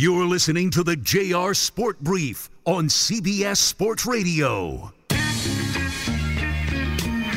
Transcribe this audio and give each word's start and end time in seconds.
You're 0.00 0.26
listening 0.26 0.70
to 0.70 0.84
the 0.84 0.94
JR 0.94 1.52
Sport 1.54 1.98
Brief 1.98 2.50
on 2.64 2.86
CBS 2.86 3.56
Sports 3.56 4.06
Radio. 4.06 4.92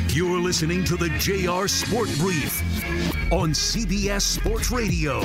You're 0.09 0.39
listening 0.39 0.83
to 0.83 0.95
the 0.95 1.09
JR 1.17 1.67
Sport 1.67 2.09
Brief 2.19 2.61
on 3.33 3.53
CBS 3.53 4.21
Sports 4.21 4.69
Radio. 4.69 5.21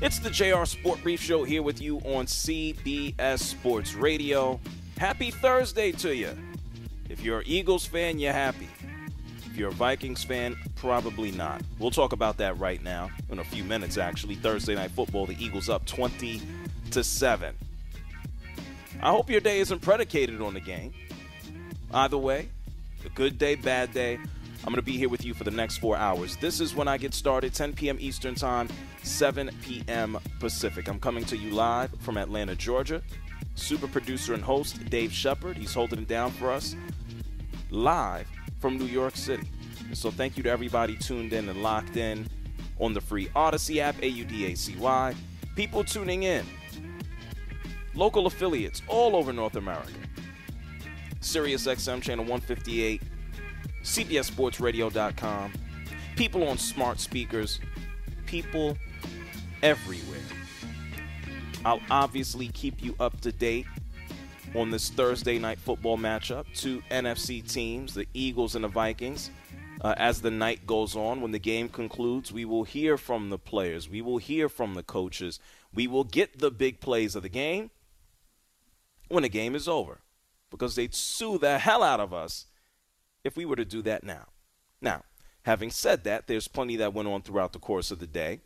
It's 0.00 0.20
the 0.20 0.30
JR 0.30 0.64
Sport 0.64 1.02
Brief 1.02 1.20
Show 1.20 1.42
here 1.42 1.64
with 1.64 1.82
you 1.82 1.96
on 2.04 2.26
CBS 2.26 3.40
Sports 3.40 3.94
Radio. 3.94 4.60
Happy 4.96 5.32
Thursday 5.32 5.90
to 5.90 6.14
you. 6.14 6.38
If 7.08 7.24
you're 7.24 7.40
an 7.40 7.48
Eagles 7.48 7.84
fan, 7.84 8.20
you're 8.20 8.32
happy. 8.32 8.68
If 9.54 9.60
you're 9.60 9.68
a 9.68 9.72
Vikings 9.72 10.24
fan, 10.24 10.56
probably 10.74 11.30
not. 11.30 11.62
We'll 11.78 11.92
talk 11.92 12.12
about 12.12 12.38
that 12.38 12.58
right 12.58 12.82
now 12.82 13.10
in 13.30 13.38
a 13.38 13.44
few 13.44 13.62
minutes 13.62 13.96
actually. 13.96 14.34
Thursday 14.34 14.74
night 14.74 14.90
football, 14.90 15.26
the 15.26 15.36
Eagles 15.38 15.68
up 15.68 15.86
20 15.86 16.42
to 16.90 17.04
7. 17.04 17.54
I 19.00 19.10
hope 19.12 19.30
your 19.30 19.40
day 19.40 19.60
isn't 19.60 19.78
predicated 19.78 20.42
on 20.42 20.54
the 20.54 20.60
game. 20.60 20.92
Either 21.92 22.18
way, 22.18 22.48
a 23.06 23.08
good 23.10 23.38
day, 23.38 23.54
bad 23.54 23.94
day. 23.94 24.14
I'm 24.14 24.72
going 24.72 24.74
to 24.74 24.82
be 24.82 24.96
here 24.98 25.08
with 25.08 25.24
you 25.24 25.34
for 25.34 25.44
the 25.44 25.52
next 25.52 25.76
four 25.76 25.96
hours. 25.96 26.36
This 26.38 26.60
is 26.60 26.74
when 26.74 26.88
I 26.88 26.98
get 26.98 27.14
started, 27.14 27.54
10 27.54 27.74
p.m. 27.74 27.98
Eastern 28.00 28.34
Time, 28.34 28.68
7 29.04 29.52
p.m. 29.62 30.18
Pacific. 30.40 30.88
I'm 30.88 30.98
coming 30.98 31.24
to 31.26 31.36
you 31.36 31.52
live 31.52 31.94
from 32.00 32.16
Atlanta, 32.16 32.56
Georgia. 32.56 33.02
Super 33.54 33.86
producer 33.86 34.34
and 34.34 34.42
host 34.42 34.84
Dave 34.86 35.12
Shepard. 35.12 35.56
He's 35.56 35.74
holding 35.74 36.00
it 36.00 36.08
down 36.08 36.32
for 36.32 36.50
us 36.50 36.74
live 37.70 38.28
from 38.64 38.78
New 38.78 38.86
York 38.86 39.14
City. 39.14 39.46
And 39.88 39.98
so 39.98 40.10
thank 40.10 40.38
you 40.38 40.42
to 40.44 40.48
everybody 40.48 40.96
tuned 40.96 41.34
in 41.34 41.50
and 41.50 41.62
locked 41.62 41.98
in 41.98 42.26
on 42.78 42.94
the 42.94 43.00
free 43.02 43.26
Audacy 43.36 43.76
app, 43.76 44.02
A 44.02 44.08
U 44.08 44.24
D 44.24 44.50
A 44.50 44.54
C 44.54 44.74
Y. 44.76 45.14
People 45.54 45.84
tuning 45.84 46.22
in, 46.22 46.46
local 47.94 48.26
affiliates 48.26 48.80
all 48.88 49.16
over 49.16 49.34
North 49.34 49.56
America. 49.56 49.92
Sirius 51.20 51.66
XM 51.66 52.00
channel 52.00 52.24
158, 52.24 53.02
CBSSportsRadio.com, 53.82 55.52
people 56.16 56.48
on 56.48 56.56
smart 56.56 57.00
speakers, 57.00 57.60
people 58.24 58.78
everywhere. 59.62 60.24
I'll 61.66 61.82
obviously 61.90 62.48
keep 62.48 62.82
you 62.82 62.96
up 62.98 63.20
to 63.20 63.30
date 63.30 63.66
on 64.54 64.70
this 64.70 64.88
Thursday 64.90 65.38
night 65.38 65.58
football 65.58 65.98
matchup. 65.98 66.46
Two 66.54 66.82
NFC 66.90 67.46
teams, 67.50 67.94
the 67.94 68.06
Eagles 68.14 68.54
and 68.54 68.64
the 68.64 68.68
Vikings. 68.68 69.30
Uh, 69.80 69.94
as 69.96 70.22
the 70.22 70.30
night 70.30 70.66
goes 70.66 70.96
on, 70.96 71.20
when 71.20 71.32
the 71.32 71.38
game 71.38 71.68
concludes, 71.68 72.32
we 72.32 72.44
will 72.44 72.64
hear 72.64 72.96
from 72.96 73.30
the 73.30 73.38
players. 73.38 73.88
We 73.88 74.00
will 74.00 74.18
hear 74.18 74.48
from 74.48 74.74
the 74.74 74.82
coaches. 74.82 75.40
We 75.74 75.86
will 75.86 76.04
get 76.04 76.38
the 76.38 76.50
big 76.50 76.80
plays 76.80 77.14
of 77.16 77.22
the 77.22 77.28
game 77.28 77.70
when 79.08 79.24
the 79.24 79.28
game 79.28 79.54
is 79.54 79.68
over 79.68 80.00
because 80.50 80.76
they'd 80.76 80.94
sue 80.94 81.36
the 81.36 81.58
hell 81.58 81.82
out 81.82 82.00
of 82.00 82.14
us 82.14 82.46
if 83.24 83.36
we 83.36 83.44
were 83.44 83.56
to 83.56 83.64
do 83.64 83.82
that 83.82 84.04
now. 84.04 84.28
Now, 84.80 85.02
having 85.42 85.70
said 85.70 86.04
that, 86.04 86.26
there's 86.26 86.48
plenty 86.48 86.76
that 86.76 86.94
went 86.94 87.08
on 87.08 87.22
throughout 87.22 87.52
the 87.52 87.58
course 87.58 87.90
of 87.90 87.98
the 87.98 88.06
day. 88.06 88.40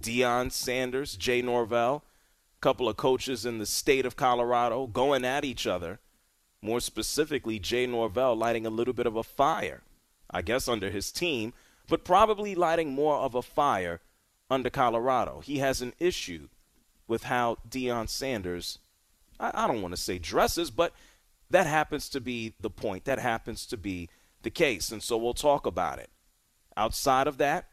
Deion 0.00 0.50
Sanders, 0.52 1.16
Jay 1.16 1.42
Norvell, 1.42 2.02
couple 2.62 2.88
of 2.88 2.96
coaches 2.96 3.44
in 3.44 3.58
the 3.58 3.66
state 3.66 4.06
of 4.06 4.16
Colorado 4.16 4.86
going 4.86 5.24
at 5.24 5.44
each 5.44 5.66
other. 5.66 5.98
More 6.62 6.80
specifically, 6.80 7.58
Jay 7.58 7.86
Norvell 7.86 8.36
lighting 8.36 8.64
a 8.64 8.70
little 8.70 8.94
bit 8.94 9.06
of 9.06 9.16
a 9.16 9.22
fire, 9.22 9.82
I 10.30 10.40
guess, 10.40 10.68
under 10.68 10.88
his 10.88 11.12
team, 11.12 11.52
but 11.88 12.04
probably 12.04 12.54
lighting 12.54 12.94
more 12.94 13.16
of 13.16 13.34
a 13.34 13.42
fire 13.42 14.00
under 14.48 14.70
Colorado. 14.70 15.40
He 15.40 15.58
has 15.58 15.82
an 15.82 15.92
issue 15.98 16.48
with 17.08 17.24
how 17.24 17.58
Deion 17.68 18.08
Sanders, 18.08 18.78
I, 19.40 19.50
I 19.52 19.66
don't 19.66 19.82
want 19.82 19.94
to 19.94 20.00
say 20.00 20.18
dresses, 20.18 20.70
but 20.70 20.94
that 21.50 21.66
happens 21.66 22.08
to 22.10 22.20
be 22.20 22.54
the 22.60 22.70
point. 22.70 23.04
That 23.04 23.18
happens 23.18 23.66
to 23.66 23.76
be 23.76 24.08
the 24.42 24.50
case. 24.50 24.92
And 24.92 25.02
so 25.02 25.16
we'll 25.16 25.34
talk 25.34 25.66
about 25.66 25.98
it. 25.98 26.10
Outside 26.76 27.26
of 27.26 27.38
that, 27.38 27.66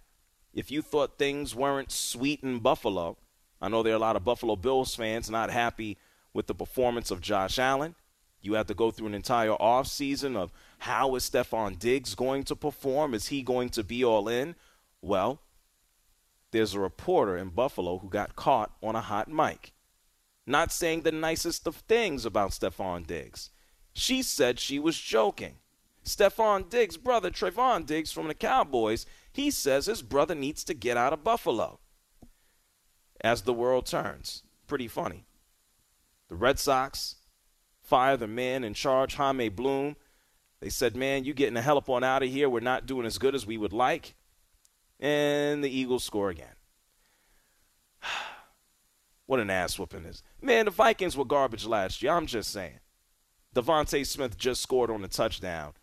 if 0.52 0.72
you 0.72 0.82
thought 0.82 1.20
things 1.20 1.56
weren't 1.56 1.92
sweet 1.92 2.42
in 2.44 2.60
Buffalo, 2.60 3.18
I 3.62 3.68
know 3.68 3.84
there 3.84 3.94
are 3.94 3.98
a 3.98 4.00
lot 4.00 4.16
of 4.16 4.24
Buffalo 4.24 4.56
Bills 4.56 4.96
fans 4.96 5.30
not 5.30 5.50
happy 5.50 5.98
with 6.34 6.48
the 6.48 6.56
performance 6.56 7.12
of 7.12 7.22
Josh 7.22 7.60
Allen. 7.60 7.96
You 8.42 8.54
have 8.54 8.68
to 8.68 8.74
go 8.74 8.90
through 8.90 9.08
an 9.08 9.14
entire 9.14 9.50
offseason 9.50 10.38
of 10.38 10.52
how 10.80 11.16
is 11.16 11.30
Stefon 11.30 11.78
Diggs 11.78 12.16
going 12.16 12.44
to 12.44 12.56
perform? 12.56 13.14
Is 13.14 13.28
he 13.28 13.42
going 13.42 13.70
to 13.70 13.84
be 13.84 14.04
all 14.04 14.30
in? 14.30 14.56
Well, 15.02 15.42
there's 16.52 16.74
a 16.74 16.80
reporter 16.80 17.38
in 17.38 17.50
Buffalo 17.50 17.98
who 17.98 18.10
got 18.10 18.36
caught 18.36 18.72
on 18.82 18.96
a 18.96 19.02
hot 19.02 19.28
mic. 19.28 19.74
Not 20.48 20.72
saying 20.72 21.02
the 21.02 21.12
nicest 21.12 21.68
of 21.68 21.76
things 21.76 22.26
about 22.26 22.52
Stefon 22.52 23.06
Diggs. 23.06 23.52
She 23.94 24.22
said 24.22 24.60
she 24.60 24.80
was 24.80 24.98
joking. 24.98 25.58
Stefon 26.06 26.70
Diggs' 26.70 26.98
brother, 26.98 27.30
Trevon 27.30 27.86
Diggs 27.86 28.12
from 28.12 28.30
the 28.30 28.34
Cowboys, 28.34 29.06
he 29.34 29.52
says 29.52 29.86
his 29.86 30.02
brother 30.02 30.34
needs 30.34 30.64
to 30.64 30.74
get 30.74 30.98
out 30.98 31.14
of 31.14 31.24
Buffalo 31.24 31.80
as 33.22 33.42
the 33.42 33.54
world 33.54 33.86
turns. 33.86 34.44
Pretty 34.68 34.88
funny. 34.88 35.26
The 36.28 36.36
Red 36.36 36.60
Sox 36.60 37.16
fire 37.82 38.16
the 38.16 38.28
man 38.28 38.64
in 38.64 38.74
charge, 38.74 39.16
Chaim 39.16 39.54
Bloom. 39.54 39.96
They 40.62 40.70
said, 40.70 40.96
Man, 40.96 41.24
you 41.24 41.34
getting 41.34 41.56
the 41.56 41.62
hell 41.62 41.78
up 41.78 41.90
on 41.90 42.04
out 42.04 42.24
of 42.24 42.30
here. 42.30 42.50
We're 42.50 42.60
not 42.60 42.86
doing 42.86 43.06
as 43.06 43.18
good 43.18 43.36
as 43.36 43.46
we 43.46 43.58
would 43.58 43.74
like. 43.74 44.16
And 45.00 45.64
the 45.64 45.70
Eagles 45.70 46.04
score 46.04 46.30
again. 46.30 46.56
what 49.26 49.40
an 49.40 49.50
ass 49.50 49.80
whooping 49.80 50.04
this. 50.04 50.22
Man, 50.42 50.66
the 50.66 50.72
Vikings 50.72 51.18
were 51.18 51.26
garbage 51.26 51.66
last 51.66 52.04
year. 52.04 52.12
I'm 52.12 52.28
just 52.28 52.52
saying. 52.52 52.80
DeVonta 53.56 54.06
Smith 54.06 54.38
just 54.38 54.62
scored 54.62 54.92
on 54.92 55.04
a 55.04 55.08
touchdown. 55.08 55.74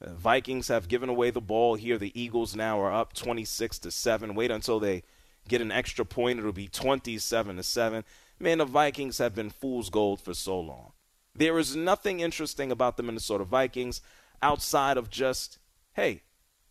The 0.00 0.12
Vikings 0.14 0.68
have 0.68 0.88
given 0.88 1.08
away 1.08 1.30
the 1.30 1.40
ball 1.40 1.76
here. 1.76 1.96
The 1.96 2.20
Eagles 2.20 2.54
now 2.54 2.80
are 2.80 2.92
up 2.92 3.14
26 3.14 3.78
to 3.80 3.90
7. 3.90 4.34
Wait 4.34 4.50
until 4.50 4.78
they 4.78 5.04
get 5.48 5.60
an 5.60 5.72
extra 5.72 6.04
point, 6.04 6.38
it'll 6.38 6.52
be 6.52 6.68
27 6.68 7.56
to 7.56 7.62
7. 7.62 8.04
Man, 8.38 8.58
the 8.58 8.64
Vikings 8.64 9.18
have 9.18 9.34
been 9.34 9.50
fool's 9.50 9.90
gold 9.90 10.20
for 10.20 10.34
so 10.34 10.58
long. 10.60 10.92
There 11.34 11.58
is 11.58 11.76
nothing 11.76 12.20
interesting 12.20 12.70
about 12.72 12.96
the 12.96 13.02
Minnesota 13.02 13.44
Vikings 13.44 14.00
outside 14.42 14.96
of 14.96 15.10
just, 15.10 15.58
hey, 15.94 16.22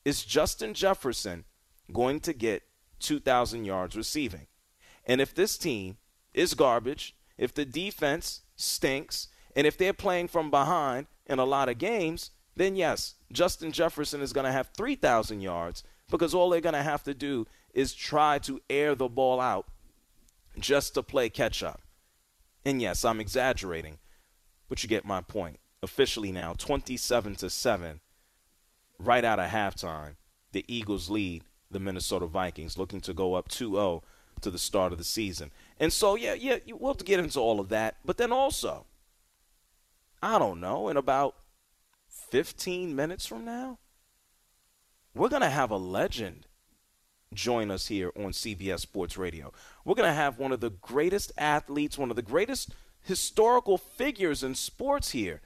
is 0.04 0.24
Justin 0.24 0.74
Jefferson 0.74 1.46
going 1.92 2.20
to 2.22 2.34
get 2.34 2.64
2,000 3.00 3.66
yards 3.66 3.96
receiving? 3.96 4.48
And 5.06 5.22
if 5.22 5.34
this 5.34 5.58
team 5.58 5.98
is 6.34 6.54
garbage, 6.54 7.16
if 7.38 7.54
the 7.54 7.66
defense 7.66 8.42
stinks, 8.56 9.28
and 9.56 9.66
if 9.66 9.78
they're 9.78 9.94
playing 9.94 10.28
from 10.28 10.50
behind 10.50 11.08
in 11.26 11.40
a 11.40 11.46
lot 11.46 11.70
of 11.70 11.78
games, 11.78 12.32
then 12.56 12.76
yes, 12.76 13.16
Justin 13.32 13.72
Jefferson 13.72 14.22
is 14.22 14.34
going 14.34 14.46
to 14.46 14.52
have 14.52 14.70
3,000 14.76 15.42
yards 15.42 15.84
because 16.10 16.34
all 16.34 16.50
they're 16.50 16.62
going 16.62 16.74
to 16.74 16.84
have 16.84 17.04
to 17.04 17.14
do 17.14 17.48
is 17.76 17.94
try 17.94 18.40
to 18.40 18.62
air 18.70 18.96
the 18.96 19.10
ball 19.10 19.40
out 19.40 19.68
just 20.58 20.96
to 20.96 21.04
play 21.04 21.30
catch 21.30 21.62
up. 21.62 21.82
And 22.66 22.82
yes, 22.82 23.06
I'm 23.06 23.20
exaggerating, 23.20 24.00
but 24.68 24.82
you 24.82 24.90
get 24.90 25.06
my 25.06 25.22
point. 25.22 25.60
Officially 25.84 26.32
now, 26.32 26.54
27 26.54 27.36
to 27.36 27.50
7, 27.50 28.00
right 28.98 29.24
out 29.24 29.40
of 29.40 29.52
halftime, 29.52 30.16
the 30.52 30.66
Eagles 30.68 31.10
lead 31.10 31.44
the 31.70 31.80
Minnesota 31.80 32.26
Vikings, 32.26 32.78
looking 32.78 33.02
to 33.02 33.14
go 33.14 33.36
up 33.36 33.50
2 33.50 33.74
0 33.74 34.04
to 34.42 34.50
the 34.50 34.58
start 34.58 34.92
of 34.92 34.98
the 34.98 35.04
season. 35.04 35.52
And 35.80 35.92
so, 35.94 36.16
yeah, 36.16 36.34
yeah, 36.34 36.58
we'll 36.72 36.94
get 36.96 37.20
into 37.20 37.40
all 37.40 37.60
of 37.60 37.70
that. 37.70 37.98
But 38.04 38.18
then 38.18 38.32
also, 38.32 38.86
I 40.24 40.40
don't 40.40 40.60
know, 40.60 40.90
in 40.90 40.98
about 40.98 41.36
15 42.08 42.96
minutes 42.96 43.26
from 43.26 43.46
now, 43.46 43.80
we're 45.14 45.30
going 45.30 45.42
to 45.42 45.50
have 45.50 45.72
a 45.72 45.78
legend 45.78 46.48
join 47.36 47.70
us 47.72 47.88
here 47.88 48.12
on 48.16 48.32
CBS 48.32 48.80
Sports 48.80 49.18
Radio. 49.18 49.54
We're 49.84 49.96
going 49.96 50.10
to 50.10 50.14
have 50.14 50.40
one 50.40 50.52
of 50.52 50.60
the 50.60 50.72
greatest 50.72 51.32
athletes, 51.38 51.98
one 51.98 52.10
of 52.10 52.16
the 52.16 52.22
greatest 52.22 52.74
historical 53.02 53.78
figures 53.78 54.44
in 54.44 54.56
sports 54.56 55.12
here 55.12 55.42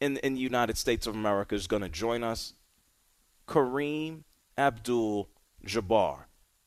in, 0.00 0.16
in 0.18 0.34
the 0.34 0.40
United 0.40 0.78
States 0.78 1.06
of 1.06 1.14
America 1.14 1.54
is 1.54 1.66
going 1.66 1.82
to 1.82 1.88
join 1.88 2.24
us. 2.24 2.54
Kareem 3.46 4.24
Abdul 4.56 5.28
Jabbar 5.66 6.24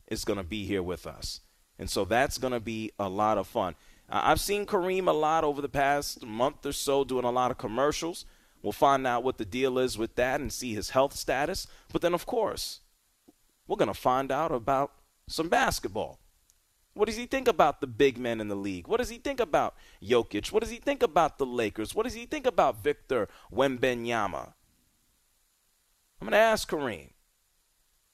is 0.07 0.23
going 0.23 0.37
to 0.37 0.43
be 0.43 0.65
here 0.65 0.83
with 0.83 1.07
us. 1.07 1.41
And 1.77 1.89
so 1.89 2.05
that's 2.05 2.37
going 2.37 2.53
to 2.53 2.59
be 2.59 2.91
a 2.99 3.09
lot 3.09 3.37
of 3.37 3.47
fun. 3.47 3.75
I've 4.07 4.39
seen 4.39 4.65
Kareem 4.65 5.07
a 5.07 5.11
lot 5.11 5.43
over 5.43 5.61
the 5.61 5.69
past 5.69 6.23
month 6.23 6.65
or 6.65 6.71
so 6.71 7.03
doing 7.03 7.25
a 7.25 7.31
lot 7.31 7.51
of 7.51 7.57
commercials. 7.57 8.25
We'll 8.61 8.71
find 8.71 9.05
out 9.05 9.23
what 9.23 9.37
the 9.37 9.45
deal 9.45 9.77
is 9.77 9.97
with 9.97 10.15
that 10.15 10.41
and 10.41 10.51
see 10.51 10.73
his 10.73 10.91
health 10.91 11.15
status. 11.15 11.67
But 11.91 12.01
then, 12.01 12.13
of 12.13 12.25
course, 12.25 12.81
we're 13.67 13.77
going 13.77 13.87
to 13.87 13.93
find 13.93 14.31
out 14.31 14.51
about 14.51 14.91
some 15.27 15.49
basketball. 15.49 16.19
What 16.93 17.07
does 17.07 17.17
he 17.17 17.25
think 17.25 17.47
about 17.47 17.81
the 17.81 17.87
big 17.87 18.17
men 18.17 18.39
in 18.39 18.47
the 18.47 18.55
league? 18.55 18.87
What 18.87 18.97
does 18.97 19.09
he 19.09 19.17
think 19.17 19.39
about 19.41 19.75
Jokic? 20.01 20.51
What 20.51 20.61
does 20.61 20.69
he 20.69 20.77
think 20.77 21.03
about 21.03 21.37
the 21.37 21.45
Lakers? 21.45 21.93
What 21.93 22.03
does 22.03 22.13
he 22.13 22.25
think 22.25 22.45
about 22.45 22.81
Victor 22.81 23.27
Wembanyama? 23.53 24.53
I'm 26.21 26.27
going 26.27 26.31
to 26.31 26.37
ask 26.37 26.69
Kareem. 26.69 27.09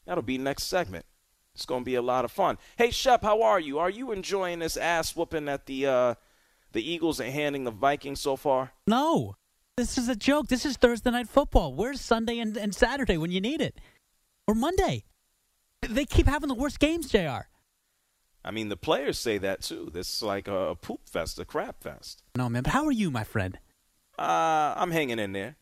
That'll 0.05 0.23
be 0.23 0.39
next 0.39 0.63
segment. 0.63 1.05
It's 1.53 1.65
going 1.65 1.81
to 1.81 1.85
be 1.85 1.95
a 1.95 2.01
lot 2.01 2.25
of 2.25 2.31
fun. 2.31 2.57
Hey, 2.77 2.89
Shep, 2.89 3.21
how 3.21 3.43
are 3.43 3.59
you? 3.59 3.77
Are 3.77 3.89
you 3.89 4.11
enjoying 4.11 4.59
this 4.59 4.77
ass 4.77 5.15
whooping 5.15 5.45
that 5.45 5.65
the 5.67 5.85
uh, 5.85 6.15
the 6.71 6.81
Eagles 6.81 7.19
are 7.19 7.29
handing 7.29 7.65
the 7.65 7.71
Vikings 7.71 8.21
so 8.21 8.35
far? 8.35 8.71
No, 8.87 9.35
this 9.77 9.97
is 9.97 10.07
a 10.07 10.15
joke. 10.15 10.47
This 10.47 10.65
is 10.65 10.77
Thursday 10.77 11.11
night 11.11 11.27
football. 11.27 11.75
Where's 11.75 12.01
Sunday 12.01 12.39
and, 12.39 12.55
and 12.57 12.73
Saturday 12.73 13.17
when 13.17 13.31
you 13.31 13.41
need 13.41 13.61
it, 13.61 13.79
or 14.47 14.55
Monday? 14.55 15.03
They 15.89 16.05
keep 16.05 16.27
having 16.27 16.49
the 16.49 16.55
worst 16.55 16.79
games, 16.79 17.09
Jr. 17.09 17.47
I 18.43 18.51
mean, 18.51 18.69
the 18.69 18.77
players 18.77 19.19
say 19.19 19.37
that 19.39 19.61
too. 19.61 19.89
This 19.93 20.11
is 20.13 20.23
like 20.23 20.47
a 20.47 20.75
poop 20.81 21.07
fest, 21.07 21.39
a 21.39 21.45
crap 21.45 21.83
fest. 21.83 22.23
No, 22.35 22.49
man. 22.49 22.63
But 22.63 22.73
how 22.73 22.85
are 22.85 22.91
you, 22.91 23.11
my 23.11 23.23
friend? 23.23 23.59
Uh, 24.17 24.73
I'm 24.77 24.91
hanging 24.91 25.19
in 25.19 25.31
there. 25.31 25.57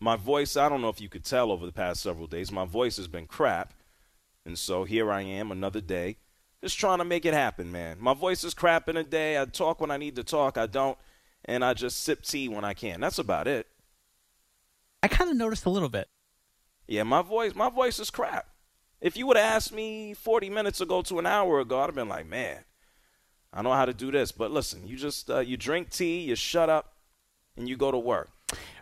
My 0.00 0.16
voice, 0.16 0.56
I 0.56 0.68
don't 0.68 0.80
know 0.80 0.88
if 0.88 1.00
you 1.00 1.08
could 1.08 1.24
tell 1.24 1.52
over 1.52 1.66
the 1.66 1.72
past 1.72 2.02
several 2.02 2.26
days, 2.26 2.50
my 2.50 2.64
voice 2.64 2.96
has 2.96 3.08
been 3.08 3.26
crap. 3.26 3.74
And 4.46 4.58
so 4.58 4.84
here 4.84 5.12
I 5.12 5.20
am, 5.22 5.52
another 5.52 5.82
day, 5.82 6.16
just 6.62 6.78
trying 6.78 6.98
to 6.98 7.04
make 7.04 7.26
it 7.26 7.34
happen, 7.34 7.70
man. 7.70 7.98
My 8.00 8.14
voice 8.14 8.42
is 8.42 8.54
crap 8.54 8.88
in 8.88 8.96
a 8.96 9.04
day. 9.04 9.38
I 9.40 9.44
talk 9.44 9.80
when 9.80 9.90
I 9.90 9.98
need 9.98 10.16
to 10.16 10.24
talk, 10.24 10.56
I 10.56 10.66
don't, 10.66 10.96
and 11.44 11.62
I 11.62 11.74
just 11.74 12.02
sip 12.02 12.22
tea 12.22 12.48
when 12.48 12.64
I 12.64 12.72
can. 12.72 13.00
That's 13.00 13.18
about 13.18 13.46
it. 13.46 13.66
I 15.02 15.08
kind 15.08 15.30
of 15.30 15.36
noticed 15.36 15.66
a 15.66 15.70
little 15.70 15.90
bit. 15.90 16.08
Yeah, 16.86 17.02
my 17.02 17.20
voice, 17.20 17.54
my 17.54 17.68
voice 17.68 17.98
is 17.98 18.10
crap. 18.10 18.49
If 19.00 19.16
you 19.16 19.26
would 19.26 19.36
have 19.36 19.56
asked 19.56 19.72
me 19.72 20.14
40 20.14 20.50
minutes 20.50 20.80
ago 20.80 21.02
to 21.02 21.18
an 21.18 21.26
hour 21.26 21.60
ago, 21.60 21.80
I'd 21.80 21.86
have 21.86 21.94
been 21.94 22.08
like, 22.08 22.26
man, 22.26 22.58
I 23.52 23.62
know 23.62 23.72
how 23.72 23.86
to 23.86 23.94
do 23.94 24.10
this. 24.10 24.32
But 24.32 24.50
listen, 24.50 24.86
you 24.86 24.96
just 24.96 25.30
uh, 25.30 25.40
you 25.40 25.56
drink 25.56 25.90
tea, 25.90 26.20
you 26.20 26.34
shut 26.34 26.68
up, 26.68 26.94
and 27.56 27.68
you 27.68 27.76
go 27.76 27.90
to 27.90 27.98
work. 27.98 28.30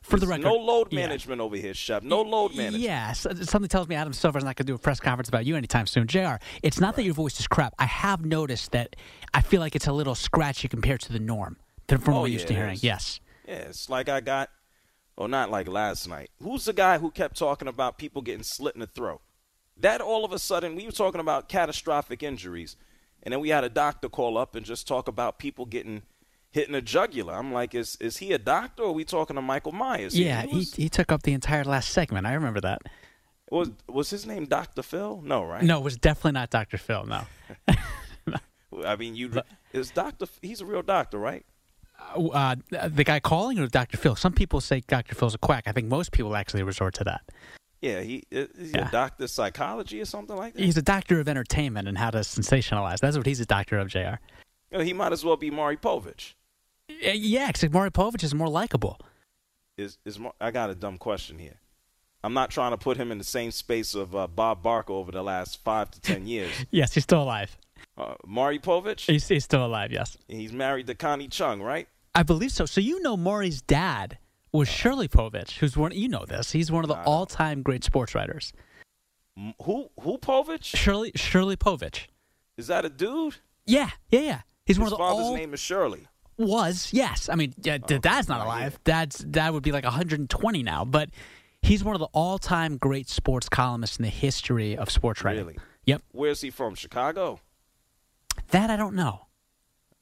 For 0.02 0.18
the 0.18 0.26
record, 0.26 0.44
no 0.44 0.54
load 0.54 0.88
yeah. 0.90 1.00
management 1.00 1.42
over 1.42 1.56
here, 1.56 1.74
Shep. 1.74 2.02
No 2.02 2.22
load 2.22 2.54
management. 2.56 2.82
Yes, 2.82 3.26
something 3.42 3.68
tells 3.68 3.86
me 3.86 3.94
Adam 3.94 4.14
Silver's 4.14 4.42
not 4.42 4.56
going 4.56 4.64
to 4.64 4.72
do 4.72 4.74
a 4.74 4.78
press 4.78 4.98
conference 5.00 5.28
about 5.28 5.44
you 5.44 5.56
anytime 5.56 5.86
soon. 5.86 6.06
Jr. 6.06 6.36
It's 6.62 6.80
not 6.80 6.96
that 6.96 7.02
your 7.02 7.12
voice 7.12 7.38
is 7.38 7.46
crap. 7.46 7.74
I 7.78 7.84
have 7.84 8.24
noticed 8.24 8.72
that 8.72 8.96
I 9.34 9.42
feel 9.42 9.60
like 9.60 9.76
it's 9.76 9.86
a 9.86 9.92
little 9.92 10.14
scratchy 10.14 10.68
compared 10.68 11.00
to 11.02 11.12
the 11.12 11.18
norm 11.18 11.58
from 11.86 12.14
Oh, 12.14 12.20
what 12.20 12.30
yeah, 12.30 12.34
used 12.34 12.48
to 12.48 12.54
hearing. 12.54 12.78
Yes. 12.80 13.20
Yeah, 13.46 13.54
it's 13.56 13.90
like 13.90 14.08
I 14.08 14.20
got, 14.20 14.50
well, 15.16 15.28
not 15.28 15.50
like 15.50 15.68
last 15.68 16.08
night. 16.08 16.30
Who's 16.42 16.64
the 16.64 16.72
guy 16.72 16.98
who 16.98 17.10
kept 17.10 17.36
talking 17.36 17.68
about 17.68 17.98
people 17.98 18.22
getting 18.22 18.42
slit 18.42 18.74
in 18.74 18.80
the 18.80 18.86
throat? 18.86 19.20
That 19.80 20.00
all 20.00 20.25
of 20.25 20.32
a 20.32 20.38
sudden, 20.38 20.75
we 20.75 20.86
were 20.86 20.92
talking 20.92 21.20
about 21.20 21.48
catastrophic 21.48 22.22
injuries, 22.22 22.76
and 23.22 23.32
then 23.32 23.40
we 23.40 23.50
had 23.50 23.64
a 23.64 23.69
doctor 23.69 24.08
call 24.08 24.36
up 24.36 24.54
and 24.54 24.66
just 24.66 24.88
talk 24.88 25.08
about 25.08 25.38
people 25.38 25.66
getting 25.66 26.02
hitting 26.50 26.75
a 26.75 26.80
jugular. 26.80 27.34
I'm 27.34 27.52
like, 27.52 27.75
is 27.75 27.96
is 28.00 28.19
he 28.19 28.32
a 28.32 28.38
doctor 28.38 28.82
or 28.82 28.88
are 28.88 28.92
we 28.92 29.04
talking 29.04 29.36
to 29.36 29.42
Michael 29.42 29.72
Myers? 29.72 30.19
Yeah, 30.19 30.42
he 30.42 30.48
he, 30.48 30.56
was, 30.56 30.75
he 30.75 30.88
took 30.88 31.12
up 31.12 31.22
the 31.22 31.32
entire 31.32 31.64
last 31.64 31.90
segment. 31.90 32.26
I 32.26 32.34
remember 32.34 32.60
that. 32.60 32.82
was 33.50 33.70
was 33.88 34.10
his 34.10 34.26
name 34.26 34.46
Doctor 34.46 34.82
Phil? 34.82 35.22
No, 35.25 35.44
right? 35.44 35.62
No, 35.62 35.78
it 35.78 35.84
was 35.84 35.96
definitely 35.96 36.32
not 36.32 36.50
Dr. 36.50 36.78
Phil. 36.78 37.06
No. 37.06 37.22
I 38.84 38.96
mean, 38.96 39.14
you 39.14 39.32
is 39.72 39.90
Doctor. 39.90 40.26
He's 40.42 40.60
a 40.60 40.66
real 40.66 40.82
doctor, 40.82 41.19
right? 41.19 41.44
Uh, 42.16 42.54
the 42.70 43.02
guy 43.02 43.19
calling 43.19 43.58
or 43.58 43.66
Dr. 43.66 43.96
Phil? 43.96 44.14
Some 44.14 44.32
people 44.32 44.60
say 44.60 44.82
Dr. 44.86 45.16
Phil's 45.16 45.34
a 45.34 45.38
quack. 45.38 45.64
I 45.66 45.72
think 45.72 45.88
most 45.88 46.12
people 46.12 46.36
actually 46.36 46.62
resort 46.62 46.94
to 46.94 47.04
that. 47.04 47.22
Yeah, 47.80 48.00
he 48.00 48.25
is 48.30 48.48
he 48.58 48.70
Yeah. 48.70 48.88
a 48.88 48.90
doctor 48.90 49.25
of 49.25 49.30
psychology 49.30 50.00
or 50.00 50.04
something 50.04 50.36
like 50.36 50.54
that. 50.54 50.62
He's 50.62 50.76
a 50.76 50.82
doctor 50.82 51.20
of 51.20 51.28
entertainment 51.28 51.86
and 51.88 51.96
how 51.98 52.10
to 52.10 52.19
sensationalize. 52.19 52.98
That's 53.00 53.16
what 53.16 53.26
he's 53.26 53.40
a 53.40 53.46
doctor 53.46 53.78
of, 53.78 53.88
Jr. 53.88 53.98
You 54.70 54.78
know, 54.78 54.80
he 54.80 54.92
might 54.92 55.12
as 55.12 55.25
well 55.25 55.36
be 55.36 55.50
Maury 55.50 55.76
Povich. 55.76 56.34
Uh, 56.90 57.10
Yeah, 57.12 57.48
except 57.48 57.72
Maury 57.72 57.90
Povich 57.90 58.22
is 58.25 58.34
more 58.34 58.48
likable. 58.48 58.98
is 59.76 59.98
is 60.04 60.19
I 60.40 60.50
got 60.50 60.70
a 60.70 60.75
dumb 60.75 60.98
question 60.98 61.38
here. 61.38 61.60
I'm 62.25 62.34
not 62.34 62.50
trying 62.50 62.72
to 62.72 62.76
put 62.76 62.96
him 62.96 63.12
in 63.12 63.19
the 63.19 63.25
same 63.25 63.52
space 63.52 63.94
of 63.94 64.14
uh, 64.16 64.26
Bob 64.26 64.60
Barker 64.62 64.92
over 64.92 65.12
the 65.12 65.22
last 65.22 65.62
five 65.62 65.90
to 65.92 66.00
ten 66.00 66.26
years. 66.26 66.50
Yes, 66.70 66.94
he's 66.94 67.04
still 67.04 67.22
alive. 67.22 67.56
Uh, 67.96 68.14
Maury 68.26 68.58
Povich, 68.58 69.06
He's, 69.06 69.26
he's 69.28 69.44
still 69.44 69.64
alive, 69.64 69.92
yes. 69.92 70.16
he's 70.26 70.52
married 70.52 70.88
to 70.88 70.94
Connie 70.96 71.28
Chung, 71.28 71.62
right? 71.62 71.86
I 72.14 72.25
believe 72.25 72.50
so. 72.50 72.66
So 72.66 72.80
you 72.80 73.00
know 73.02 73.16
Maury's 73.16 73.62
dad 73.62 74.19
was 74.52 74.68
Shirley 74.68 75.08
Povich, 75.08 75.58
who's 75.58 75.76
one. 75.76 75.92
You 75.92 76.08
know 76.08 76.24
this. 76.26 76.52
He's 76.52 76.70
one 76.72 76.84
of 76.84 76.88
the 76.88 76.96
I 76.96 77.04
all-time 77.04 77.62
great 77.62 77.84
sports 77.84 78.14
writers. 78.14 78.52
Who 79.62 79.90
who 80.00 80.18
Povich? 80.18 80.64
Shirley 80.76 81.12
Shirley 81.14 81.56
Povich. 81.56 82.06
Is 82.56 82.66
that 82.66 82.84
a 82.84 82.88
dude? 82.88 83.36
Yeah, 83.66 83.90
yeah, 84.10 84.20
yeah. 84.20 84.40
He's 84.66 84.76
His 84.76 84.78
one 84.78 84.86
of 84.86 84.90
the 84.90 84.96
father's 84.98 85.26
all 85.26 85.34
name 85.36 85.54
is 85.54 85.60
Shirley. 85.60 86.08
was 86.36 86.90
yes. 86.92 87.28
I 87.28 87.34
mean, 87.36 87.54
yeah, 87.62 87.78
dad's 87.78 88.28
not 88.28 88.44
alive. 88.44 88.78
Dad's 88.84 89.18
dad 89.18 89.50
would 89.52 89.62
be 89.62 89.72
like 89.72 89.84
120 89.84 90.62
now, 90.62 90.84
but 90.84 91.10
he's 91.62 91.84
one 91.84 91.94
of 91.94 92.00
the 92.00 92.08
all-time 92.12 92.76
great 92.78 93.08
sports 93.08 93.48
columnists 93.48 93.96
in 93.98 94.02
the 94.02 94.08
history 94.10 94.76
of 94.76 94.90
sports 94.90 95.22
writing. 95.22 95.44
Really? 95.46 95.58
Yep. 95.86 96.02
Where's 96.12 96.40
he 96.40 96.50
from? 96.50 96.74
Chicago? 96.74 97.40
That 98.50 98.70
I 98.70 98.76
don't 98.76 98.94
know, 98.94 99.26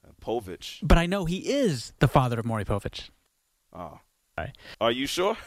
Uh, 0.05 0.11
Povich. 0.21 0.79
but 0.81 0.97
I 0.97 1.05
know 1.05 1.25
he 1.25 1.37
is 1.49 1.93
the 1.99 2.07
father 2.07 2.39
of 2.39 2.45
Maury 2.45 2.65
Povich. 2.65 3.09
Oh. 3.73 3.99
Are 4.79 4.91
you 4.91 5.07
sure? 5.07 5.37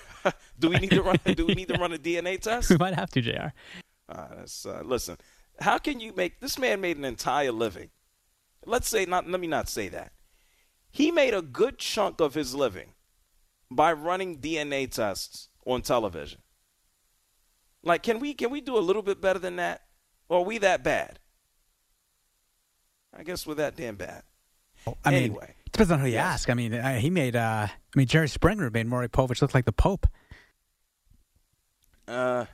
do 0.58 0.68
we 0.68 0.76
need 0.78 0.90
to 0.90 1.02
run? 1.02 1.16
Do 1.24 1.46
we 1.46 1.54
need 1.54 1.68
to 1.68 1.78
run 1.78 1.92
a 1.92 1.98
DNA 1.98 2.40
test? 2.48 2.70
We 2.70 2.76
might 2.76 2.94
have 2.94 3.10
to, 3.10 3.20
Jr. 3.20 3.48
Uh, 4.08 4.26
that's, 4.38 4.66
uh, 4.66 4.82
listen, 4.84 5.16
how 5.60 5.78
can 5.78 6.00
you 6.00 6.12
make 6.14 6.40
this 6.40 6.58
man 6.58 6.80
made 6.80 6.96
an 6.96 7.04
entire 7.04 7.52
living? 7.52 7.90
Let's 8.66 8.88
say 8.88 9.04
not. 9.06 9.28
Let 9.28 9.40
me 9.40 9.46
not 9.46 9.68
say 9.68 9.88
that. 9.88 10.12
He 10.90 11.10
made 11.10 11.34
a 11.34 11.42
good 11.42 11.78
chunk 11.78 12.20
of 12.20 12.34
his 12.34 12.54
living 12.54 12.94
by 13.70 13.92
running 13.92 14.38
DNA 14.38 14.90
tests 14.90 15.48
on 15.64 15.82
television. 15.82 16.40
Like, 17.82 18.02
can 18.02 18.18
we 18.18 18.34
can 18.34 18.50
we 18.50 18.60
do 18.60 18.76
a 18.76 18.80
little 18.80 19.02
bit 19.02 19.20
better 19.20 19.38
than 19.38 19.56
that? 19.56 19.82
Or 20.28 20.40
are 20.40 20.44
we 20.44 20.58
that 20.58 20.82
bad? 20.84 21.18
I 23.16 23.22
guess 23.22 23.46
we're 23.46 23.54
that 23.54 23.76
damn 23.76 23.96
bad. 23.96 24.22
I 25.04 25.10
mean, 25.10 25.22
Anyway. 25.24 25.54
it 25.58 25.59
depends 25.72 25.90
on 25.92 26.00
who 26.00 26.06
you 26.06 26.12
Yes. 26.14 26.26
ask. 26.34 26.50
I 26.50 26.54
mean, 26.54 26.74
uh, 26.74 26.98
he 26.98 27.10
made. 27.10 27.36
Uh, 27.36 27.68
I 27.70 27.72
mean, 27.98 28.06
Jerry 28.06 28.28
Springer 28.28 28.70
made 28.70 28.86
Maury 28.86 29.08
Povich 29.08 29.40
look 29.42 29.54
like 29.54 29.64
the 29.64 29.72
Pope. 29.72 30.06
Uh, 32.08 32.46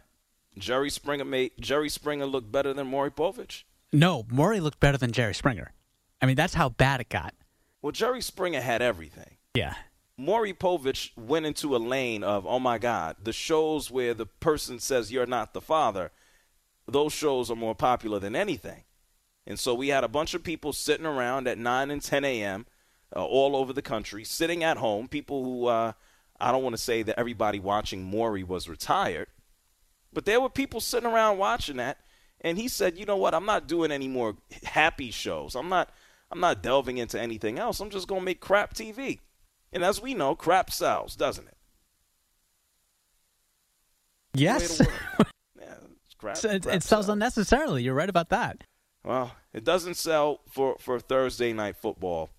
Jerry 0.59 0.91
Springer 0.91 1.25
made 1.25 1.53
Jerry 1.61 1.89
Springer 1.89 2.27
look 2.27 2.51
better 2.51 2.73
than 2.73 2.87
Maury 2.87 3.11
Povich. 3.11 3.65
No, 3.93 4.27
Maury 4.31 4.61
looked 4.61 4.81
better 4.81 4.99
than 4.99 5.13
Jerry 5.13 5.35
Springer. 5.35 5.73
I 6.21 6.27
mean, 6.27 6.37
that's 6.37 6.55
how 6.55 6.69
bad 6.71 7.01
it 7.01 7.09
got. 7.09 7.35
Well, 7.83 7.93
Jerry 7.93 8.21
Springer 8.21 8.61
had 8.61 8.83
everything. 8.83 9.37
Yeah. 9.55 9.75
Maury 10.19 10.55
Povich 10.55 11.11
went 11.17 11.45
into 11.47 11.77
a 11.77 11.79
lane 11.79 12.25
of, 12.25 12.47
oh 12.47 12.59
my 12.59 12.79
God, 12.79 13.17
the 13.23 13.33
shows 13.35 13.91
where 13.91 14.15
the 14.15 14.25
person 14.27 14.79
says 14.79 15.13
you're 15.13 15.27
not 15.27 15.53
the 15.53 15.61
father, 15.61 16.11
those 16.89 17.13
shows 17.13 17.51
are 17.51 17.57
more 17.57 17.75
popular 17.75 18.19
than 18.19 18.35
anything. 18.35 18.85
And 19.47 19.59
so 19.59 19.75
we 19.75 19.89
had 19.89 20.05
a 20.05 20.09
bunch 20.09 20.33
of 20.35 20.43
people 20.43 20.73
sitting 20.73 21.07
around 21.07 21.47
at 21.47 21.59
9 21.59 21.91
and 21.91 22.03
10 22.03 22.25
a.m. 22.25 22.67
Uh, 23.15 23.25
all 23.25 23.55
over 23.55 23.73
the 23.73 23.83
country, 23.83 24.25
sitting 24.25 24.65
at 24.65 24.79
home. 24.79 25.07
People 25.07 25.45
who, 25.45 25.67
uh, 25.67 25.93
I 26.41 26.51
don't 26.51 26.65
want 26.65 26.75
to 26.75 26.83
say 26.83 27.03
that 27.05 27.19
everybody 27.19 27.61
watching 27.61 28.03
Maury 28.03 28.43
was 28.43 28.69
retired, 28.69 29.29
but 30.13 30.25
there 30.25 30.41
were 30.41 30.51
people 30.51 30.81
sitting 30.81 31.09
around 31.09 31.39
watching 31.39 31.77
that. 31.77 31.99
And 32.41 32.59
he 32.59 32.69
said, 32.69 32.99
you 32.99 33.07
know 33.07 33.17
what, 33.17 33.33
I'm 33.33 33.47
not 33.47 33.69
doing 33.69 33.93
any 33.93 34.09
more 34.09 34.37
happy 34.65 35.11
shows. 35.11 35.55
I'm 35.55 35.69
not, 35.69 35.91
I'm 36.31 36.41
not 36.41 36.63
delving 36.63 36.99
into 36.99 37.21
anything 37.21 37.59
else. 37.59 37.81
I'm 37.81 37.91
just 37.91 38.09
going 38.09 38.23
to 38.23 38.25
make 38.25 38.41
crap 38.41 38.75
TV. 38.75 39.21
And 39.73 39.85
as 39.85 40.03
we 40.03 40.13
know, 40.13 40.35
crap 40.35 40.71
sells, 40.71 41.17
doesn't 41.17 41.47
it? 41.47 41.57
Yes. 44.35 44.81
yeah, 45.59 45.75
it's 46.05 46.15
crap. 46.15 46.37
it, 46.37 46.41
crap 46.41 46.55
it 46.55 46.63
sells 46.63 46.83
sells. 46.83 47.09
unnecessarily. 47.09 47.83
You're 47.83 47.95
right 47.95 48.09
about 48.09 48.29
that. 48.31 48.65
Well, 49.05 49.33
it 49.53 49.65
doesn't 49.65 49.95
sell 49.95 50.41
for, 50.51 50.77
for 50.81 50.99
Thursday 50.99 51.53
night 51.53 51.77
football. 51.77 52.31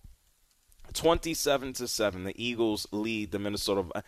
27 0.98 1.74
to 1.74 1.88
7, 1.88 2.24
the 2.24 2.44
Eagles 2.44 2.88
lead 2.92 3.32
the 3.32 3.39
Minnesota. 3.39 4.04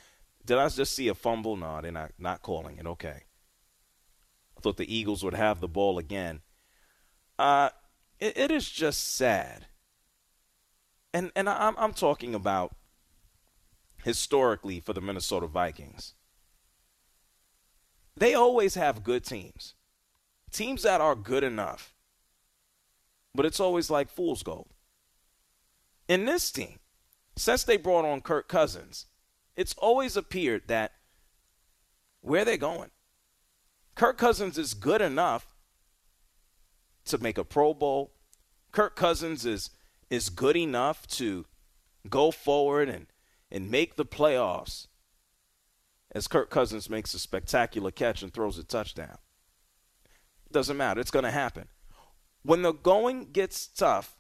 Did 0.46 0.58
I 0.58 0.68
just 0.70 0.94
see 0.94 1.08
a 1.08 1.16
fumble? 1.16 1.56
No, 1.56 1.80
they're 1.82 1.92
not, 1.92 2.12
not 2.18 2.42
calling 2.42 2.78
it. 2.78 2.86
Okay. 2.86 3.24
I 4.58 4.62
thought 4.62 4.78
the 4.78 4.94
Eagles 4.94 5.24
would 5.24 5.34
have 5.36 5.62
the 5.62 5.68
ball 5.68 5.98
again. 5.98 6.42
Uh, 7.38 7.70
it, 8.20 8.38
it 8.38 8.52
is 8.52 8.70
just 8.70 9.16
sad. 9.16 9.68
And, 11.14 11.32
and 11.36 11.48
I'm, 11.48 11.76
I'm 11.78 11.94
talking 11.94 12.36
about 12.36 12.76
historically 14.04 14.80
for 14.80 14.94
the 14.94 15.02
Minnesota 15.02 15.48
Vikings. 15.48 16.14
They 18.18 18.34
always 18.34 18.76
have 18.76 19.04
good 19.04 19.24
teams, 19.24 19.76
teams 20.52 20.84
that 20.84 21.00
are 21.00 21.16
good 21.16 21.44
enough 21.44 21.94
but 23.36 23.46
it's 23.46 23.60
always 23.60 23.90
like 23.90 24.10
fool's 24.10 24.44
gold. 24.44 24.74
In 26.10 26.26
this 26.26 26.52
team, 26.52 26.80
since 27.38 27.64
they 27.64 27.78
brought 27.78 28.04
on 28.04 28.20
Kirk 28.20 28.50
Cousins, 28.50 29.06
it's 29.56 29.76
always 29.78 30.18
appeared 30.18 30.64
that 30.68 30.94
where 32.20 32.44
they're 32.44 32.58
going, 32.58 32.90
Kirk 33.96 34.18
Cousins 34.18 34.58
is 34.58 34.74
good 34.74 35.02
enough 35.02 35.56
to 37.06 37.18
make 37.20 37.38
a 37.38 37.46
Pro 37.46 37.74
Bowl. 37.74 38.12
Kirk 38.72 38.96
Cousins 38.96 39.46
is 39.46 39.70
is 40.10 40.30
good 40.30 40.58
enough 40.58 41.08
to 41.08 41.46
go 42.10 42.32
forward 42.32 42.90
and, 42.90 43.06
and 43.52 43.70
make 43.70 43.96
the 43.96 44.06
playoffs 44.06 44.88
as 46.12 46.28
Kirk 46.28 46.50
Cousins 46.50 46.90
makes 46.90 47.14
a 47.14 47.20
spectacular 47.20 47.92
catch 47.92 48.24
and 48.24 48.34
throws 48.34 48.58
a 48.58 48.64
touchdown. 48.64 49.18
Doesn't 50.52 50.78
matter. 50.78 51.00
It's 51.00 51.12
going 51.12 51.26
to 51.26 51.32
happen. 51.32 51.68
When 52.42 52.64
the 52.64 52.72
going 52.72 53.32
gets 53.32 53.68
tough, 53.68 54.18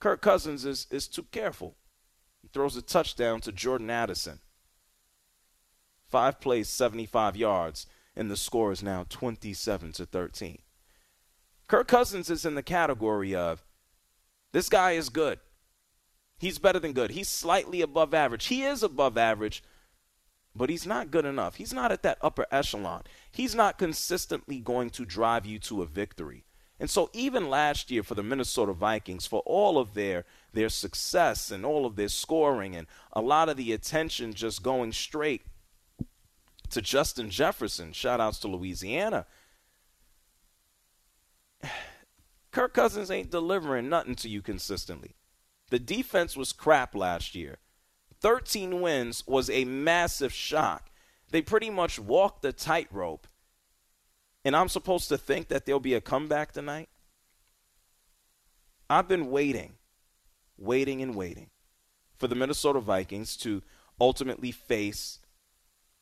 Kirk 0.00 0.20
Cousins 0.22 0.64
is, 0.64 0.86
is 0.90 1.08
too 1.08 1.24
careful. 1.24 1.76
He 2.42 2.48
throws 2.48 2.76
a 2.76 2.82
touchdown 2.82 3.40
to 3.42 3.52
Jordan 3.52 3.90
Addison. 3.90 4.40
Five 6.06 6.40
plays, 6.40 6.68
75 6.68 7.36
yards, 7.36 7.86
and 8.16 8.30
the 8.30 8.36
score 8.36 8.72
is 8.72 8.82
now 8.82 9.04
27 9.08 9.92
to 9.92 10.06
13. 10.06 10.58
Kirk 11.68 11.86
Cousins 11.86 12.30
is 12.30 12.46
in 12.46 12.54
the 12.54 12.62
category 12.62 13.34
of 13.34 13.64
this 14.52 14.68
guy 14.68 14.92
is 14.92 15.10
good. 15.10 15.40
He's 16.38 16.58
better 16.58 16.78
than 16.78 16.92
good. 16.92 17.10
He's 17.10 17.28
slightly 17.28 17.82
above 17.82 18.14
average. 18.14 18.46
He 18.46 18.62
is 18.62 18.82
above 18.82 19.18
average, 19.18 19.62
but 20.54 20.70
he's 20.70 20.86
not 20.86 21.10
good 21.10 21.24
enough. 21.24 21.56
He's 21.56 21.74
not 21.74 21.92
at 21.92 22.02
that 22.04 22.18
upper 22.22 22.46
echelon. 22.50 23.02
He's 23.30 23.54
not 23.54 23.76
consistently 23.76 24.60
going 24.60 24.90
to 24.90 25.04
drive 25.04 25.44
you 25.44 25.58
to 25.60 25.82
a 25.82 25.86
victory. 25.86 26.44
And 26.80 26.88
so 26.88 27.10
even 27.12 27.50
last 27.50 27.90
year 27.90 28.02
for 28.02 28.14
the 28.14 28.22
Minnesota 28.22 28.72
Vikings, 28.72 29.26
for 29.26 29.40
all 29.40 29.78
of 29.78 29.94
their 29.94 30.24
their 30.52 30.68
success 30.68 31.50
and 31.50 31.64
all 31.64 31.84
of 31.84 31.96
their 31.96 32.08
scoring 32.08 32.74
and 32.74 32.86
a 33.12 33.20
lot 33.20 33.48
of 33.48 33.56
the 33.56 33.72
attention 33.72 34.32
just 34.32 34.62
going 34.62 34.92
straight 34.92 35.42
to 36.70 36.80
Justin 36.80 37.30
Jefferson, 37.30 37.92
shout 37.92 38.20
outs 38.20 38.38
to 38.40 38.48
Louisiana. 38.48 39.26
Kirk 42.50 42.74
Cousins 42.74 43.10
ain't 43.10 43.30
delivering 43.30 43.88
nothing 43.88 44.14
to 44.16 44.28
you 44.28 44.40
consistently. 44.40 45.14
The 45.70 45.78
defense 45.78 46.36
was 46.36 46.52
crap 46.52 46.94
last 46.94 47.34
year. 47.34 47.58
13 48.20 48.80
wins 48.80 49.24
was 49.26 49.50
a 49.50 49.64
massive 49.64 50.32
shock. 50.32 50.90
They 51.30 51.42
pretty 51.42 51.70
much 51.70 51.98
walked 51.98 52.42
the 52.42 52.52
tightrope. 52.52 53.26
And 54.44 54.56
I'm 54.56 54.68
supposed 54.68 55.08
to 55.08 55.18
think 55.18 55.48
that 55.48 55.66
there'll 55.66 55.80
be 55.80 55.94
a 55.94 56.00
comeback 56.00 56.52
tonight? 56.52 56.88
I've 58.88 59.08
been 59.08 59.30
waiting, 59.30 59.74
waiting 60.56 61.02
and 61.02 61.14
waiting 61.14 61.50
for 62.16 62.26
the 62.26 62.34
Minnesota 62.34 62.80
Vikings 62.80 63.36
to 63.38 63.62
ultimately 64.00 64.52
face 64.52 65.18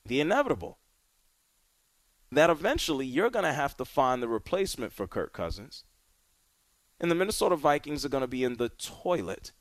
the 0.05 0.21
inevitable. 0.21 0.79
That 2.31 2.51
eventually 2.51 3.07
you're 3.07 3.31
going 3.31 3.45
to 3.45 3.53
have 3.53 3.77
to 3.77 3.85
find 3.85 4.23
the 4.23 4.29
replacement 4.29 4.93
for 4.93 5.07
Kirk 5.07 5.33
Cousins. 5.33 5.85
And 7.01 7.11
the 7.11 7.15
Minnesota 7.15 7.57
Vikings 7.57 8.05
are 8.05 8.09
going 8.09 8.23
to 8.23 8.29
be 8.29 8.45
in 8.45 8.57
the 8.57 8.69
toilet. 8.71 9.53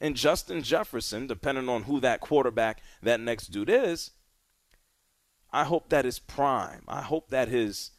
And 0.00 0.16
Justin 0.16 0.62
Jefferson, 0.62 1.26
depending 1.26 1.68
on 1.68 1.84
who 1.84 2.00
that 2.00 2.20
quarterback, 2.20 2.82
that 3.02 3.20
next 3.20 3.48
dude 3.48 3.70
is, 3.70 4.10
I 5.54 5.62
hope 5.62 5.88
that 5.88 6.04
is 6.04 6.18
prime. 6.18 6.82
I 6.88 7.00
hope 7.00 7.30
that 7.30 7.46
his 7.46 7.92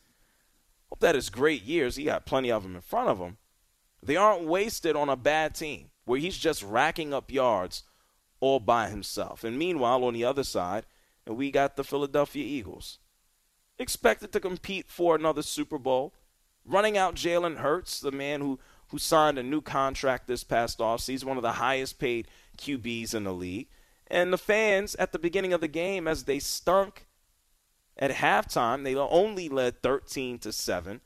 hope 0.90 1.00
that 1.00 1.16
his 1.16 1.30
great 1.30 1.64
years, 1.64 1.96
he 1.96 2.04
got 2.04 2.26
plenty 2.26 2.52
of 2.52 2.64
them 2.64 2.76
in 2.76 2.82
front 2.82 3.08
of 3.08 3.20
him. 3.20 3.38
They 4.04 4.18
aren't 4.18 4.46
wasted 4.46 4.98
on 4.98 5.08
a 5.08 5.16
bad 5.16 5.56
team 5.56 5.90
where 6.04 6.20
he's 6.20 6.38
just 6.38 6.62
racking 6.62 7.14
up 7.14 7.32
yards 7.32 7.84
all 8.42 8.60
by 8.60 8.90
himself. 8.90 9.46
And 9.46 9.58
meanwhile, 9.58 10.04
on 10.04 10.14
the 10.14 10.26
other 10.26 10.44
side, 10.44 10.86
and 11.26 11.38
we 11.38 11.50
got 11.50 11.78
the 11.78 11.84
Philadelphia 11.86 12.44
Eagles. 12.44 13.00
Expected 13.80 14.34
to 14.34 14.40
compete 14.42 14.90
for 14.90 15.16
another 15.16 15.42
Super 15.42 15.78
Bowl 15.78 16.14
running 16.66 16.98
out 16.98 17.16
Jalen 17.16 17.58
Hurts, 17.58 18.02
the 18.02 18.12
man 18.12 18.42
who, 18.42 18.60
who 18.90 18.98
signed 18.98 19.38
a 19.38 19.44
new 19.44 19.62
contract 19.62 20.28
this 20.28 20.44
past 20.44 20.80
offseason, 20.80 21.24
one 21.24 21.38
of 21.38 21.44
the 21.44 21.54
highest 21.54 22.00
paid 22.00 22.28
QBs 22.58 23.16
in 23.16 23.24
the 23.24 23.34
league. 23.34 23.70
And 24.08 24.34
the 24.34 24.38
fans 24.38 24.94
at 24.96 25.14
the 25.14 25.20
beginning 25.20 25.54
of 25.54 25.62
the 25.62 25.68
game, 25.68 26.08
as 26.08 26.26
they 26.26 26.40
stunk 26.40 27.08
at 27.98 28.12
halftime, 28.12 28.84
they 28.84 28.96
only 28.96 29.50
led 29.50 29.82
13 29.82 30.40
to 30.40 30.52
7. 30.52 31.02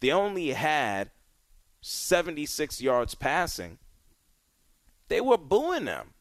They 0.00 0.10
only 0.10 0.48
had 0.50 1.10
76 1.80 2.80
yards 2.80 3.14
passing. 3.14 3.78
They 5.08 5.20
were 5.20 5.38
booing 5.38 5.84
them. 5.84 6.14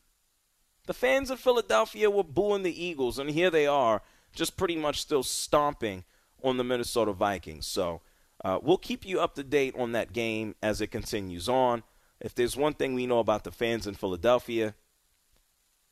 The 0.85 0.93
fans 0.93 1.29
of 1.29 1.39
Philadelphia 1.39 2.09
were 2.09 2.23
booing 2.23 2.63
the 2.63 2.83
Eagles, 2.83 3.17
and 3.17 3.29
here 3.29 3.49
they 3.49 3.67
are, 3.67 4.01
just 4.33 4.57
pretty 4.57 4.75
much 4.75 5.01
still 5.01 5.23
stomping 5.23 6.03
on 6.43 6.57
the 6.57 6.63
Minnesota 6.63 7.13
Vikings. 7.13 7.67
So 7.67 8.01
uh, 8.43 8.59
we'll 8.61 8.77
keep 8.77 9.05
you 9.05 9.19
up 9.19 9.35
to 9.35 9.43
date 9.43 9.75
on 9.77 9.91
that 9.91 10.13
game 10.13 10.55
as 10.61 10.81
it 10.81 10.87
continues 10.87 11.47
on. 11.47 11.83
If 12.19 12.35
there's 12.35 12.55
one 12.55 12.73
thing 12.73 12.93
we 12.93 13.07
know 13.07 13.19
about 13.19 13.43
the 13.43 13.51
fans 13.51 13.87
in 13.87 13.95
Philadelphia, 13.95 14.75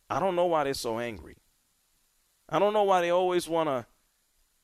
I 0.09 0.19
don't 0.19 0.35
know 0.35 0.45
why 0.45 0.63
they're 0.63 0.73
so 0.73 0.99
angry. 0.99 1.37
I 2.47 2.59
don't 2.59 2.73
know 2.73 2.83
why 2.83 3.01
they 3.01 3.11
always 3.11 3.47
want 3.47 3.69
to 3.69 3.85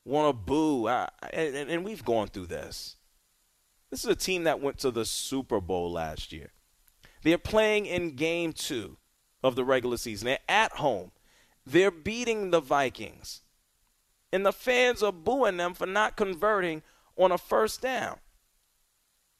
want 0.05 0.29
to 0.29 0.33
boo. 0.33 0.87
I, 0.87 1.09
and, 1.33 1.69
and 1.69 1.83
we've 1.83 2.05
gone 2.05 2.27
through 2.27 2.45
this. 2.47 2.95
This 3.91 4.03
is 4.03 4.09
a 4.09 4.15
team 4.15 4.43
that 4.45 4.61
went 4.61 4.77
to 4.79 4.91
the 4.91 5.05
Super 5.05 5.59
Bowl 5.59 5.91
last 5.91 6.31
year. 6.31 6.51
They're 7.23 7.37
playing 7.37 7.87
in 7.87 8.15
game 8.15 8.53
two 8.53 8.97
of 9.43 9.55
the 9.55 9.65
regular 9.65 9.97
season. 9.97 10.27
They're 10.27 10.39
at 10.47 10.73
home. 10.73 11.11
They're 11.65 11.91
beating 11.91 12.51
the 12.51 12.59
Vikings. 12.59 13.41
And 14.31 14.45
the 14.45 14.51
fans 14.51 15.01
are 15.01 15.11
booing 15.11 15.57
them 15.57 15.73
for 15.73 15.85
not 15.85 16.17
converting 16.17 16.83
on 17.17 17.31
a 17.31 17.37
first 17.37 17.81
down. 17.81 18.17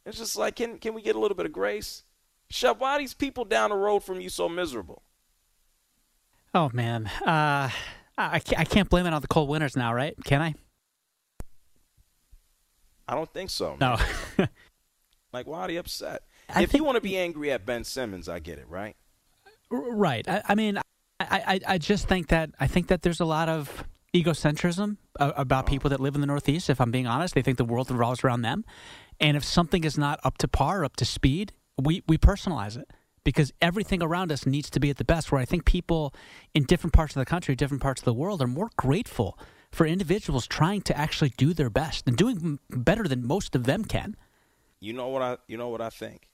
It's 0.06 0.18
just 0.18 0.38
like, 0.38 0.56
can, 0.56 0.78
can 0.78 0.94
we 0.94 1.02
get 1.02 1.16
a 1.16 1.20
little 1.20 1.36
bit 1.36 1.46
of 1.46 1.52
grace? 1.52 2.04
Shep, 2.50 2.80
why 2.80 2.94
are 2.94 3.00
these 3.00 3.14
people 3.14 3.44
down 3.44 3.72
the 3.72 3.76
road 3.76 4.02
from 4.02 4.22
you 4.22 4.30
so 4.30 4.48
miserable? 4.48 5.02
Oh, 6.54 6.70
man. 6.72 7.08
Uh, 7.26 7.70
I, 8.18 8.40
can't, 8.40 8.60
I 8.60 8.64
can't 8.64 8.90
blame 8.90 9.06
it 9.06 9.14
on 9.14 9.22
the 9.22 9.28
cold 9.28 9.50
winters 9.50 9.76
now, 9.76 9.94
right? 9.94 10.16
Can 10.24 10.42
I? 10.42 10.56
I 13.08 13.16
don't 13.16 13.32
think 13.32 13.50
so. 13.50 13.78
No. 13.80 13.98
like, 15.34 15.48
why 15.48 15.62
are 15.62 15.68
they 15.68 15.78
upset? 15.78 16.24
I 16.50 16.64
if 16.64 16.72
think- 16.72 16.80
you 16.80 16.86
want 16.86 16.96
to 16.96 17.02
be 17.02 17.18
angry 17.18 17.52
at 17.52 17.66
Ben 17.66 17.84
Simmons, 17.84 18.30
I 18.30 18.40
get 18.40 18.58
it, 18.58 18.68
right? 18.70 18.96
R- 19.72 19.92
Right. 19.92 20.28
I, 20.28 20.42
I 20.50 20.56
mean, 20.56 20.78
I, 20.78 20.84
I, 21.30 21.60
I 21.68 21.78
just 21.78 22.08
think 22.08 22.28
that 22.28 22.52
I 22.60 22.68
think 22.68 22.88
that 22.88 23.02
there's 23.02 23.20
a 23.20 23.26
lot 23.26 23.50
of 23.50 23.84
egocentrism 24.14 24.98
about 25.20 25.52
uh-huh. 25.52 25.62
people 25.64 25.90
that 25.90 26.00
live 26.00 26.16
in 26.16 26.22
the 26.22 26.28
Northeast. 26.28 26.70
If 26.70 26.80
I'm 26.80 26.92
being 26.92 27.08
honest, 27.08 27.36
they 27.36 27.42
think 27.42 27.58
the 27.58 27.66
world 27.66 27.90
revolves 27.90 28.24
around 28.24 28.42
them, 28.42 28.64
and 29.20 29.36
if 29.36 29.44
something 29.44 29.84
is 29.84 29.98
not 29.98 30.20
up 30.24 30.38
to 30.40 30.48
par, 30.48 30.86
up 30.86 30.96
to 30.98 31.06
speed, 31.06 31.54
we 31.82 32.04
we 32.08 32.18
personalize 32.18 32.78
it 32.78 32.90
because 33.26 33.52
everything 33.62 34.02
around 34.02 34.32
us 34.32 34.46
needs 34.46 34.70
to 34.70 34.80
be 34.80 34.90
at 34.90 34.96
the 34.96 35.04
best. 35.04 35.30
Where 35.30 35.42
I 35.42 35.46
think 35.46 35.66
people 35.66 36.14
in 36.54 36.64
different 36.64 36.94
parts 36.94 37.14
of 37.14 37.20
the 37.20 37.26
country, 37.26 37.56
different 37.56 37.84
parts 37.84 38.00
of 38.00 38.06
the 38.06 38.14
world, 38.14 38.42
are 38.42 38.48
more 38.48 38.70
grateful 38.78 39.38
for 39.72 39.86
individuals 39.86 40.48
trying 40.48 40.82
to 40.84 40.98
actually 40.98 41.34
do 41.36 41.54
their 41.54 41.70
best 41.70 42.08
and 42.08 42.16
doing 42.16 42.60
better 42.70 43.04
than 43.04 43.28
most 43.28 43.56
of 43.56 43.66
them 43.66 43.84
can. 43.84 44.16
You 44.80 44.94
know 44.94 45.10
what 45.10 45.22
I 45.22 45.38
you 45.48 45.58
know 45.58 45.68
what 45.68 45.82
I 45.82 45.90
think? 45.90 46.30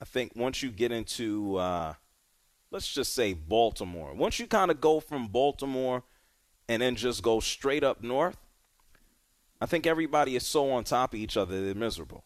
I 0.00 0.04
think 0.04 0.32
once 0.36 0.62
you 0.62 0.70
get 0.70 0.92
into 0.92 1.56
uh, 1.56 1.94
let's 2.70 2.92
just 2.92 3.14
say 3.14 3.32
Baltimore, 3.32 4.14
once 4.14 4.38
you 4.38 4.46
kind 4.46 4.70
of 4.70 4.80
go 4.80 5.00
from 5.00 5.28
Baltimore 5.28 6.04
and 6.68 6.82
then 6.82 6.94
just 6.94 7.22
go 7.22 7.40
straight 7.40 7.82
up 7.82 8.02
north, 8.02 8.36
I 9.60 9.66
think 9.66 9.86
everybody 9.86 10.36
is 10.36 10.46
so 10.46 10.70
on 10.70 10.84
top 10.84 11.14
of 11.14 11.20
each 11.20 11.36
other 11.36 11.64
they're 11.64 11.74
miserable. 11.74 12.24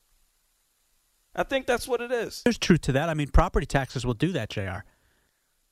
I 1.38 1.44
think 1.44 1.66
that's 1.66 1.86
what 1.86 2.00
it 2.00 2.10
is. 2.10 2.42
There's 2.42 2.58
truth 2.58 2.80
to 2.82 2.92
that. 2.92 3.08
I 3.08 3.14
mean, 3.14 3.28
property 3.28 3.64
taxes 3.64 4.04
will 4.04 4.14
do 4.14 4.32
that, 4.32 4.50
Jr. 4.50 4.80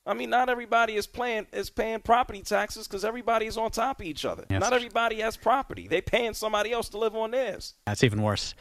I 0.05 0.13
mean, 0.13 0.29
not 0.29 0.47
everybody 0.47 0.95
is 0.95 1.05
playing 1.07 1.47
is 1.51 1.69
paying 1.69 1.99
property 1.99 2.41
taxes 2.41 2.87
because 2.87 3.03
everybody 3.03 3.47
is 3.47 3.57
on 3.57 3.71
top 3.71 3.99
of 3.99 4.05
each 4.05 4.23
other. 4.23 4.45
Yes. 4.49 4.61
Not 4.61 4.71
everybody 4.71 5.19
has 5.19 5.35
property; 5.35 5.89
they 5.89 5.99
paying 5.99 6.33
somebody 6.33 6.71
else 6.71 6.87
to 6.89 6.97
live 6.97 7.17
on 7.17 7.31
theirs. 7.31 7.73
That's 7.85 8.05
even 8.05 8.21
worse. 8.21 8.55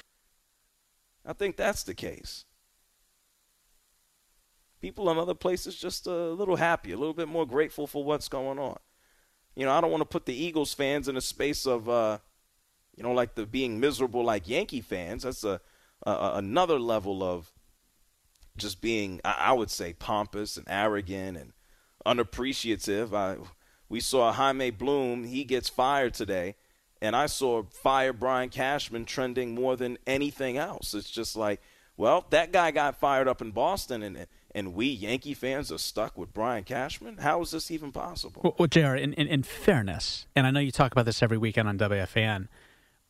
I 1.24 1.32
think 1.32 1.56
that's 1.56 1.84
the 1.84 1.94
case. 1.94 2.44
People 4.80 5.08
in 5.08 5.16
other 5.16 5.34
places 5.34 5.76
just 5.76 6.08
a 6.08 6.30
little 6.30 6.56
happy, 6.56 6.90
a 6.90 6.98
little 6.98 7.14
bit 7.14 7.28
more 7.28 7.46
grateful 7.46 7.86
for 7.86 8.02
what's 8.02 8.28
going 8.28 8.58
on. 8.58 8.78
You 9.54 9.64
know, 9.64 9.72
I 9.72 9.80
don't 9.80 9.92
want 9.92 10.00
to 10.00 10.06
put 10.06 10.26
the 10.26 10.34
Eagles 10.34 10.74
fans 10.74 11.06
in 11.08 11.16
a 11.16 11.20
space 11.20 11.66
of, 11.66 11.88
uh, 11.88 12.18
you 12.96 13.04
know, 13.04 13.12
like 13.12 13.36
the 13.36 13.46
being 13.46 13.78
miserable 13.80 14.24
like 14.24 14.48
Yankee 14.48 14.82
fans. 14.82 15.22
That's 15.22 15.44
a, 15.44 15.60
a 16.06 16.32
another 16.36 16.78
level 16.78 17.22
of 17.22 17.52
just 18.56 18.80
being, 18.80 19.20
I, 19.24 19.36
I 19.38 19.52
would 19.52 19.70
say, 19.70 19.92
pompous 19.92 20.56
and 20.56 20.66
arrogant 20.68 21.36
and 21.36 21.52
unappreciative. 22.04 23.12
I, 23.12 23.36
we 23.88 24.00
saw 24.00 24.32
Chaim 24.32 24.74
Bloom; 24.76 25.24
he 25.24 25.44
gets 25.44 25.68
fired 25.68 26.14
today, 26.14 26.56
and 27.02 27.14
I 27.14 27.26
saw 27.26 27.62
fire 27.64 28.12
Brian 28.12 28.48
Cashman 28.48 29.04
trending 29.04 29.54
more 29.54 29.76
than 29.76 29.98
anything 30.06 30.56
else. 30.56 30.94
It's 30.94 31.10
just 31.10 31.36
like 31.36 31.60
Well, 31.96 32.26
that 32.30 32.52
guy 32.52 32.70
got 32.70 32.98
fired 32.98 33.28
up 33.28 33.42
in 33.42 33.50
Boston, 33.50 34.02
and 34.02 34.26
and 34.54 34.74
we 34.74 34.86
Yankee 34.86 35.34
fans 35.34 35.70
are 35.70 35.78
stuck 35.78 36.16
with 36.16 36.32
Brian 36.32 36.64
Cashman. 36.64 37.18
How 37.18 37.42
is 37.42 37.50
this 37.50 37.70
even 37.70 37.92
possible? 37.92 38.40
Well, 38.42 38.54
well 38.58 38.68
Jr. 38.68 38.94
In, 38.94 39.12
in, 39.12 39.26
in 39.26 39.42
fairness, 39.42 40.26
and 40.34 40.46
I 40.46 40.50
know 40.50 40.60
you 40.60 40.70
talk 40.70 40.92
about 40.92 41.04
this 41.04 41.22
every 41.22 41.38
weekend 41.38 41.68
on 41.68 41.78
WFAN, 41.78 42.48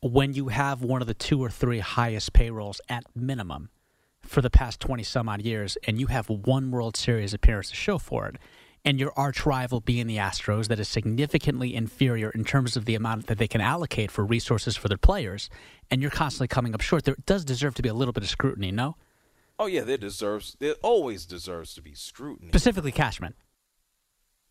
when 0.01 0.33
you 0.33 0.49
have 0.49 0.81
one 0.81 1.01
of 1.01 1.07
the 1.07 1.13
two 1.13 1.41
or 1.41 1.49
three 1.49 1.79
highest 1.79 2.33
payrolls 2.33 2.79
at 2.87 3.03
minimum 3.15 3.69
for 4.21 4.41
the 4.41 4.49
past 4.49 4.79
twenty 4.79 5.03
some 5.03 5.29
odd 5.29 5.41
years, 5.41 5.77
and 5.85 5.99
you 5.99 6.07
have 6.07 6.29
one 6.29 6.71
World 6.71 6.97
Series 6.97 7.33
appearance 7.33 7.69
to 7.69 7.75
show 7.75 7.97
for 7.97 8.27
it, 8.27 8.35
and 8.83 8.99
your 8.99 9.11
arch 9.15 9.45
rival 9.45 9.79
being 9.79 10.07
the 10.07 10.17
Astros, 10.17 10.67
that 10.67 10.79
is 10.79 10.87
significantly 10.87 11.73
inferior 11.73 12.29
in 12.29 12.43
terms 12.43 12.77
of 12.77 12.85
the 12.85 12.95
amount 12.95 13.27
that 13.27 13.37
they 13.37 13.47
can 13.47 13.61
allocate 13.61 14.11
for 14.11 14.23
resources 14.25 14.75
for 14.75 14.87
their 14.87 14.97
players, 14.97 15.49
and 15.89 16.01
you're 16.01 16.11
constantly 16.11 16.47
coming 16.47 16.73
up 16.73 16.81
short, 16.81 17.05
there 17.05 17.15
does 17.25 17.43
deserve 17.43 17.75
to 17.75 17.81
be 17.81 17.89
a 17.89 17.93
little 17.93 18.13
bit 18.13 18.23
of 18.23 18.29
scrutiny, 18.29 18.71
no? 18.71 18.95
Oh 19.59 19.65
yeah, 19.65 19.81
there 19.81 19.97
deserves 19.97 20.55
it 20.59 20.77
always 20.83 21.25
deserves 21.25 21.73
to 21.73 21.81
be 21.81 21.95
scrutiny. 21.95 22.49
Specifically 22.49 22.91
Cashman. 22.91 23.33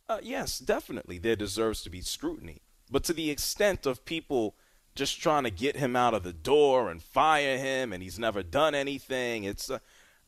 Uh, 0.08 0.18
yes, 0.22 0.58
definitely 0.58 1.18
there 1.18 1.36
deserves 1.36 1.82
to 1.82 1.90
be 1.90 2.00
scrutiny. 2.00 2.62
But 2.90 3.04
to 3.04 3.12
the 3.12 3.30
extent 3.30 3.86
of 3.86 4.04
people 4.04 4.56
just 4.96 5.20
trying 5.20 5.44
to 5.44 5.50
get 5.50 5.76
him 5.76 5.94
out 5.94 6.14
of 6.14 6.22
the 6.22 6.32
door 6.32 6.90
and 6.90 7.02
fire 7.02 7.58
him 7.58 7.92
and 7.92 8.02
he's 8.02 8.18
never 8.18 8.42
done 8.42 8.74
anything, 8.74 9.44
it's 9.44 9.70
uh, 9.70 9.78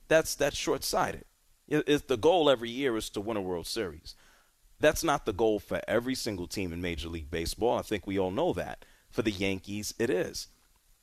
that's 0.07 0.35
that's 0.35 0.57
short-sighted. 0.57 1.25
If 1.67 2.07
the 2.07 2.17
goal 2.17 2.49
every 2.49 2.71
year 2.71 2.97
is 2.97 3.11
to 3.11 3.21
win 3.21 3.37
a 3.37 3.43
World 3.43 3.67
Series. 3.67 4.15
That's 4.81 5.03
not 5.03 5.27
the 5.27 5.33
goal 5.33 5.59
for 5.59 5.81
every 5.89 6.15
single 6.15 6.47
team 6.47 6.73
in 6.73 6.81
Major 6.81 7.09
League 7.09 7.31
Baseball. 7.31 7.79
I 7.79 7.83
think 7.83 8.07
we 8.07 8.19
all 8.19 8.31
know 8.31 8.53
that. 8.53 8.85
For 9.11 9.23
the 9.23 9.33
Yankees, 9.33 9.93
it 9.99 10.09
is. 10.09 10.47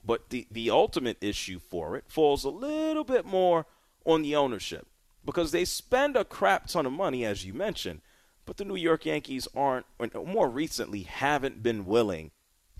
But 0.03 0.29
the, 0.29 0.47
the 0.49 0.69
ultimate 0.69 1.17
issue 1.19 1.59
for 1.59 1.97
it 1.97 2.05
falls 2.07 2.43
a 2.43 2.49
little 2.49 3.03
bit 3.03 3.25
more 3.25 3.65
on 4.05 4.21
the 4.21 4.35
ownership 4.35 4.87
because 5.25 5.51
they 5.51 5.65
spend 5.65 6.15
a 6.15 6.23
crap 6.23 6.67
ton 6.67 6.85
of 6.85 6.93
money, 6.93 7.25
as 7.25 7.43
you 7.43 7.53
mentioned, 7.53 8.01
but 8.45 8.57
the 8.57 8.65
New 8.65 8.75
York 8.75 9.05
Yankees 9.05 9.47
aren't, 9.55 9.87
or 9.99 10.25
more 10.25 10.49
recently, 10.49 11.01
haven't 11.01 11.63
been 11.63 11.85
willing 11.85 12.31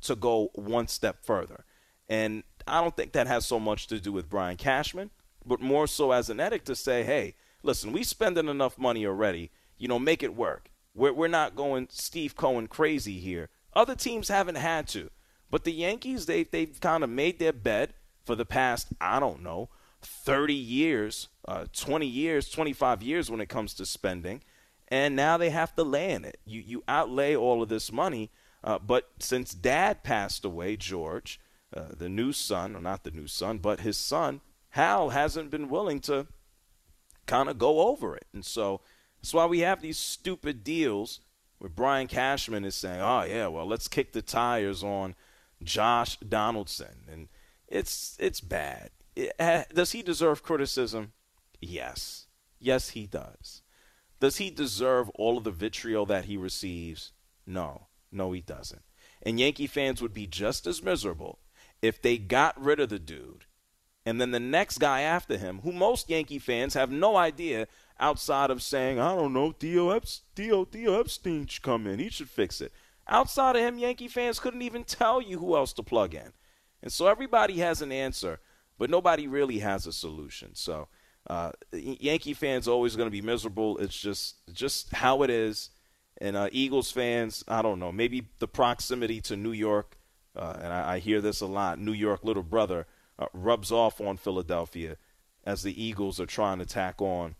to 0.01 0.15
go 0.15 0.49
one 0.53 0.87
step 0.87 1.25
further. 1.25 1.65
And 2.07 2.43
I 2.67 2.81
don't 2.81 2.95
think 2.95 3.13
that 3.13 3.27
has 3.27 3.45
so 3.45 3.59
much 3.59 3.87
to 3.87 3.99
do 3.99 4.11
with 4.11 4.29
Brian 4.29 4.57
Cashman, 4.57 5.11
but 5.45 5.61
more 5.61 5.87
so 5.87 6.11
as 6.11 6.29
an 6.29 6.39
edict 6.39 6.65
to 6.67 6.75
say, 6.75 7.03
hey, 7.03 7.35
listen, 7.63 7.91
we 7.91 8.03
spending 8.03 8.47
enough 8.47 8.77
money 8.77 9.05
already. 9.05 9.51
You 9.77 9.87
know, 9.87 9.99
make 9.99 10.23
it 10.23 10.35
work. 10.35 10.69
We're, 10.93 11.13
we're 11.13 11.27
not 11.27 11.55
going 11.55 11.87
Steve 11.91 12.35
Cohen 12.35 12.67
crazy 12.67 13.19
here. 13.19 13.49
Other 13.73 13.95
teams 13.95 14.29
haven't 14.29 14.55
had 14.55 14.87
to. 14.89 15.09
But 15.51 15.63
the 15.63 15.73
Yankees, 15.73 16.25
they, 16.25 16.43
they've 16.43 16.79
kind 16.79 17.03
of 17.03 17.09
made 17.09 17.39
their 17.39 17.53
bed 17.53 17.93
for 18.25 18.35
the 18.35 18.45
past, 18.45 18.87
I 18.99 19.19
don't 19.19 19.43
know, 19.43 19.69
30 20.01 20.53
years, 20.53 21.27
uh, 21.47 21.65
20 21.73 22.05
years, 22.05 22.49
25 22.49 23.03
years 23.03 23.29
when 23.29 23.41
it 23.41 23.49
comes 23.49 23.73
to 23.75 23.85
spending. 23.85 24.41
And 24.87 25.15
now 25.15 25.37
they 25.37 25.49
have 25.49 25.75
to 25.75 25.83
lay 25.83 26.11
in 26.11 26.25
it. 26.25 26.39
You, 26.45 26.61
you 26.61 26.83
outlay 26.87 27.35
all 27.35 27.61
of 27.61 27.69
this 27.69 27.91
money. 27.91 28.31
Uh, 28.65 28.79
but 28.79 29.11
since 29.19 29.53
dad 29.53 30.03
passed 30.03 30.43
away, 30.43 30.75
George, 30.75 31.39
uh, 31.71 31.89
the 31.95 32.09
new 32.09 32.33
son, 32.33 32.75
or 32.75 32.81
not 32.81 33.03
the 33.03 33.11
new 33.11 33.27
son, 33.27 33.59
but 33.59 33.81
his 33.81 33.95
son, 33.95 34.41
Hal, 34.69 35.09
hasn't 35.09 35.51
been 35.51 35.69
willing 35.69 35.99
to 36.01 36.25
kind 37.27 37.47
of 37.47 37.59
go 37.59 37.87
over 37.87 38.15
it. 38.15 38.25
And 38.33 38.43
so 38.43 38.81
that's 39.21 39.35
why 39.35 39.45
we 39.45 39.59
have 39.59 39.81
these 39.81 39.99
stupid 39.99 40.63
deals 40.63 41.19
where 41.59 41.69
Brian 41.69 42.07
Cashman 42.07 42.65
is 42.65 42.75
saying, 42.75 42.99
oh, 42.99 43.23
yeah, 43.23 43.47
well, 43.47 43.67
let's 43.67 43.87
kick 43.87 44.13
the 44.13 44.23
tires 44.23 44.83
on 44.83 45.13
Josh 45.63 46.17
Donaldson. 46.17 47.05
And 47.09 47.27
it's, 47.67 48.17
it's 48.19 48.41
bad. 48.41 48.89
It, 49.15 49.31
uh, 49.39 49.63
does 49.73 49.91
he 49.91 50.01
deserve 50.01 50.41
criticism? 50.41 51.13
Yes. 51.61 52.25
Yes, 52.59 52.89
he 52.89 53.05
does. 53.05 53.61
Does 54.19 54.37
he 54.37 54.49
deserve 54.49 55.09
all 55.11 55.37
of 55.37 55.43
the 55.43 55.51
vitriol 55.51 56.07
that 56.07 56.25
he 56.25 56.35
receives? 56.35 57.11
No. 57.45 57.87
No, 58.15 58.31
he 58.31 58.41
doesn't. 58.41 58.81
And 59.21 59.39
Yankee 59.39 59.67
fans 59.67 60.01
would 60.01 60.13
be 60.13 60.27
just 60.27 60.65
as 60.65 60.81
miserable 60.81 61.39
if 61.81 62.01
they 62.01 62.17
got 62.17 62.59
rid 62.61 62.79
of 62.79 62.89
the 62.89 62.99
dude 62.99 63.45
and 64.05 64.21
then 64.21 64.31
the 64.31 64.39
next 64.39 64.77
guy 64.77 65.01
after 65.01 65.37
him, 65.37 65.61
who 65.63 65.71
most 65.71 66.09
Yankee 66.09 66.39
fans 66.39 66.75
have 66.75 66.91
no 66.91 67.17
idea 67.17 67.67
outside 67.99 68.51
of 68.51 68.61
saying, 68.61 68.99
I 68.99 69.15
don't 69.15 69.33
know, 69.33 69.51
Theo, 69.51 69.89
Epst- 69.97 70.21
Theo, 70.35 70.65
Theo 70.65 70.99
Epstein 70.99 71.47
should 71.47 71.63
come 71.63 71.87
in. 71.87 71.99
He 71.99 72.09
should 72.09 72.29
fix 72.29 72.61
it. 72.61 72.71
Outside 73.07 73.55
of 73.55 73.63
him, 73.63 73.79
Yankee 73.79 74.07
fans 74.07 74.39
couldn't 74.39 74.61
even 74.61 74.83
tell 74.83 75.21
you 75.21 75.39
who 75.39 75.55
else 75.55 75.73
to 75.73 75.83
plug 75.83 76.13
in. 76.13 76.33
And 76.83 76.91
so 76.91 77.07
everybody 77.07 77.57
has 77.59 77.81
an 77.81 77.91
answer, 77.91 78.39
but 78.77 78.91
nobody 78.91 79.27
really 79.27 79.59
has 79.59 79.87
a 79.87 79.93
solution. 79.93 80.53
So 80.53 80.87
uh, 81.27 81.51
Yankee 81.73 82.35
fans 82.35 82.67
always 82.67 82.95
going 82.95 83.07
to 83.07 83.11
be 83.11 83.21
miserable. 83.21 83.79
It's 83.79 83.97
just 83.97 84.35
just 84.53 84.93
how 84.93 85.23
it 85.23 85.31
is. 85.31 85.71
And 86.19 86.37
uh, 86.37 86.49
Eagles 86.51 86.91
fans, 86.91 87.43
I 87.47 87.61
don't 87.61 87.79
know, 87.79 87.91
maybe 87.91 88.27
the 88.39 88.47
proximity 88.47 89.19
to 89.21 89.35
New 89.35 89.51
York, 89.51 89.97
uh, 90.35 90.55
and 90.61 90.71
I, 90.71 90.95
I 90.95 90.99
hear 90.99 91.21
this 91.21 91.41
a 91.41 91.45
lot, 91.45 91.79
New 91.79 91.93
York 91.93 92.23
little 92.23 92.43
brother– 92.43 92.87
uh, 93.17 93.27
rubs 93.33 93.71
off 93.71 94.01
on 94.01 94.17
Philadelphia 94.17 94.97
as 95.45 95.63
the 95.63 95.81
Eagles 95.81 96.19
are 96.19 96.25
trying 96.25 96.59
to 96.59 96.65
tack 96.65 97.01
on 97.01 97.35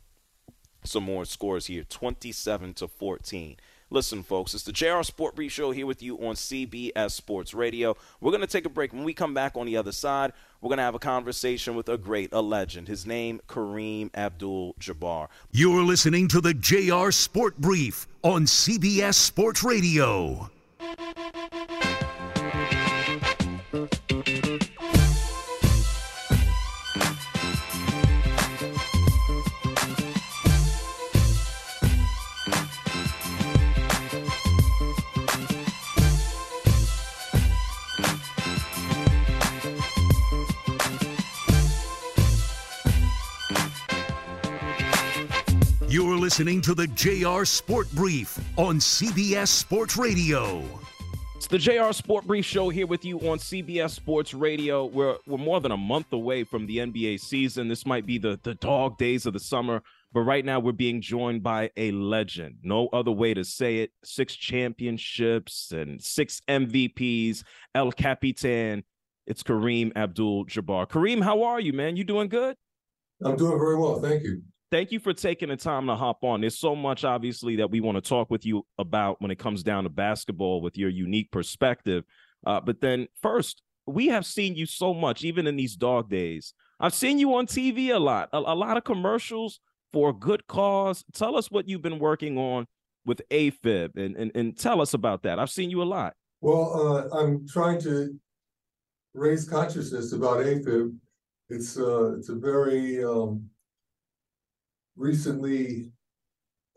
some 0.84 1.04
more 1.04 1.26
scores 1.26 1.66
here 1.66 1.84
27 1.84 2.74
to 2.76 2.88
14. 2.88 3.58
Listen, 3.92 4.24
folks, 4.24 4.56
it's 4.56 4.64
the 4.64 4.72
JR 4.72 5.04
Sport 5.04 5.36
Brief 5.36 5.52
Show 5.52 5.70
here 5.70 5.86
with 5.86 6.02
you 6.02 6.18
on 6.18 6.34
CBS 6.34 7.12
Sports 7.12 7.54
Radio. 7.54 7.96
We're 8.20 8.32
going 8.32 8.42
to 8.42 8.48
take 8.48 8.66
a 8.66 8.70
break. 8.70 8.92
When 8.92 9.04
we 9.04 9.14
come 9.14 9.36
back 9.36 9.56
on 9.56 9.68
the 9.68 9.78
other 9.78 9.92
side, 9.92 10.34
we're 10.60 10.70
going 10.70 10.78
to 10.78 10.84
have 10.84 10.96
a 10.96 11.00
conversation 11.00 11.76
with 11.76 11.88
a 11.88 11.96
great, 11.96 12.34
a 12.34 12.42
legend. 12.42 12.88
His 12.88 13.06
name, 13.06 13.42
Kareem 13.48 14.10
Abdul 14.16 14.74
Jabbar. 14.80 15.28
You're 15.52 15.84
listening 15.84 16.28
to 16.30 16.42
the 16.42 16.56
JR 16.56 17.12
Sport 17.12 17.60
Brief 17.60 18.08
on 18.24 18.46
CBS 18.46 19.14
Sports 19.14 19.64
Radio. 19.64 20.50
Listening 46.36 46.60
to 46.60 46.76
the 46.76 46.88
JR 46.88 47.46
Sport 47.46 47.90
Brief 47.94 48.38
on 48.58 48.76
CBS 48.76 49.48
Sports 49.48 49.96
Radio. 49.96 50.62
It's 51.34 51.48
the 51.48 51.58
JR 51.58 51.94
Sport 51.94 52.28
Brief 52.28 52.44
Show 52.44 52.68
here 52.68 52.88
with 52.88 53.06
you 53.06 53.18
on 53.20 53.38
CBS 53.38 53.92
Sports 53.92 54.34
Radio. 54.34 54.84
We're, 54.84 55.16
we're 55.26 55.38
more 55.38 55.62
than 55.62 55.72
a 55.72 55.78
month 55.78 56.12
away 56.12 56.44
from 56.44 56.68
the 56.68 56.80
NBA 56.80 57.22
season. 57.22 57.70
This 57.70 57.86
might 57.86 58.06
be 58.06 58.18
the, 58.18 58.38
the 58.44 58.56
dog 58.56 58.98
days 58.98 59.26
of 59.26 59.32
the 59.32 59.40
summer, 59.40 59.82
but 60.12 60.24
right 60.24 60.44
now 60.44 60.60
we're 60.60 60.74
being 60.74 61.00
joined 61.00 61.42
by 61.42 61.72
a 61.78 61.92
legend. 61.92 62.58
No 62.64 62.90
other 62.92 63.12
way 63.12 63.34
to 63.34 63.46
say 63.46 63.78
it. 63.78 63.92
Six 64.04 64.36
championships 64.36 65.72
and 65.72 66.04
six 66.04 66.42
MVPs. 66.50 67.46
El 67.76 67.94
Capitan. 67.94 68.84
It's 69.26 69.42
Kareem 69.42 69.96
Abdul 69.96 70.48
Jabbar. 70.48 70.86
Kareem, 70.90 71.24
how 71.24 71.44
are 71.44 71.62
you, 71.62 71.72
man? 71.72 71.96
You 71.96 72.04
doing 72.04 72.28
good? 72.28 72.58
I'm 73.24 73.38
doing 73.38 73.58
very 73.58 73.78
well. 73.78 74.02
Thank 74.02 74.24
you 74.24 74.42
thank 74.72 74.92
you 74.92 75.00
for 75.00 75.14
taking 75.14 75.50
the 75.50 75.58
time 75.58 75.88
to 75.88 75.96
hop 75.96 76.24
on. 76.24 76.42
There's 76.42 76.58
so 76.58 76.76
much, 76.76 77.04
obviously, 77.04 77.58
that 77.58 77.70
we 77.70 77.82
want 77.82 77.96
to 77.96 78.02
talk 78.02 78.30
with 78.30 78.46
you 78.46 78.66
about 78.78 79.22
when 79.22 79.32
it 79.32 79.40
comes 79.40 79.64
down 79.64 79.84
to 79.84 79.90
basketball 79.90 80.62
with 80.62 80.78
your 80.78 80.90
unique 80.90 81.32
perspective. 81.32 82.04
Uh, 82.46 82.62
but 82.62 82.82
then, 82.82 83.08
first, 83.22 83.62
we 83.86 84.08
have 84.08 84.26
seen 84.26 84.56
you 84.56 84.66
so 84.66 84.94
much, 84.94 85.24
even 85.24 85.48
in 85.48 85.56
these 85.56 85.76
dog 85.76 86.10
days. 86.10 86.54
I've 86.80 86.94
seen 86.94 87.20
you 87.20 87.36
on 87.36 87.48
TV 87.48 87.94
a 87.94 88.00
lot, 88.00 88.30
a, 88.34 88.38
a 88.38 88.56
lot 88.56 88.78
of 88.78 88.84
commercials 88.84 89.60
for 89.94 90.10
a 90.10 90.14
good 90.14 90.46
cause. 90.48 91.06
Tell 91.14 91.38
us 91.38 91.50
what 91.50 91.70
you've 91.70 91.82
been 91.82 92.00
working 92.00 92.38
on 92.38 92.68
with 93.06 93.22
AFib 93.30 93.96
and, 93.96 94.16
and, 94.16 94.32
and 94.36 94.58
tell 94.58 94.82
us 94.82 94.94
about 94.94 95.24
that. 95.24 95.40
I've 95.40 95.50
seen 95.50 95.70
you 95.70 95.82
a 95.82 95.86
lot. 95.86 96.16
Well, 96.42 97.10
uh, 97.14 97.18
I'm 97.18 97.48
trying 97.48 97.80
to 97.82 98.20
raise 99.14 99.48
consciousness 99.48 100.12
about 100.12 100.40
AFib. 100.40 100.96
It's 101.50 101.78
uh, 101.78 102.18
it's 102.18 102.30
a 102.30 102.36
very 102.36 103.04
um, 103.04 103.48
recently 104.96 105.92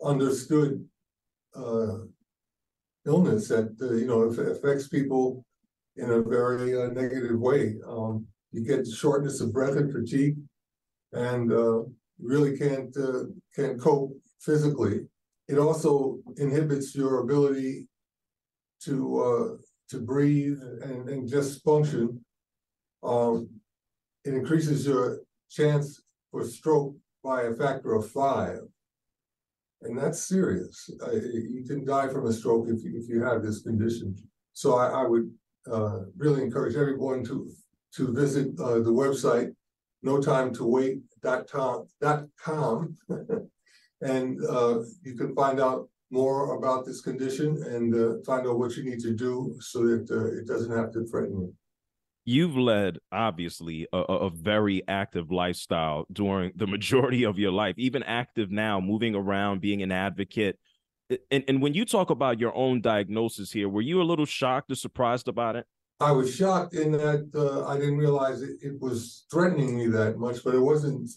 understood 0.02 0.84
uh, 1.54 1.98
illness 3.06 3.48
that 3.48 3.76
uh, 3.80 3.94
you 3.94 4.06
know 4.06 4.22
affects 4.22 4.88
people 4.88 5.44
in 5.96 6.10
a 6.10 6.22
very 6.22 6.80
uh, 6.80 6.88
negative 6.88 7.38
way. 7.38 7.76
Um, 7.86 8.26
you 8.52 8.64
get 8.64 8.86
shortness 8.86 9.40
of 9.40 9.52
breath 9.52 9.76
and 9.76 9.92
fatigue, 9.92 10.36
and 11.12 11.52
uh, 11.52 11.82
really 12.20 12.56
can't 12.56 12.96
uh, 12.96 13.24
can't 13.54 13.80
cope 13.80 14.12
physically. 14.40 15.06
It 15.48 15.58
also 15.58 16.18
inhibits 16.36 16.94
your 16.94 17.20
ability 17.20 17.88
to 18.84 19.22
uh, 19.22 19.62
to 19.90 20.00
breathe 20.00 20.60
and, 20.82 21.08
and 21.08 21.28
just 21.28 21.64
function. 21.64 22.24
Um, 23.02 23.48
it 24.24 24.34
increases 24.34 24.86
your 24.86 25.20
chance 25.50 26.02
for 26.30 26.44
stroke 26.44 26.94
by 27.22 27.42
a 27.42 27.54
factor 27.54 27.94
of 27.94 28.10
five. 28.10 28.60
And 29.82 29.96
that's 29.96 30.26
serious. 30.26 30.90
Uh, 31.06 31.12
you 31.12 31.64
can 31.66 31.84
die 31.84 32.08
from 32.08 32.26
a 32.26 32.32
stroke 32.32 32.66
if, 32.68 32.80
if 32.84 33.08
you 33.08 33.22
have 33.22 33.42
this 33.42 33.62
condition. 33.62 34.16
So 34.52 34.76
I, 34.76 35.02
I 35.02 35.06
would 35.06 35.30
uh, 35.70 36.00
really 36.16 36.42
encourage 36.42 36.76
everyone 36.76 37.24
to 37.24 37.50
to 37.94 38.12
visit 38.12 38.48
uh, 38.60 38.80
the 38.80 38.92
website 38.92 39.54
no 40.02 40.20
time 40.20 40.54
to 40.54 40.64
wait.com 40.64 41.88
.com, 42.40 42.96
and 44.00 44.44
uh, 44.46 44.80
you 45.02 45.16
can 45.16 45.34
find 45.34 45.60
out 45.60 45.88
more 46.10 46.56
about 46.56 46.86
this 46.86 47.00
condition 47.00 47.62
and 47.64 47.94
uh, 47.94 48.22
find 48.24 48.46
out 48.46 48.58
what 48.58 48.76
you 48.76 48.84
need 48.84 49.00
to 49.00 49.14
do 49.14 49.54
so 49.60 49.84
that 49.86 50.10
uh, 50.10 50.26
it 50.38 50.46
doesn't 50.46 50.74
have 50.74 50.92
to 50.92 51.04
threaten 51.06 51.40
you. 51.40 51.54
You've 52.30 52.58
led, 52.58 52.98
obviously, 53.10 53.86
a, 53.90 53.96
a, 53.96 54.28
very 54.28 54.82
active 54.86 55.30
lifestyle 55.30 56.04
during 56.12 56.52
the 56.56 56.66
majority 56.76 57.24
of 57.24 57.38
your 57.38 57.52
life, 57.52 57.76
even 57.78 58.02
active 58.02 58.50
now, 58.50 58.80
moving 58.80 59.14
around, 59.14 59.62
being 59.62 59.80
an 59.80 59.90
advocate. 59.90 60.58
And, 61.30 61.42
and 61.48 61.62
when 61.62 61.72
you 61.72 61.86
talk 61.86 62.10
about 62.10 62.38
your 62.38 62.54
own 62.54 62.82
diagnosis 62.82 63.50
here, 63.50 63.70
were 63.70 63.80
you 63.80 64.02
a 64.02 64.04
little 64.04 64.26
shocked 64.26 64.70
or 64.70 64.74
surprised 64.74 65.26
about 65.26 65.56
it? 65.56 65.64
I 66.00 66.12
was 66.12 66.34
shocked 66.34 66.74
in 66.74 66.92
that 66.92 67.30
uh, 67.34 67.66
I 67.66 67.78
didn't 67.78 67.96
realize 67.96 68.42
it, 68.42 68.58
it 68.60 68.78
was 68.78 69.24
threatening 69.30 69.78
me 69.78 69.86
that 69.86 70.18
much, 70.18 70.44
but 70.44 70.54
it 70.54 70.60
wasn't 70.60 71.10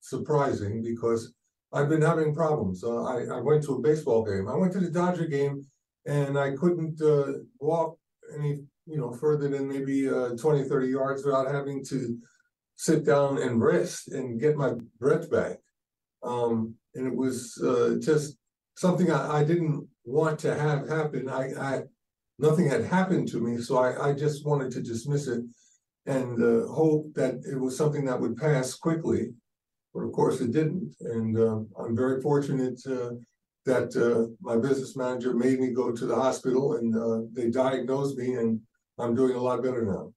surprising 0.00 0.82
because 0.82 1.32
I've 1.72 1.88
been 1.88 2.02
having 2.02 2.34
problems. 2.34 2.84
Uh, 2.84 3.04
I, 3.04 3.38
I 3.38 3.40
went 3.40 3.62
to 3.64 3.76
a 3.76 3.80
baseball 3.80 4.22
game. 4.22 4.46
I 4.46 4.56
went 4.56 4.74
to 4.74 4.80
the 4.80 4.90
Dodger 4.90 5.28
game 5.28 5.64
and 6.04 6.38
I 6.38 6.50
couldn't 6.56 7.00
uh, 7.00 7.38
walk 7.58 7.96
any, 8.34 8.64
you 8.88 8.98
know, 8.98 9.12
further 9.12 9.48
than 9.48 9.68
maybe 9.68 10.08
uh, 10.08 10.30
20, 10.30 10.64
30 10.64 10.88
yards 10.88 11.24
without 11.24 11.50
having 11.50 11.84
to 11.86 12.18
sit 12.76 13.04
down 13.04 13.38
and 13.38 13.60
rest 13.60 14.08
and 14.08 14.40
get 14.40 14.56
my 14.56 14.72
breath 14.98 15.30
back. 15.30 15.58
Um, 16.22 16.74
and 16.94 17.06
it 17.06 17.14
was 17.14 17.60
uh, 17.62 17.96
just 18.00 18.36
something 18.76 19.10
I, 19.10 19.38
I, 19.38 19.44
didn't 19.44 19.86
want 20.04 20.38
to 20.40 20.54
have 20.54 20.88
happen. 20.88 21.28
I, 21.28 21.52
I, 21.54 21.82
nothing 22.38 22.68
had 22.68 22.84
happened 22.84 23.28
to 23.28 23.40
me, 23.40 23.60
so 23.60 23.78
I, 23.78 24.10
I 24.10 24.12
just 24.14 24.44
wanted 24.44 24.72
to 24.72 24.82
dismiss 24.82 25.28
it 25.28 25.42
and 26.06 26.42
uh, 26.42 26.66
hope 26.68 27.12
that 27.14 27.34
it 27.50 27.58
was 27.58 27.76
something 27.76 28.04
that 28.06 28.20
would 28.20 28.36
pass 28.36 28.74
quickly 28.74 29.30
but 29.98 30.04
of 30.04 30.12
course 30.12 30.40
it 30.40 30.52
didn't. 30.52 30.94
And 31.00 31.38
uh, 31.38 31.60
I'm 31.82 31.96
very 31.96 32.20
fortunate 32.20 32.80
uh, 32.86 33.10
that 33.66 33.96
uh, 33.96 34.32
my 34.40 34.56
business 34.56 34.96
manager 34.96 35.34
made 35.34 35.60
me 35.60 35.70
go 35.70 35.92
to 35.92 36.06
the 36.06 36.14
hospital 36.14 36.74
and 36.74 36.94
uh, 36.96 37.28
they 37.32 37.50
diagnosed 37.50 38.16
me, 38.16 38.34
and 38.34 38.60
I'm 38.98 39.14
doing 39.14 39.34
a 39.34 39.40
lot 39.40 39.62
better 39.62 39.84
now. 39.84 40.12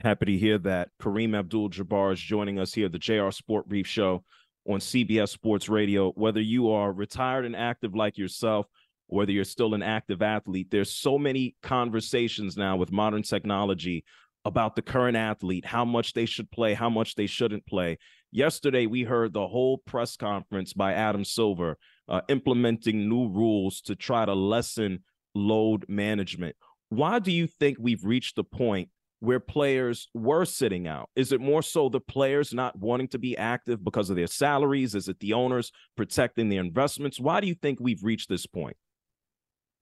Happy 0.00 0.26
to 0.26 0.36
hear 0.38 0.58
that. 0.58 0.88
Kareem 1.00 1.36
Abdul 1.36 1.70
Jabbar 1.70 2.12
is 2.12 2.20
joining 2.20 2.58
us 2.58 2.72
here, 2.74 2.86
at 2.86 2.92
the 2.92 2.98
JR 2.98 3.30
Sport 3.30 3.68
Brief 3.68 3.86
Show 3.86 4.24
on 4.66 4.80
CBS 4.80 5.28
Sports 5.28 5.68
Radio. 5.68 6.10
Whether 6.12 6.40
you 6.40 6.70
are 6.70 6.92
retired 6.92 7.44
and 7.44 7.54
active 7.54 7.94
like 7.94 8.18
yourself, 8.18 8.66
whether 9.06 9.30
you're 9.30 9.44
still 9.44 9.74
an 9.74 9.82
active 9.82 10.22
athlete, 10.22 10.68
there's 10.70 10.92
so 10.92 11.18
many 11.18 11.54
conversations 11.62 12.56
now 12.56 12.76
with 12.76 12.90
modern 12.90 13.22
technology 13.22 14.04
about 14.44 14.76
the 14.76 14.82
current 14.82 15.16
athlete, 15.16 15.64
how 15.64 15.84
much 15.84 16.12
they 16.12 16.26
should 16.26 16.50
play, 16.50 16.74
how 16.74 16.90
much 16.90 17.14
they 17.14 17.26
shouldn't 17.26 17.66
play. 17.66 17.98
Yesterday, 18.30 18.86
we 18.86 19.02
heard 19.02 19.32
the 19.32 19.46
whole 19.46 19.78
press 19.78 20.16
conference 20.16 20.72
by 20.72 20.92
Adam 20.92 21.24
Silver 21.24 21.78
uh, 22.08 22.20
implementing 22.28 23.08
new 23.08 23.28
rules 23.28 23.80
to 23.82 23.94
try 23.94 24.24
to 24.24 24.34
lessen 24.34 25.04
load 25.34 25.86
management. 25.88 26.56
Why 26.94 27.18
do 27.18 27.32
you 27.32 27.48
think 27.48 27.78
we've 27.80 28.04
reached 28.04 28.36
the 28.36 28.44
point 28.44 28.88
where 29.18 29.40
players 29.40 30.08
were 30.14 30.44
sitting 30.44 30.86
out? 30.86 31.10
Is 31.16 31.32
it 31.32 31.40
more 31.40 31.62
so 31.62 31.88
the 31.88 32.00
players 32.00 32.54
not 32.54 32.78
wanting 32.78 33.08
to 33.08 33.18
be 33.18 33.36
active 33.36 33.82
because 33.82 34.10
of 34.10 34.16
their 34.16 34.28
salaries? 34.28 34.94
Is 34.94 35.08
it 35.08 35.18
the 35.18 35.32
owners 35.32 35.72
protecting 35.96 36.48
their 36.48 36.60
investments? 36.60 37.18
Why 37.18 37.40
do 37.40 37.48
you 37.48 37.54
think 37.54 37.80
we've 37.80 38.04
reached 38.04 38.28
this 38.28 38.46
point? 38.46 38.76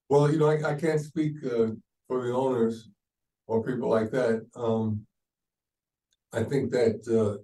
Well, 0.09 0.33
you 0.33 0.38
know, 0.38 0.48
I, 0.48 0.72
I 0.72 0.75
can't 0.75 1.01
speak 1.01 1.35
uh, 1.44 1.72
for 2.09 2.27
the 2.27 2.33
owners 2.33 2.88
or 3.46 3.62
people 3.62 3.90
like 3.90 4.11
that. 4.12 4.46
Um, 4.57 5.07
I 6.33 6.42
think 6.44 6.70
that 6.70 7.07
uh, 7.07 7.42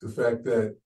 the 0.00 0.12
fact 0.12 0.44
that 0.44 0.76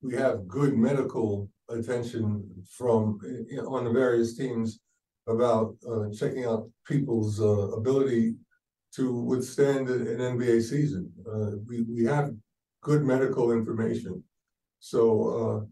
we 0.00 0.14
have 0.16 0.48
good 0.48 0.78
medical 0.78 1.50
attention 1.68 2.48
from 2.70 3.18
you 3.50 3.58
know, 3.58 3.74
on 3.74 3.84
the 3.84 3.90
various 3.90 4.34
teams 4.34 4.80
about 5.26 5.76
uh, 5.90 6.10
checking 6.12 6.44
out 6.44 6.68
people's 6.86 7.40
uh, 7.40 7.68
ability 7.72 8.34
to 8.94 9.14
withstand 9.14 9.88
an 9.88 10.18
NBA 10.18 10.62
season. 10.62 11.12
Uh, 11.26 11.56
we 11.66 11.82
we 11.82 12.04
have 12.04 12.32
good 12.82 13.02
medical 13.04 13.52
information, 13.52 14.22
so 14.80 15.70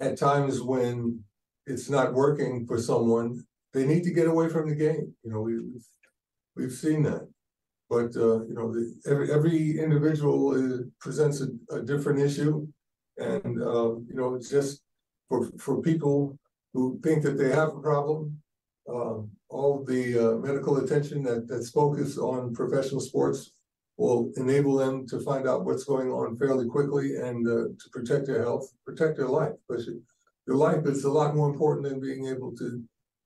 uh, 0.00 0.04
at 0.04 0.18
times 0.18 0.60
when 0.60 1.22
it's 1.66 1.90
not 1.90 2.14
working 2.14 2.66
for 2.66 2.80
someone, 2.80 3.44
they 3.74 3.86
need 3.86 4.02
to 4.04 4.10
get 4.12 4.26
away 4.26 4.48
from 4.48 4.68
the 4.68 4.74
game. 4.74 5.14
You 5.22 5.32
know, 5.32 5.40
we, 5.40 5.58
we've 5.60 5.84
We've 6.58 6.72
seen 6.72 7.04
that. 7.04 7.28
But, 7.88 8.14
uh, 8.16 8.44
you 8.46 8.54
know, 8.54 8.72
the, 8.72 8.92
every, 9.06 9.32
every 9.32 9.78
individual 9.78 10.54
is, 10.54 10.86
presents 11.00 11.40
a, 11.40 11.48
a 11.74 11.82
different 11.82 12.18
issue. 12.18 12.66
And, 13.16 13.62
uh, 13.62 13.94
you 14.08 14.14
know, 14.14 14.34
it's 14.34 14.50
just 14.50 14.82
for, 15.28 15.48
for 15.58 15.80
people 15.80 16.36
who 16.72 17.00
think 17.02 17.22
that 17.22 17.38
they 17.38 17.50
have 17.50 17.68
a 17.68 17.80
problem, 17.80 18.38
uh, 18.88 19.18
all 19.50 19.84
the 19.84 20.18
uh, 20.18 20.36
medical 20.38 20.78
attention 20.78 21.22
that, 21.22 21.48
that's 21.48 21.70
focused 21.70 22.18
on 22.18 22.54
professional 22.54 23.00
sports 23.00 23.52
will 23.96 24.30
enable 24.36 24.76
them 24.76 25.06
to 25.08 25.18
find 25.20 25.48
out 25.48 25.64
what's 25.64 25.84
going 25.84 26.08
on 26.08 26.38
fairly 26.38 26.66
quickly 26.66 27.16
and 27.16 27.46
uh, 27.46 27.64
to 27.80 27.90
protect 27.92 28.26
their 28.26 28.42
health, 28.42 28.72
protect 28.84 29.16
their 29.16 29.28
life. 29.28 29.52
Because 29.68 29.88
your 30.46 30.56
life 30.56 30.86
is 30.86 31.04
a 31.04 31.10
lot 31.10 31.34
more 31.34 31.50
important 31.50 31.88
than 31.88 32.00
being 32.00 32.26
able 32.26 32.54
to 32.56 32.82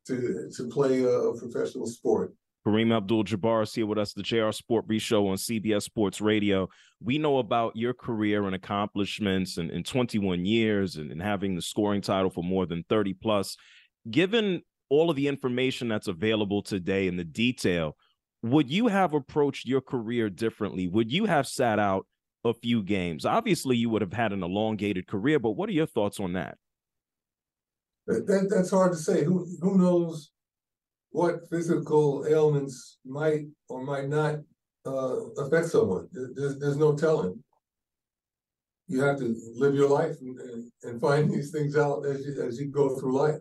to 0.07 0.51
to 0.57 0.69
play 0.69 1.05
a 1.05 1.33
professional 1.39 1.87
sport. 1.87 2.35
Kareem 2.67 2.97
Abdul 2.97 3.25
Jabbar 3.25 3.65
is 3.65 3.75
here 3.75 3.87
with 3.87 3.99
us, 3.99 4.13
the 4.13 4.23
JR 4.23 4.53
Sport 4.53 4.85
Show 4.99 5.29
on 5.29 5.37
CBS 5.37 5.83
Sports 5.83 6.21
Radio. 6.21 6.69
We 7.03 7.19
know 7.19 7.39
about 7.39 7.75
your 7.75 7.93
career 7.93 8.45
and 8.45 8.55
accomplishments 8.55 9.59
in, 9.59 9.69
in 9.71 9.83
21 9.83 10.47
years 10.47 10.97
and, 10.97 11.11
and 11.11 11.21
having 11.21 11.57
the 11.57 11.63
scoring 11.63 12.03
title 12.03 12.31
for 12.31 12.45
more 12.45 12.65
than 12.65 12.85
30 12.89 13.15
plus. 13.15 13.57
Given 14.09 14.63
all 14.91 15.11
of 15.11 15.17
the 15.17 15.27
information 15.27 15.89
that's 15.89 16.07
available 16.07 16.63
today 16.63 17.09
and 17.09 17.19
the 17.19 17.25
detail, 17.25 17.97
would 18.43 18.71
you 18.71 18.87
have 18.87 19.13
approached 19.13 19.67
your 19.67 19.81
career 19.81 20.31
differently? 20.31 20.87
Would 20.87 21.11
you 21.11 21.25
have 21.25 21.49
sat 21.49 21.81
out 21.81 22.07
a 22.45 22.55
few 22.55 22.85
games? 22.85 23.27
Obviously, 23.27 23.77
you 23.77 23.91
would 23.91 24.03
have 24.03 24.13
had 24.13 24.33
an 24.33 24.45
elongated 24.45 25.09
career, 25.09 25.41
but 25.41 25.53
what 25.53 25.69
are 25.69 25.73
your 25.73 25.87
thoughts 25.87 26.21
on 26.21 26.35
that? 26.35 26.59
that 28.07 28.49
that's 28.51 28.71
hard 28.71 28.93
to 28.93 28.99
say. 28.99 29.25
Who 29.25 29.47
who 29.61 29.79
knows 29.79 30.32
what 31.13 31.49
physical 31.51 32.27
ailments 32.29 32.99
might 33.05 33.45
or 33.69 33.85
might 33.85 34.09
not 34.09 34.37
uh, 34.87 35.29
affect 35.39 35.69
someone. 35.69 36.09
There's, 36.13 36.59
there's 36.59 36.79
no 36.79 36.95
telling. 36.95 37.39
You 38.89 39.03
have 39.03 39.19
to 39.19 39.37
live 39.55 39.75
your 39.75 39.89
life 39.89 40.17
and, 40.21 40.71
and 40.83 41.01
find 41.01 41.31
these 41.31 41.51
things 41.51 41.77
out 41.77 42.05
as 42.07 42.27
you, 42.27 42.43
as 42.43 42.59
you 42.59 42.67
go 42.67 42.97
through 42.97 43.17
life. 43.17 43.41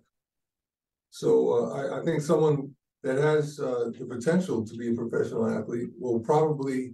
So 1.09 1.53
uh, 1.53 1.73
I, 1.73 1.99
I, 1.99 2.05
think 2.05 2.21
someone 2.21 2.73
that 3.03 3.17
has 3.17 3.59
uh, 3.59 3.89
the 3.97 4.05
potential 4.05 4.65
to 4.65 4.77
be 4.77 4.91
a 4.91 4.93
professional 4.93 5.49
athlete 5.49 5.89
will 5.99 6.19
probably 6.19 6.93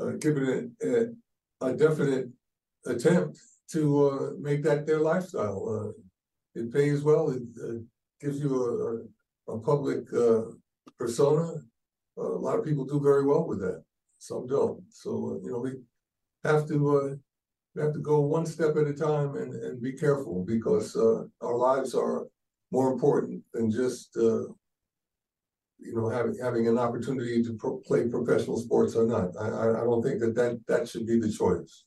uh, 0.00 0.12
give 0.20 0.36
it 0.36 0.70
a, 0.82 1.14
a, 1.62 1.68
a, 1.68 1.76
definite 1.76 2.28
attempt 2.86 3.38
to 3.70 4.08
uh, 4.08 4.30
make 4.40 4.64
that 4.64 4.84
their 4.84 5.00
lifestyle. 5.00 5.94
Uh, 5.94 6.60
it 6.60 6.72
pays 6.72 7.02
well. 7.02 7.30
It 7.30 7.42
gives 8.20 8.40
you 8.40 8.64
a, 8.64 8.96
a 8.96 8.98
public 9.58 10.12
uh, 10.12 10.42
persona. 10.98 11.54
A 12.18 12.22
lot 12.22 12.58
of 12.58 12.64
people 12.64 12.84
do 12.84 13.00
very 13.00 13.24
well 13.24 13.46
with 13.46 13.60
that. 13.60 13.82
Some 14.18 14.46
don't. 14.46 14.82
So 14.90 15.10
uh, 15.10 15.44
you 15.44 15.52
know 15.52 15.58
we 15.58 15.72
have 16.44 16.66
to 16.68 16.98
uh, 16.98 17.14
we 17.74 17.82
have 17.82 17.92
to 17.92 18.00
go 18.00 18.20
one 18.20 18.46
step 18.46 18.76
at 18.76 18.86
a 18.86 18.92
time 18.92 19.36
and, 19.36 19.54
and 19.54 19.80
be 19.80 19.92
careful 19.92 20.44
because 20.44 20.96
uh, 20.96 21.24
our 21.40 21.56
lives 21.56 21.94
are 21.94 22.26
more 22.70 22.92
important 22.92 23.42
than 23.54 23.70
just 23.70 24.16
uh, 24.16 24.44
you 25.78 25.94
know 25.94 26.08
having 26.08 26.36
having 26.42 26.68
an 26.68 26.78
opportunity 26.78 27.42
to 27.42 27.54
pro- 27.54 27.78
play 27.78 28.08
professional 28.08 28.58
sports 28.58 28.94
or 28.94 29.06
not. 29.06 29.30
I, 29.40 29.80
I 29.80 29.84
don't 29.84 30.02
think 30.02 30.20
that, 30.20 30.34
that 30.34 30.60
that 30.68 30.88
should 30.88 31.06
be 31.06 31.18
the 31.18 31.32
choice. 31.32 31.84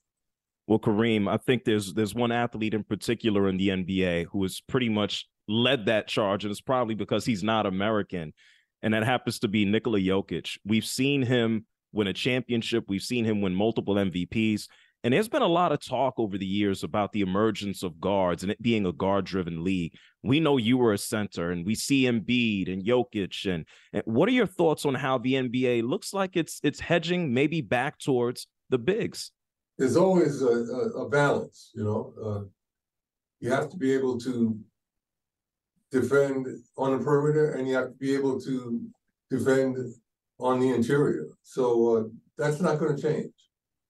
Well, 0.68 0.80
Kareem, 0.80 1.30
I 1.30 1.38
think 1.38 1.66
there's 1.66 1.94
there's 1.94 2.16
one 2.16 2.32
athlete 2.32 2.74
in 2.74 2.84
particular 2.84 3.50
in 3.50 3.58
the 3.58 3.70
NBA 3.70 4.28
who 4.32 4.44
has 4.44 4.62
pretty 4.62 4.90
much 4.90 5.28
led 5.48 5.88
that 5.88 6.08
charge, 6.08 6.46
and 6.46 6.52
it's 6.52 6.62
probably 6.62 6.96
because 6.96 7.26
he's 7.26 7.44
not 7.44 7.66
American, 7.66 8.34
and 8.82 8.94
that 8.94 9.04
happens 9.04 9.40
to 9.40 9.48
be 9.48 9.66
Nikola 9.66 10.00
Jokic. 10.00 10.58
We've 10.66 10.86
seen 10.86 11.22
him 11.22 11.66
win 11.92 12.08
a 12.08 12.14
championship. 12.14 12.86
We've 12.88 13.02
seen 13.02 13.26
him 13.26 13.42
win 13.42 13.56
multiple 13.56 13.96
MVPs. 13.96 14.68
And 15.06 15.14
there's 15.14 15.28
been 15.28 15.42
a 15.42 15.48
lot 15.48 15.74
of 15.74 15.86
talk 15.86 16.14
over 16.18 16.38
the 16.38 16.46
years 16.46 16.82
about 16.84 17.12
the 17.12 17.22
emergence 17.22 17.84
of 17.84 18.00
guards 18.00 18.42
and 18.42 18.54
it 18.54 18.62
being 18.62 18.86
a 18.86 18.94
guard 18.94 19.26
driven 19.26 19.62
league. 19.62 19.94
We 20.24 20.40
know 20.40 20.56
you 20.56 20.78
were 20.78 20.94
a 20.94 20.98
center 20.98 21.52
and 21.52 21.66
we 21.66 21.76
see 21.76 22.04
Embiid 22.04 22.72
and 22.72 22.86
Jokic. 22.86 23.46
And, 23.46 23.66
and 23.92 24.02
what 24.06 24.30
are 24.30 24.34
your 24.34 24.48
thoughts 24.48 24.86
on 24.86 24.96
how 24.96 25.18
the 25.18 25.34
NBA 25.34 25.84
looks 25.84 26.14
like 26.14 26.38
it's 26.38 26.62
it's 26.64 26.80
hedging 26.80 27.34
maybe 27.34 27.60
back 27.60 28.00
towards 28.00 28.48
the 28.70 28.78
bigs? 28.78 29.32
There's 29.78 29.98
always 29.98 30.42
a, 30.42 30.48
a, 30.48 31.06
a 31.06 31.10
balance, 31.10 31.72
you 31.74 31.84
know. 31.84 32.14
Uh, 32.24 32.48
you 33.40 33.52
have 33.52 33.70
to 33.70 33.78
be 33.78 33.94
able 33.94 34.18
to 34.20 34.58
defend 35.92 36.48
on 36.78 36.98
the 36.98 37.04
perimeter, 37.04 37.54
and 37.54 37.68
you 37.68 37.76
have 37.76 37.90
to 37.90 37.98
be 37.98 38.14
able 38.16 38.40
to 38.42 38.82
defend 39.30 39.78
on 40.40 40.60
the 40.60 40.70
interior. 40.70 41.28
So 41.44 41.98
uh, 41.98 42.04
that's 42.38 42.62
not 42.62 42.80
going 42.80 42.96
to 42.96 43.02
change. 43.02 43.34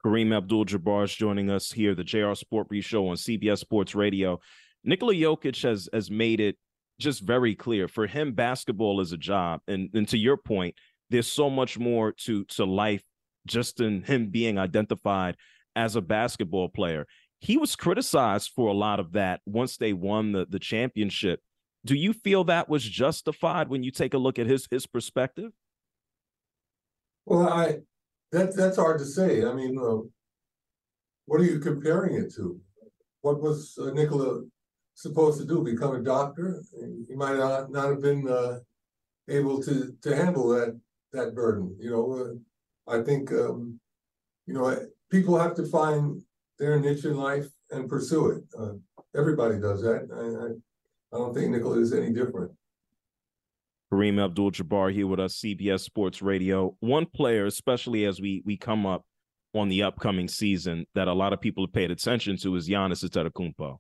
Kareem 0.06 0.36
Abdul-Jabbar 0.36 1.06
is 1.06 1.16
joining 1.16 1.50
us 1.50 1.72
here, 1.72 1.96
the 1.96 2.04
JR 2.04 2.34
Sport 2.34 2.68
Brief 2.68 2.84
Show 2.84 3.08
on 3.08 3.16
CBS 3.16 3.60
Sports 3.60 3.96
Radio. 3.96 4.40
Nikola 4.84 5.14
Jokic 5.14 5.64
has 5.64 5.88
has 5.94 6.12
made 6.12 6.42
it 6.42 6.58
just 7.00 7.22
very 7.22 7.56
clear 7.56 7.88
for 7.88 8.06
him. 8.06 8.34
Basketball 8.34 9.00
is 9.00 9.14
a 9.14 9.18
job, 9.18 9.62
and 9.68 9.90
and 9.94 10.08
to 10.10 10.18
your 10.18 10.36
point, 10.36 10.76
there's 11.10 11.32
so 11.32 11.50
much 11.50 11.80
more 11.80 12.12
to 12.26 12.44
to 12.46 12.66
life 12.66 13.04
just 13.48 13.80
in 13.80 14.04
him 14.04 14.30
being 14.30 14.58
identified 14.58 15.38
as 15.76 15.96
a 15.96 16.02
basketball 16.02 16.70
player. 16.70 17.06
He 17.40 17.58
was 17.58 17.76
criticized 17.76 18.52
for 18.56 18.70
a 18.70 18.74
lot 18.74 19.00
of 19.00 19.14
that 19.14 19.42
once 19.46 19.78
they 19.78 19.94
won 19.94 20.32
the 20.32 20.46
the 20.50 20.60
championship. 20.60 21.42
Do 21.86 21.96
you 21.96 22.14
feel 22.14 22.46
that 22.46 22.70
was 22.70 22.84
justified 22.84 23.68
when 23.68 23.84
you 23.84 23.92
take 23.92 24.14
a 24.14 24.18
look 24.18 24.40
at 24.40 24.48
his 24.48 24.68
his 24.72 24.88
perspective? 24.88 25.52
Well, 27.26 27.50
I 27.50 27.80
that 28.32 28.56
that's 28.56 28.78
hard 28.78 29.00
to 29.00 29.06
say. 29.06 29.46
I 29.46 29.54
mean, 29.54 29.78
uh, 29.78 30.08
what 31.26 31.42
are 31.42 31.46
you 31.46 31.60
comparing 31.60 32.16
it 32.16 32.34
to? 32.36 32.60
What 33.22 33.42
was 33.42 33.78
uh, 33.82 33.92
Nikola 33.92 34.42
supposed 34.96 35.40
to 35.40 35.46
do? 35.46 35.64
Become 35.64 35.96
a 35.96 36.02
doctor? 36.02 36.62
He 37.08 37.16
might 37.16 37.38
not, 37.38 37.72
not 37.72 37.90
have 37.90 38.02
been 38.02 38.28
uh, 38.28 38.60
able 39.30 39.62
to 39.64 39.94
to 40.02 40.16
handle 40.16 40.50
that 40.50 40.80
that 41.14 41.36
burden. 41.36 41.76
You 41.80 41.92
know, 41.92 42.40
uh, 42.88 42.94
I 42.94 43.04
think 43.04 43.32
um, 43.32 43.80
you 44.46 44.54
know 44.54 44.88
people 45.14 45.38
have 45.40 45.54
to 45.56 45.66
find 45.66 46.22
their 46.58 46.80
niche 46.80 47.06
in 47.06 47.16
life 47.16 47.48
and 47.70 47.88
pursue 47.88 48.32
it. 48.32 48.44
Uh, 48.60 48.74
everybody 49.16 49.60
does 49.60 49.82
that. 49.84 50.10
I, 50.12 50.46
I, 50.46 51.16
I 51.16 51.24
don't 51.24 51.34
think 51.34 51.52
Nikola 51.52 51.80
is 51.80 51.94
any 51.94 52.12
different. 52.12 52.52
Kareem 53.94 54.24
Abdul 54.24 54.52
Jabbar 54.52 54.92
here 54.92 55.06
with 55.06 55.20
us, 55.20 55.38
CBS 55.38 55.82
Sports 55.82 56.24
Radio. 56.24 56.76
One 56.80 57.06
player, 57.06 57.46
especially 57.46 58.06
as 58.06 58.20
we 58.20 58.42
we 58.44 58.58
come 58.58 58.88
up 58.88 59.06
on 59.54 59.70
the 59.70 59.84
upcoming 59.84 60.28
season, 60.28 60.88
that 60.96 61.08
a 61.08 61.14
lot 61.14 61.32
of 61.32 61.40
people 61.40 61.64
have 61.64 61.74
paid 61.74 61.92
attention 61.92 62.36
to 62.38 62.56
is 62.56 62.68
Giannis 62.68 63.08
Antetokounmpo. 63.08 63.78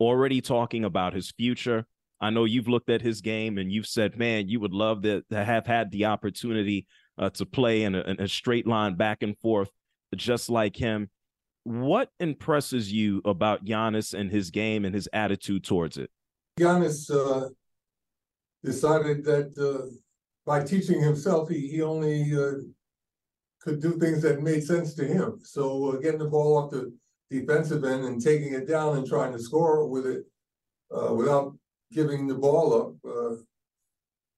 Already 0.00 0.40
talking 0.40 0.84
about 0.84 1.14
his 1.14 1.30
future. 1.30 1.86
I 2.20 2.30
know 2.30 2.44
you've 2.44 2.68
looked 2.68 2.90
at 2.90 3.02
his 3.02 3.20
game 3.20 3.56
and 3.58 3.70
you've 3.70 3.86
said, 3.86 4.18
man, 4.18 4.48
you 4.48 4.58
would 4.58 4.72
love 4.72 5.02
to, 5.02 5.22
to 5.30 5.44
have 5.44 5.66
had 5.66 5.92
the 5.92 6.06
opportunity 6.06 6.86
uh, 7.18 7.30
to 7.30 7.46
play 7.46 7.84
in 7.84 7.94
a, 7.94 8.00
in 8.00 8.20
a 8.20 8.26
straight 8.26 8.66
line 8.66 8.96
back 8.96 9.22
and 9.22 9.38
forth, 9.38 9.70
just 10.16 10.50
like 10.50 10.76
him. 10.76 11.10
What 11.64 12.10
impresses 12.18 12.92
you 12.92 13.22
about 13.24 13.64
Giannis 13.64 14.14
and 14.14 14.30
his 14.30 14.50
game 14.50 14.84
and 14.84 14.94
his 14.94 15.08
attitude 15.12 15.64
towards 15.64 15.96
it? 15.96 16.10
Giannis 16.58 17.10
uh, 17.10 17.48
decided 18.64 19.24
that 19.24 19.56
uh, 19.56 19.90
by 20.44 20.64
teaching 20.64 21.00
himself, 21.00 21.48
he, 21.48 21.68
he 21.68 21.82
only 21.82 22.34
uh, 22.34 22.62
could 23.60 23.80
do 23.80 23.98
things 23.98 24.22
that 24.22 24.42
made 24.42 24.64
sense 24.64 24.94
to 24.94 25.04
him. 25.04 25.38
So 25.42 25.90
uh, 25.90 25.96
getting 25.96 26.18
the 26.18 26.28
ball 26.28 26.58
off 26.58 26.70
the 26.70 26.92
defensive 27.30 27.84
end 27.84 28.04
and 28.04 28.20
taking 28.20 28.52
it 28.54 28.68
down 28.68 28.96
and 28.96 29.06
trying 29.06 29.32
to 29.32 29.38
score 29.38 29.86
with 29.86 30.06
it 30.06 30.24
uh, 30.94 31.14
without 31.14 31.56
giving 31.92 32.26
the 32.26 32.34
ball 32.34 32.74
up, 32.74 33.10
uh, 33.10 33.36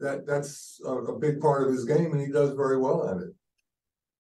that 0.01 0.27
that's 0.27 0.81
a, 0.85 0.91
a, 0.91 1.19
big 1.19 1.41
part 1.41 1.63
of 1.63 1.73
his 1.73 1.85
game, 1.85 2.13
and 2.13 2.21
he 2.21 2.31
does 2.31 2.53
very 2.53 2.77
well 2.77 3.09
at 3.09 3.17
it. 3.23 3.33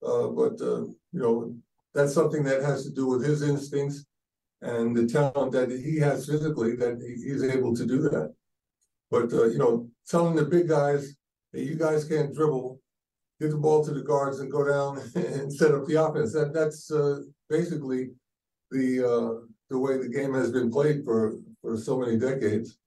Uh, 0.05 0.29
but 0.29 0.59
you 0.61 0.97
know, 1.13 1.55
that's 1.95 2.13
something 2.13 2.43
that 2.45 2.63
has 2.63 2.85
to 2.85 2.91
do 2.91 3.07
with 3.07 3.25
his 3.25 3.43
instincts 3.43 4.05
and 4.65 4.97
the 4.97 5.07
talent 5.07 5.53
that 5.53 5.71
he 5.71 5.99
has 5.99 6.27
physically 6.27 6.75
that 6.77 7.01
he's 7.01 7.45
able 7.45 7.75
to 7.75 7.87
do 7.87 8.01
that. 8.01 8.35
But 9.11 9.33
uh, 9.33 9.47
you 9.47 9.59
know, 9.59 9.89
telling 10.09 10.35
the 10.35 10.45
big 10.45 10.69
guys 10.69 11.15
that 11.53 11.63
you 11.63 11.77
guys 11.77 12.05
can't 12.05 12.35
dribble, 12.35 12.81
give 13.41 13.51
the 13.51 13.57
ball 13.59 13.85
to 13.85 13.93
the 13.93 14.03
guards 14.03 14.41
and 14.41 14.51
go 14.51 14.67
down 14.67 14.99
and 15.15 15.53
set 15.53 15.75
up 15.75 15.87
the 15.87 16.03
offense. 16.03 16.33
That 16.33 16.53
that's 16.53 16.91
uh, 16.91 17.21
basically 17.49 18.11
the 18.71 19.05
uh, 19.05 19.47
the 19.71 19.79
way 19.79 19.99
the 19.99 20.09
game 20.09 20.35
has 20.35 20.51
been 20.51 20.71
played 20.71 21.05
for 21.05 21.37
for 21.61 21.77
so 21.77 21.99
many 21.99 22.19
decades, 22.19 22.79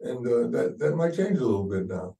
and 0.00 0.26
uh, 0.26 0.48
that 0.48 0.76
that 0.78 0.96
might 0.96 1.14
change 1.14 1.38
a 1.38 1.44
little 1.44 1.68
bit 1.68 1.86
now. 1.86 2.16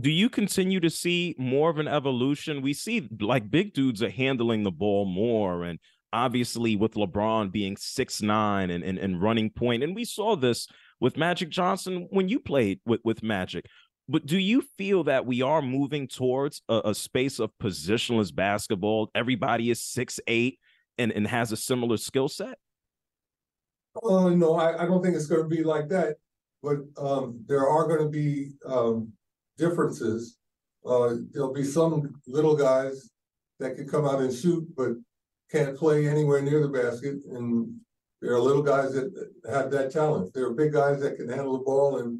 Do 0.00 0.10
you 0.10 0.28
continue 0.28 0.80
to 0.80 0.90
see 0.90 1.36
more 1.38 1.70
of 1.70 1.78
an 1.78 1.86
evolution? 1.86 2.62
We 2.62 2.72
see 2.72 3.08
like 3.20 3.50
big 3.50 3.74
dudes 3.74 4.02
are 4.02 4.10
handling 4.10 4.64
the 4.64 4.72
ball 4.72 5.04
more 5.04 5.64
and 5.64 5.78
obviously 6.14 6.76
with 6.76 6.94
LeBron 6.94 7.50
being 7.50 7.76
six 7.76 8.22
nine 8.22 8.70
and, 8.70 8.84
and, 8.84 8.98
and 8.98 9.20
running 9.20 9.50
point, 9.50 9.82
and 9.82 9.94
we 9.94 10.04
saw 10.04 10.36
this 10.36 10.68
with 11.00 11.16
Magic 11.16 11.50
Johnson 11.50 12.06
when 12.10 12.28
you 12.28 12.38
played 12.38 12.80
with, 12.86 13.00
with 13.04 13.22
Magic. 13.22 13.66
But 14.08 14.24
do 14.24 14.38
you 14.38 14.62
feel 14.78 15.04
that 15.04 15.26
we 15.26 15.42
are 15.42 15.60
moving 15.60 16.06
towards 16.06 16.62
a, 16.68 16.82
a 16.86 16.94
space 16.94 17.40
of 17.40 17.50
positionless 17.60 18.34
basketball? 18.34 19.10
Everybody 19.14 19.70
is 19.70 19.82
six 19.82 20.20
eight 20.26 20.60
and, 20.98 21.10
and 21.10 21.26
has 21.26 21.50
a 21.52 21.56
similar 21.56 21.96
skill 21.96 22.28
set? 22.28 22.58
Uh, 24.02 24.30
no, 24.30 24.54
I, 24.54 24.82
I 24.82 24.86
don't 24.86 25.02
think 25.02 25.16
it's 25.16 25.26
going 25.26 25.42
to 25.42 25.48
be 25.48 25.64
like 25.64 25.88
that. 25.88 26.16
But 26.62 26.78
um, 26.96 27.44
there 27.46 27.68
are 27.68 27.86
going 27.86 28.02
to 28.02 28.08
be 28.08 28.52
um, 28.64 29.12
differences. 29.56 30.36
Uh, 30.86 31.14
there'll 31.32 31.52
be 31.52 31.64
some 31.64 32.14
little 32.26 32.56
guys 32.56 33.10
that 33.60 33.76
can 33.76 33.88
come 33.88 34.06
out 34.06 34.20
and 34.20 34.34
shoot, 34.34 34.66
but 34.76 34.90
can't 35.50 35.76
play 35.76 36.08
anywhere 36.08 36.42
near 36.42 36.60
the 36.60 36.68
basket, 36.68 37.16
and 37.30 37.72
there 38.20 38.32
are 38.34 38.40
little 38.40 38.62
guys 38.62 38.92
that 38.94 39.12
have 39.50 39.70
that 39.70 39.92
talent. 39.92 40.32
There 40.34 40.46
are 40.46 40.54
big 40.54 40.72
guys 40.72 41.00
that 41.00 41.16
can 41.16 41.28
handle 41.28 41.58
the 41.58 41.64
ball 41.64 41.98
and 41.98 42.18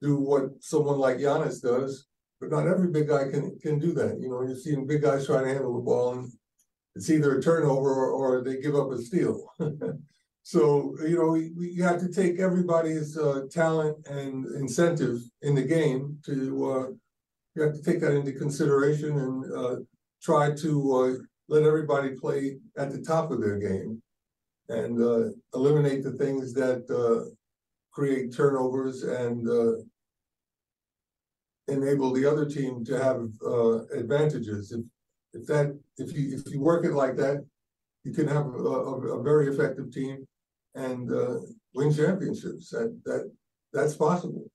do 0.00 0.16
what 0.16 0.44
someone 0.60 0.98
like 0.98 1.18
Giannis 1.18 1.60
does, 1.60 2.06
but 2.40 2.50
not 2.50 2.66
every 2.66 2.88
big 2.88 3.08
guy 3.08 3.28
can 3.28 3.58
can 3.60 3.78
do 3.78 3.92
that. 3.94 4.18
You 4.20 4.30
know, 4.30 4.42
you're 4.42 4.56
seeing 4.56 4.86
big 4.86 5.02
guys 5.02 5.26
trying 5.26 5.44
to 5.44 5.52
handle 5.52 5.74
the 5.74 5.82
ball, 5.82 6.14
and 6.14 6.32
it's 6.94 7.10
either 7.10 7.38
a 7.38 7.42
turnover 7.42 7.90
or, 7.90 8.10
or 8.10 8.44
they 8.44 8.60
give 8.60 8.74
up 8.74 8.90
a 8.90 8.98
steal. 8.98 9.44
so 10.42 10.96
you 11.02 11.16
know, 11.16 11.34
you 11.34 11.82
have 11.82 12.00
to 12.00 12.08
take 12.08 12.40
everybody's 12.40 13.16
uh, 13.16 13.42
talent 13.50 13.96
and 14.06 14.46
incentive 14.56 15.20
in 15.42 15.54
the 15.54 15.62
game 15.62 16.18
to. 16.26 16.70
Uh, 16.70 16.86
you 17.56 17.62
have 17.62 17.74
to 17.74 17.82
take 17.82 18.00
that 18.00 18.14
into 18.14 18.32
consideration 18.32 19.18
and 19.18 19.52
uh, 19.52 19.76
try 20.22 20.54
to 20.54 20.94
uh, 20.94 21.14
let 21.48 21.64
everybody 21.64 22.10
play 22.10 22.58
at 22.78 22.92
the 22.92 23.00
top 23.02 23.32
of 23.32 23.40
their 23.40 23.58
game 23.58 24.00
and 24.68 25.02
uh, 25.02 25.30
eliminate 25.52 26.04
the 26.04 26.12
things 26.12 26.54
that 26.54 26.88
uh, 26.88 27.28
create 27.90 28.32
turnovers 28.32 29.02
and 29.02 29.48
enable 31.66 32.12
the 32.12 32.24
other 32.24 32.46
team 32.46 32.84
to 32.84 33.02
have 33.02 33.28
advantages. 33.92 34.70
If 34.72 34.80
if 35.32 35.46
that 35.46 35.76
if 35.98 36.16
you 36.16 36.38
if 36.38 36.52
you 36.52 36.60
work 36.60 36.84
it 36.84 36.92
like 36.92 37.16
that, 37.16 37.44
you 38.04 38.12
can 38.12 38.28
have 38.28 38.46
a, 38.46 38.58
a, 38.58 39.18
a 39.18 39.22
very 39.22 39.48
effective 39.48 39.92
team 39.92 40.26
and 40.74 41.10
uh, 41.10 41.40
win 41.74 41.92
championships. 41.92 42.70
That 42.70 42.98
that 43.04 43.30
that's 43.72 43.94
possible. 43.94 44.50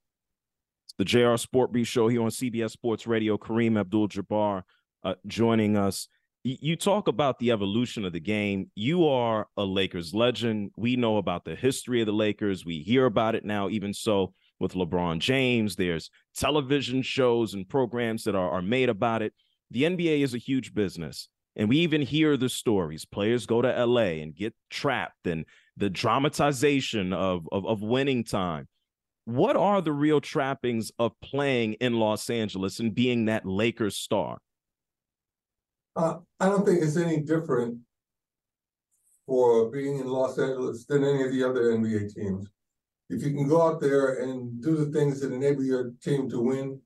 the 0.98 1.06
JR 1.06 1.36
Sport 1.38 1.72
Brief 1.72 1.88
Show 1.88 2.08
here 2.08 2.22
on 2.22 2.30
CBS 2.30 2.72
Sports 2.72 3.08
Radio. 3.08 3.38
Kareem 3.38 3.80
Abdul-Jabbar 3.80 4.64
uh, 5.04 5.16
joining 5.28 5.78
us 5.78 6.08
you 6.48 6.76
talk 6.76 7.08
about 7.08 7.40
the 7.40 7.52
evolution 7.52 8.06
of 8.06 8.14
the 8.14 8.20
game. 8.20 8.70
You 8.76 9.08
are 9.08 9.48
a 9.58 9.64
Lakers 9.64 10.14
legend. 10.14 10.70
We 10.78 10.96
know 10.96 11.18
about 11.18 11.44
the 11.44 11.56
history 11.56 12.02
of 12.02 12.06
the 12.06 12.14
Lakers. 12.14 12.64
We 12.64 12.80
hear 12.82 13.08
about 13.08 13.34
it 13.34 13.44
now, 13.44 13.68
even 13.68 13.96
so 13.96 14.32
with 14.60 14.74
LeBron 14.74 15.18
James. 15.18 15.76
There's 15.76 16.12
television 16.36 17.02
shows 17.02 17.56
and 17.56 17.68
programs 17.68 18.26
that 18.26 18.36
are, 18.36 18.52
are 18.52 18.62
made 18.62 18.90
about 18.90 19.24
it. 19.24 19.34
The 19.72 19.84
NBA 19.84 20.22
is 20.22 20.36
a 20.36 20.38
huge 20.38 20.76
business. 20.76 21.30
And 21.56 21.68
we 21.68 21.78
even 21.78 22.04
hear 22.04 22.38
the 22.38 22.50
stories. 22.50 23.06
Players 23.06 23.48
go 23.48 23.64
to 23.64 23.86
LA 23.86 24.22
and 24.22 24.36
get 24.36 24.54
trapped 24.70 25.26
and 25.26 25.46
the 25.78 25.90
dramatization 25.90 27.14
of, 27.14 27.48
of, 27.52 27.66
of 27.66 27.82
winning 27.82 28.24
time. 28.24 28.68
What 29.26 29.56
are 29.56 29.82
the 29.82 29.92
real 29.92 30.22
trappings 30.22 30.92
of 31.00 31.12
playing 31.22 31.74
in 31.74 31.94
Los 31.94 32.30
Angeles 32.30 32.80
and 32.80 32.94
being 32.94 33.26
that 33.26 33.46
Lakers 33.46 33.98
star? 33.98 34.38
Uh, 35.96 36.18
I 36.40 36.48
don't 36.48 36.66
think 36.66 36.82
it's 36.82 36.98
any 36.98 37.22
different 37.22 37.80
for 39.26 39.72
being 39.72 40.00
in 40.00 40.08
Los 40.08 40.38
Angeles 40.38 40.86
than 40.86 41.04
any 41.04 41.24
of 41.24 41.32
the 41.32 41.44
other 41.44 41.72
NBA 41.72 42.14
teams. 42.14 42.48
If 43.10 43.24
you 43.24 43.34
can 43.34 43.48
go 43.48 43.62
out 43.62 43.82
there 43.82 44.22
and 44.22 44.62
do 44.62 44.78
the 44.78 44.92
things 44.92 45.22
that 45.22 45.32
enable 45.32 45.64
your 45.64 45.92
team 46.04 46.30
to 46.30 46.40
win, 46.40 46.80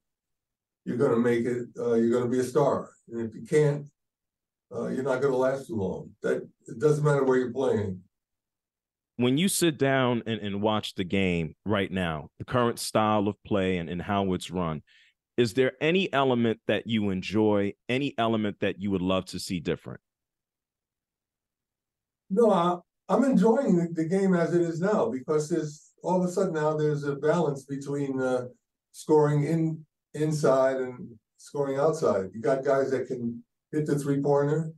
you're 0.85 0.97
going 0.97 1.11
to 1.11 1.17
make 1.17 1.45
it. 1.45 1.67
Uh, 1.77 1.95
you're 1.95 2.11
going 2.11 2.23
to 2.23 2.29
be 2.29 2.39
a 2.39 2.43
star. 2.43 2.91
And 3.11 3.21
if 3.21 3.35
you 3.35 3.45
can't, 3.45 3.85
uh, 4.73 4.87
you're 4.87 5.03
not 5.03 5.21
going 5.21 5.33
to 5.33 5.37
last 5.37 5.67
too 5.67 5.75
long. 5.75 6.09
That 6.21 6.47
it 6.67 6.79
doesn't 6.79 7.03
matter 7.03 7.23
where 7.23 7.37
you're 7.37 7.51
playing. 7.51 8.01
When 9.19 9.37
you 9.37 9.49
sit 9.49 9.77
down 9.77 10.23
and, 10.27 10.39
and 10.39 10.61
watch 10.61 10.95
the 10.95 11.03
game 11.03 11.53
right 11.65 11.91
now, 11.91 12.29
the 12.39 12.45
current 12.45 12.79
style 12.79 13.27
of 13.27 13.35
play 13.43 13.75
and, 13.75 13.89
and 13.89 14.01
how 14.01 14.31
it's 14.31 14.49
run, 14.49 14.81
is 15.35 15.55
there 15.55 15.73
any 15.81 16.11
element 16.13 16.61
that 16.67 16.87
you 16.87 17.09
enjoy, 17.09 17.73
any 17.89 18.13
element 18.17 18.61
that 18.61 18.79
you 18.79 18.91
would 18.91 19.01
love 19.01 19.25
to 19.25 19.37
see 19.37 19.59
different? 19.59 19.99
No, 22.29 22.49
I, 22.49 22.77
I'm 23.09 23.25
enjoying 23.25 23.75
the, 23.75 23.89
the 23.91 24.05
game 24.05 24.33
as 24.33 24.55
it 24.55 24.61
is 24.61 24.79
now 24.79 25.09
because 25.09 25.49
there's 25.49 25.91
all 26.01 26.23
of 26.23 26.25
a 26.25 26.31
sudden 26.31 26.53
now 26.53 26.77
there's 26.77 27.03
a 27.03 27.15
balance 27.15 27.65
between 27.65 28.21
uh, 28.21 28.45
scoring 28.93 29.43
in 29.43 29.85
inside 30.13 30.77
and 30.77 31.09
scoring 31.35 31.77
outside. 31.77 32.29
You 32.33 32.39
got 32.39 32.63
guys 32.63 32.89
that 32.91 33.07
can 33.07 33.43
hit 33.73 33.85
the 33.85 33.99
three 33.99 34.21
pointer, 34.21 34.71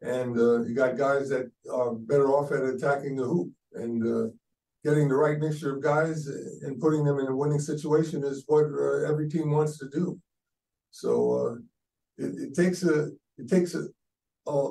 and 0.00 0.38
uh, 0.38 0.62
you 0.62 0.76
got 0.76 0.96
guys 0.96 1.28
that 1.30 1.50
are 1.72 1.92
better 1.92 2.28
off 2.28 2.52
at 2.52 2.62
attacking 2.62 3.16
the 3.16 3.24
hoop 3.24 3.50
and 3.74 4.02
uh, 4.06 4.30
getting 4.84 5.08
the 5.08 5.14
right 5.14 5.38
mixture 5.38 5.76
of 5.76 5.82
guys 5.82 6.26
and 6.26 6.80
putting 6.80 7.04
them 7.04 7.18
in 7.18 7.26
a 7.26 7.36
winning 7.36 7.60
situation 7.60 8.24
is 8.24 8.44
what 8.46 8.64
uh, 8.66 9.08
every 9.08 9.28
team 9.28 9.50
wants 9.50 9.78
to 9.78 9.88
do. 9.88 10.18
So 10.90 11.32
uh, 12.18 12.24
it, 12.24 12.48
it 12.48 12.54
takes 12.54 12.82
a 12.82 13.10
it 13.38 13.48
takes 13.48 13.74
a, 13.74 13.86
a 14.46 14.70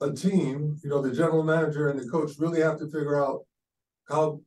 a 0.00 0.12
team, 0.12 0.78
you 0.82 0.90
know, 0.90 1.00
the 1.00 1.14
general 1.14 1.42
manager 1.42 1.88
and 1.88 1.98
the 1.98 2.08
coach 2.08 2.32
really 2.38 2.60
have 2.60 2.78
to 2.78 2.84
figure 2.86 3.24
out 3.24 3.40
how 4.08 4.40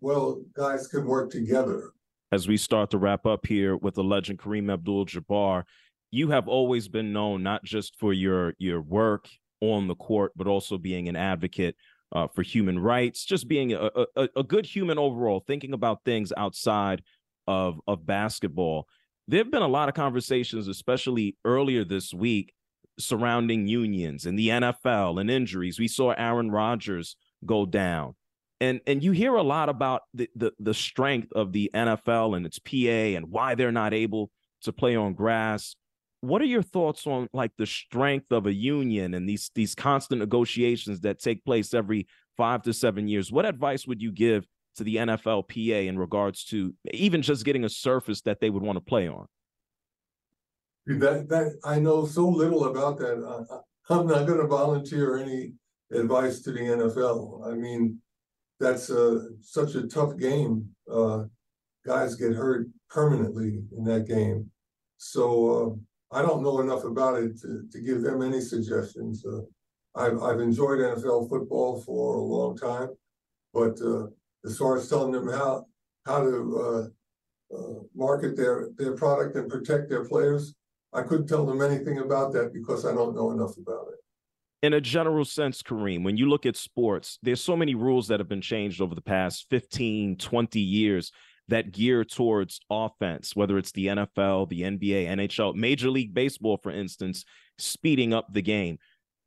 well 0.00 0.42
guys 0.54 0.88
can 0.88 1.06
work 1.06 1.30
together. 1.30 1.90
As 2.32 2.48
we 2.48 2.56
start 2.56 2.90
to 2.90 2.98
wrap 2.98 3.26
up 3.26 3.46
here 3.46 3.76
with 3.76 3.94
the 3.94 4.02
legend 4.02 4.40
Kareem 4.40 4.72
Abdul-Jabbar, 4.72 5.62
you 6.10 6.30
have 6.30 6.48
always 6.48 6.88
been 6.88 7.12
known 7.12 7.42
not 7.42 7.64
just 7.64 7.96
for 7.96 8.12
your 8.12 8.54
your 8.58 8.80
work 8.80 9.28
on 9.60 9.86
the 9.86 9.94
court, 9.94 10.32
but 10.36 10.46
also 10.46 10.78
being 10.78 11.08
an 11.08 11.16
advocate 11.16 11.76
uh, 12.14 12.28
for 12.28 12.42
human 12.42 12.78
rights, 12.78 13.24
just 13.24 13.48
being 13.48 13.72
a, 13.72 13.90
a, 14.16 14.28
a 14.36 14.42
good 14.42 14.66
human 14.66 14.98
overall, 14.98 15.42
thinking 15.46 15.72
about 15.72 16.04
things 16.04 16.32
outside 16.36 17.02
of 17.46 17.80
of 17.86 18.06
basketball. 18.06 18.86
There 19.26 19.38
have 19.38 19.50
been 19.50 19.62
a 19.62 19.68
lot 19.68 19.88
of 19.88 19.94
conversations, 19.94 20.68
especially 20.68 21.36
earlier 21.44 21.84
this 21.84 22.12
week, 22.12 22.52
surrounding 22.98 23.66
unions 23.66 24.26
and 24.26 24.38
the 24.38 24.48
NFL 24.48 25.20
and 25.20 25.30
injuries. 25.30 25.78
We 25.78 25.88
saw 25.88 26.12
Aaron 26.12 26.50
Rodgers 26.50 27.16
go 27.44 27.66
down. 27.66 28.14
And 28.60 28.80
and 28.86 29.02
you 29.02 29.12
hear 29.12 29.34
a 29.34 29.42
lot 29.42 29.68
about 29.68 30.02
the, 30.14 30.28
the 30.36 30.52
the 30.58 30.74
strength 30.74 31.32
of 31.32 31.52
the 31.52 31.70
NFL 31.74 32.36
and 32.36 32.46
its 32.46 32.58
PA 32.58 33.16
and 33.16 33.30
why 33.30 33.56
they're 33.56 33.72
not 33.72 33.92
able 33.92 34.30
to 34.62 34.72
play 34.72 34.94
on 34.94 35.14
grass. 35.14 35.74
What 36.24 36.40
are 36.40 36.46
your 36.46 36.62
thoughts 36.62 37.06
on 37.06 37.28
like 37.34 37.52
the 37.58 37.66
strength 37.66 38.32
of 38.32 38.46
a 38.46 38.52
union 38.52 39.12
and 39.12 39.28
these 39.28 39.50
these 39.54 39.74
constant 39.74 40.20
negotiations 40.20 41.00
that 41.00 41.18
take 41.18 41.44
place 41.44 41.74
every 41.74 42.06
5 42.38 42.62
to 42.62 42.72
7 42.72 43.06
years? 43.06 43.30
What 43.30 43.44
advice 43.44 43.86
would 43.86 44.00
you 44.00 44.10
give 44.10 44.46
to 44.76 44.84
the 44.84 44.96
NFLPA 44.96 45.86
in 45.86 45.98
regards 45.98 46.44
to 46.46 46.74
even 46.92 47.20
just 47.20 47.44
getting 47.44 47.64
a 47.64 47.68
surface 47.68 48.22
that 48.22 48.40
they 48.40 48.48
would 48.48 48.62
want 48.62 48.76
to 48.76 48.80
play 48.80 49.06
on? 49.06 49.26
That 50.86 51.28
that 51.28 51.58
I 51.62 51.78
know 51.78 52.06
so 52.06 52.26
little 52.26 52.64
about 52.64 52.98
that. 53.00 53.16
I, 53.22 53.94
I'm 53.94 54.06
not 54.06 54.26
going 54.26 54.40
to 54.40 54.46
volunteer 54.46 55.18
any 55.18 55.52
advice 55.92 56.40
to 56.40 56.52
the 56.52 56.60
NFL. 56.60 57.52
I 57.52 57.54
mean, 57.54 58.00
that's 58.58 58.88
a, 58.88 59.28
such 59.42 59.74
a 59.74 59.86
tough 59.86 60.16
game. 60.16 60.70
Uh, 60.90 61.24
guys 61.86 62.14
get 62.14 62.32
hurt 62.32 62.68
permanently 62.88 63.62
in 63.76 63.84
that 63.84 64.08
game, 64.08 64.50
so 64.96 65.26
uh, 65.50 65.74
I 66.14 66.22
don't 66.22 66.44
know 66.44 66.60
enough 66.60 66.84
about 66.84 67.20
it 67.20 67.40
to, 67.40 67.64
to 67.72 67.80
give 67.80 68.02
them 68.02 68.22
any 68.22 68.40
suggestions. 68.40 69.26
Uh, 69.26 69.40
I've 69.96 70.22
I've 70.22 70.40
enjoyed 70.40 70.78
NFL 70.78 71.28
football 71.28 71.80
for 71.80 72.16
a 72.16 72.22
long 72.22 72.56
time, 72.56 72.90
but 73.52 73.80
uh, 73.82 74.06
as 74.44 74.56
far 74.56 74.76
as 74.76 74.88
telling 74.88 75.10
them 75.10 75.28
how 75.28 75.66
how 76.06 76.22
to 76.22 76.90
uh, 77.52 77.56
uh, 77.56 77.80
market 77.96 78.36
their 78.36 78.68
their 78.78 78.92
product 78.92 79.36
and 79.36 79.50
protect 79.50 79.90
their 79.90 80.04
players, 80.04 80.54
I 80.92 81.02
couldn't 81.02 81.26
tell 81.26 81.44
them 81.44 81.60
anything 81.60 81.98
about 81.98 82.32
that 82.34 82.52
because 82.52 82.86
I 82.86 82.94
don't 82.94 83.16
know 83.16 83.32
enough 83.32 83.56
about 83.56 83.88
it. 83.88 83.98
In 84.64 84.72
a 84.72 84.80
general 84.80 85.24
sense, 85.24 85.62
Kareem, 85.62 86.04
when 86.04 86.16
you 86.16 86.28
look 86.28 86.46
at 86.46 86.56
sports, 86.56 87.18
there's 87.22 87.42
so 87.42 87.56
many 87.56 87.74
rules 87.74 88.08
that 88.08 88.20
have 88.20 88.28
been 88.28 88.40
changed 88.40 88.80
over 88.80 88.94
the 88.94 89.02
past 89.02 89.46
15, 89.50 90.16
20 90.16 90.60
years 90.60 91.12
that 91.48 91.72
gear 91.72 92.04
towards 92.04 92.60
offense, 92.70 93.36
whether 93.36 93.58
it's 93.58 93.72
the 93.72 93.88
NFL, 93.88 94.48
the 94.48 94.62
NBA, 94.62 95.06
NHL, 95.08 95.54
Major 95.54 95.90
League 95.90 96.14
Baseball, 96.14 96.58
for 96.62 96.70
instance, 96.70 97.24
speeding 97.58 98.14
up 98.14 98.32
the 98.32 98.42
game. 98.42 98.78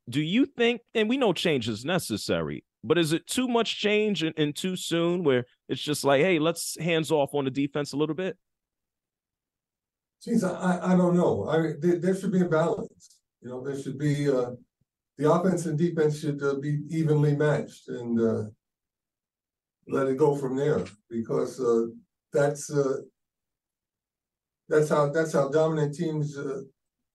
Do 0.08 0.20
you 0.20 0.46
think, 0.46 0.80
and 0.94 1.08
we 1.08 1.16
know 1.16 1.32
change 1.32 1.68
is 1.68 1.84
necessary, 1.84 2.64
but 2.82 2.98
is 2.98 3.12
it 3.12 3.26
too 3.26 3.46
much 3.46 3.78
change 3.78 4.22
and, 4.22 4.34
and 4.38 4.54
too 4.54 4.76
soon 4.76 5.22
where 5.22 5.44
it's 5.68 5.82
just 5.82 6.04
like, 6.04 6.22
hey, 6.22 6.38
let's 6.38 6.76
hands 6.80 7.10
off 7.10 7.34
on 7.34 7.44
the 7.44 7.50
defense 7.50 7.92
a 7.92 7.96
little 7.96 8.14
bit? 8.14 8.36
Geez, 10.22 10.42
I, 10.42 10.92
I 10.92 10.96
don't 10.96 11.16
know. 11.16 11.48
I 11.48 11.74
there, 11.78 11.98
there 11.98 12.16
should 12.16 12.32
be 12.32 12.40
a 12.40 12.48
balance. 12.48 13.20
You 13.40 13.50
know, 13.50 13.62
there 13.62 13.80
should 13.80 13.98
be 13.98 14.28
uh, 14.28 14.50
the 15.16 15.30
offense 15.30 15.66
and 15.66 15.78
defense 15.78 16.20
should 16.20 16.42
uh, 16.42 16.54
be 16.54 16.80
evenly 16.88 17.36
matched 17.36 17.88
and 17.88 18.20
uh, 18.20 18.44
let 19.86 20.08
it 20.08 20.16
go 20.16 20.34
from 20.34 20.56
there 20.56 20.84
because 21.08 21.60
uh, 21.60 21.86
that's 22.32 22.70
uh, 22.70 22.98
that's 24.68 24.88
how 24.88 25.10
that's 25.10 25.32
how 25.32 25.48
dominant 25.48 25.94
teams 25.94 26.36
uh, 26.36 26.60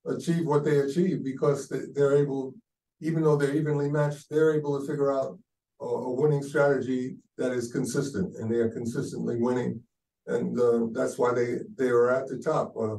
achieve 0.05 0.45
what 0.45 0.63
they 0.63 0.79
achieve 0.79 1.23
because 1.23 1.69
they're 1.93 2.17
able, 2.17 2.53
even 3.01 3.23
though 3.23 3.35
they're 3.35 3.55
evenly 3.55 3.89
matched, 3.89 4.29
they're 4.29 4.55
able 4.55 4.79
to 4.79 4.87
figure 4.87 5.13
out 5.13 5.37
a, 5.81 5.85
a 5.85 6.11
winning 6.11 6.43
strategy 6.43 7.15
that 7.37 7.51
is 7.51 7.71
consistent 7.71 8.35
and 8.35 8.51
they 8.51 8.57
are 8.57 8.69
consistently 8.69 9.37
winning 9.37 9.81
and 10.27 10.59
uh, 10.59 10.87
that's 10.91 11.17
why 11.17 11.33
they 11.33 11.57
they 11.77 11.89
are 11.89 12.09
at 12.09 12.27
the 12.27 12.37
top. 12.37 12.73
Uh, 12.77 12.97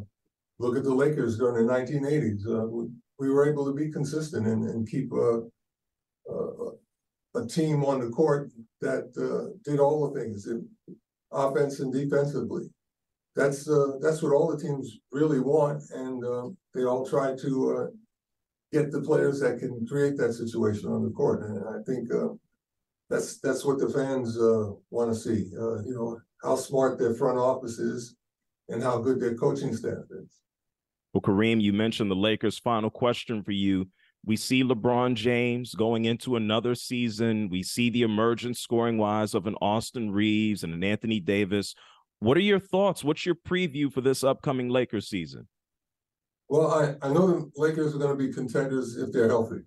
look 0.59 0.77
at 0.77 0.85
the 0.85 0.95
Lakers 0.95 1.39
during 1.39 1.67
the 1.67 1.73
1980s. 1.73 2.47
Uh, 2.47 2.67
we, 2.67 2.87
we, 3.19 3.31
were 3.31 3.49
able 3.49 3.65
to 3.65 3.73
be 3.73 3.91
consistent 3.91 4.47
and, 4.47 4.69
and 4.69 4.89
keep 4.89 5.13
a, 5.13 5.43
a 7.35 7.47
team 7.47 7.85
on 7.85 8.01
the 8.01 8.11
court 8.11 8.53
that 8.81 9.11
uh, 9.19 9.51
did 9.69 9.81
all 9.81 10.09
the 10.09 10.21
things, 10.21 10.47
offense 11.35 11.81
and 11.81 11.93
defensively. 11.93 12.71
That's 13.37 13.69
uh, 13.69 13.99
that's 14.01 14.23
what 14.23 14.33
all 14.33 14.49
the 14.55 14.63
teams 14.63 14.99
really 15.11 15.41
want, 15.41 15.83
and 15.93 16.25
uh, 16.25 16.51
they 16.73 16.85
all 16.85 17.05
try 17.05 17.35
to 17.37 17.91
get 18.73 18.93
the 18.93 19.01
players 19.01 19.41
that 19.41 19.59
can 19.59 19.87
create 19.87 20.17
that 20.19 20.35
situation 20.35 20.89
on 20.89 21.03
the 21.03 21.11
court. 21.11 21.43
And 21.43 21.59
I 21.69 21.83
think 21.85 22.09
that's 23.11 23.41
that's 23.41 23.65
what 23.65 23.79
the 23.79 23.89
fans 23.89 24.37
want 24.91 25.13
to 25.13 25.19
see. 25.19 25.51
you 25.51 25.95
know, 25.95 26.21
how 26.43 26.55
smart 26.55 26.99
their 26.99 27.15
front 27.15 27.39
office 27.39 27.79
is 27.79 28.17
and 28.69 28.83
how 28.83 28.99
good 28.99 29.21
their 29.21 29.35
coaching 29.35 29.75
staff 29.75 30.05
is. 30.11 30.41
Well, 31.13 31.23
Kareem, 31.23 31.61
you 31.61 31.73
mentioned 31.73 32.11
the 32.11 32.17
Lakers. 32.17 32.59
Final 32.59 32.91
question 32.91 33.43
for 33.43 33.53
you. 33.53 33.89
We 34.27 34.37
see 34.37 34.63
LeBron 34.63 35.15
James 35.15 35.75
going 35.75 36.07
into 36.07 36.37
another 36.37 36.75
season. 36.75 37.49
We 37.51 37.63
see 37.63 37.91
the 37.91 38.03
emergence 38.03 38.59
scoring 38.59 38.97
wise 38.97 39.35
of 39.35 39.47
an 39.47 39.55
Austin 39.61 40.11
Reaves 40.11 40.65
and 40.65 40.73
an 40.73 40.83
Anthony 40.83 41.21
Davis. 41.21 41.75
What 42.21 42.39
are 42.39 42.41
your 42.41 42.59
thoughts? 42.59 43.05
What's 43.05 43.27
your 43.27 43.35
preview 43.35 43.93
for 43.93 44.01
this 44.01 44.25
upcoming 44.25 44.71
Lakers 44.71 45.09
season? 45.09 45.47
Well, 46.49 46.71
I, 46.71 47.07
I 47.07 47.13
know 47.13 47.27
the 47.27 47.51
Lakers 47.57 47.95
are 47.95 47.99
going 47.99 48.17
to 48.17 48.27
be 48.27 48.33
contenders 48.33 48.97
if 48.97 49.13
they're 49.13 49.29
healthy. 49.29 49.61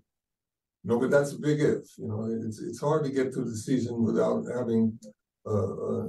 Know, 0.84 1.00
but 1.00 1.12
that's 1.12 1.34
a 1.34 1.40
big 1.40 1.60
if. 1.60 1.98
You 1.98 2.08
know, 2.08 2.30
it's 2.46 2.62
it's 2.62 2.80
hard 2.80 3.04
to 3.04 3.12
get 3.12 3.34
through 3.34 3.50
the 3.50 3.58
season 3.58 4.04
without 4.04 4.46
having 4.56 4.98
uh, 5.46 6.06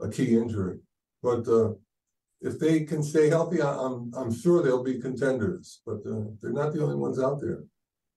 a 0.00 0.08
key 0.12 0.36
injury. 0.36 0.78
But 1.22 1.48
uh, 1.48 1.72
if 2.40 2.58
they 2.58 2.84
can 2.84 3.02
stay 3.02 3.28
healthy, 3.28 3.62
I, 3.62 3.72
I'm, 3.72 4.12
I'm 4.16 4.32
sure 4.32 4.62
they'll 4.62 4.84
be 4.84 5.00
contenders. 5.00 5.80
But 5.86 5.98
uh, 6.06 6.24
they're 6.40 6.52
not 6.52 6.72
the 6.72 6.82
only 6.82 6.96
ones 6.96 7.20
out 7.20 7.40
there. 7.40 7.64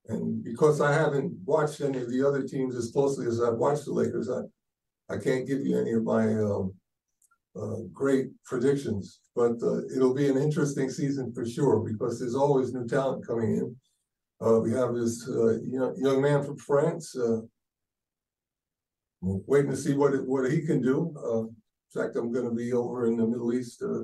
And 0.07 0.43
because 0.43 0.81
I 0.81 0.91
haven't 0.91 1.33
watched 1.45 1.81
any 1.81 1.99
of 1.99 2.09
the 2.09 2.27
other 2.27 2.43
teams 2.43 2.75
as 2.75 2.91
closely 2.91 3.27
as 3.27 3.41
I've 3.41 3.57
watched 3.57 3.85
the 3.85 3.93
Lakers, 3.93 4.29
I 4.29 4.41
I 5.11 5.17
can't 5.17 5.47
give 5.47 5.65
you 5.65 5.77
any 5.77 5.93
of 5.93 6.03
my 6.03 6.35
um, 6.35 6.73
uh, 7.59 7.77
great 7.91 8.27
predictions. 8.45 9.21
But 9.35 9.61
uh, 9.63 9.81
it'll 9.95 10.13
be 10.13 10.29
an 10.29 10.37
interesting 10.37 10.89
season 10.89 11.33
for 11.33 11.45
sure 11.45 11.79
because 11.79 12.19
there's 12.19 12.35
always 12.35 12.73
new 12.73 12.87
talent 12.87 13.25
coming 13.25 13.55
in. 13.55 13.75
Uh, 14.41 14.59
we 14.59 14.71
have 14.71 14.93
this 14.93 15.27
uh, 15.27 15.59
young, 15.61 15.95
young 15.97 16.21
man 16.21 16.43
from 16.43 16.57
France. 16.57 17.15
waiting 19.21 19.71
to 19.71 19.77
see 19.77 19.93
what 19.93 20.11
what 20.25 20.51
he 20.51 20.61
can 20.61 20.81
do. 20.81 21.13
In 21.95 22.01
fact, 22.01 22.15
I'm 22.15 22.31
going 22.31 22.47
to 22.47 22.55
be 22.55 22.71
over 22.73 23.07
in 23.07 23.17
the 23.17 23.25
Middle 23.25 23.53
East 23.53 23.83
uh, 23.83 24.03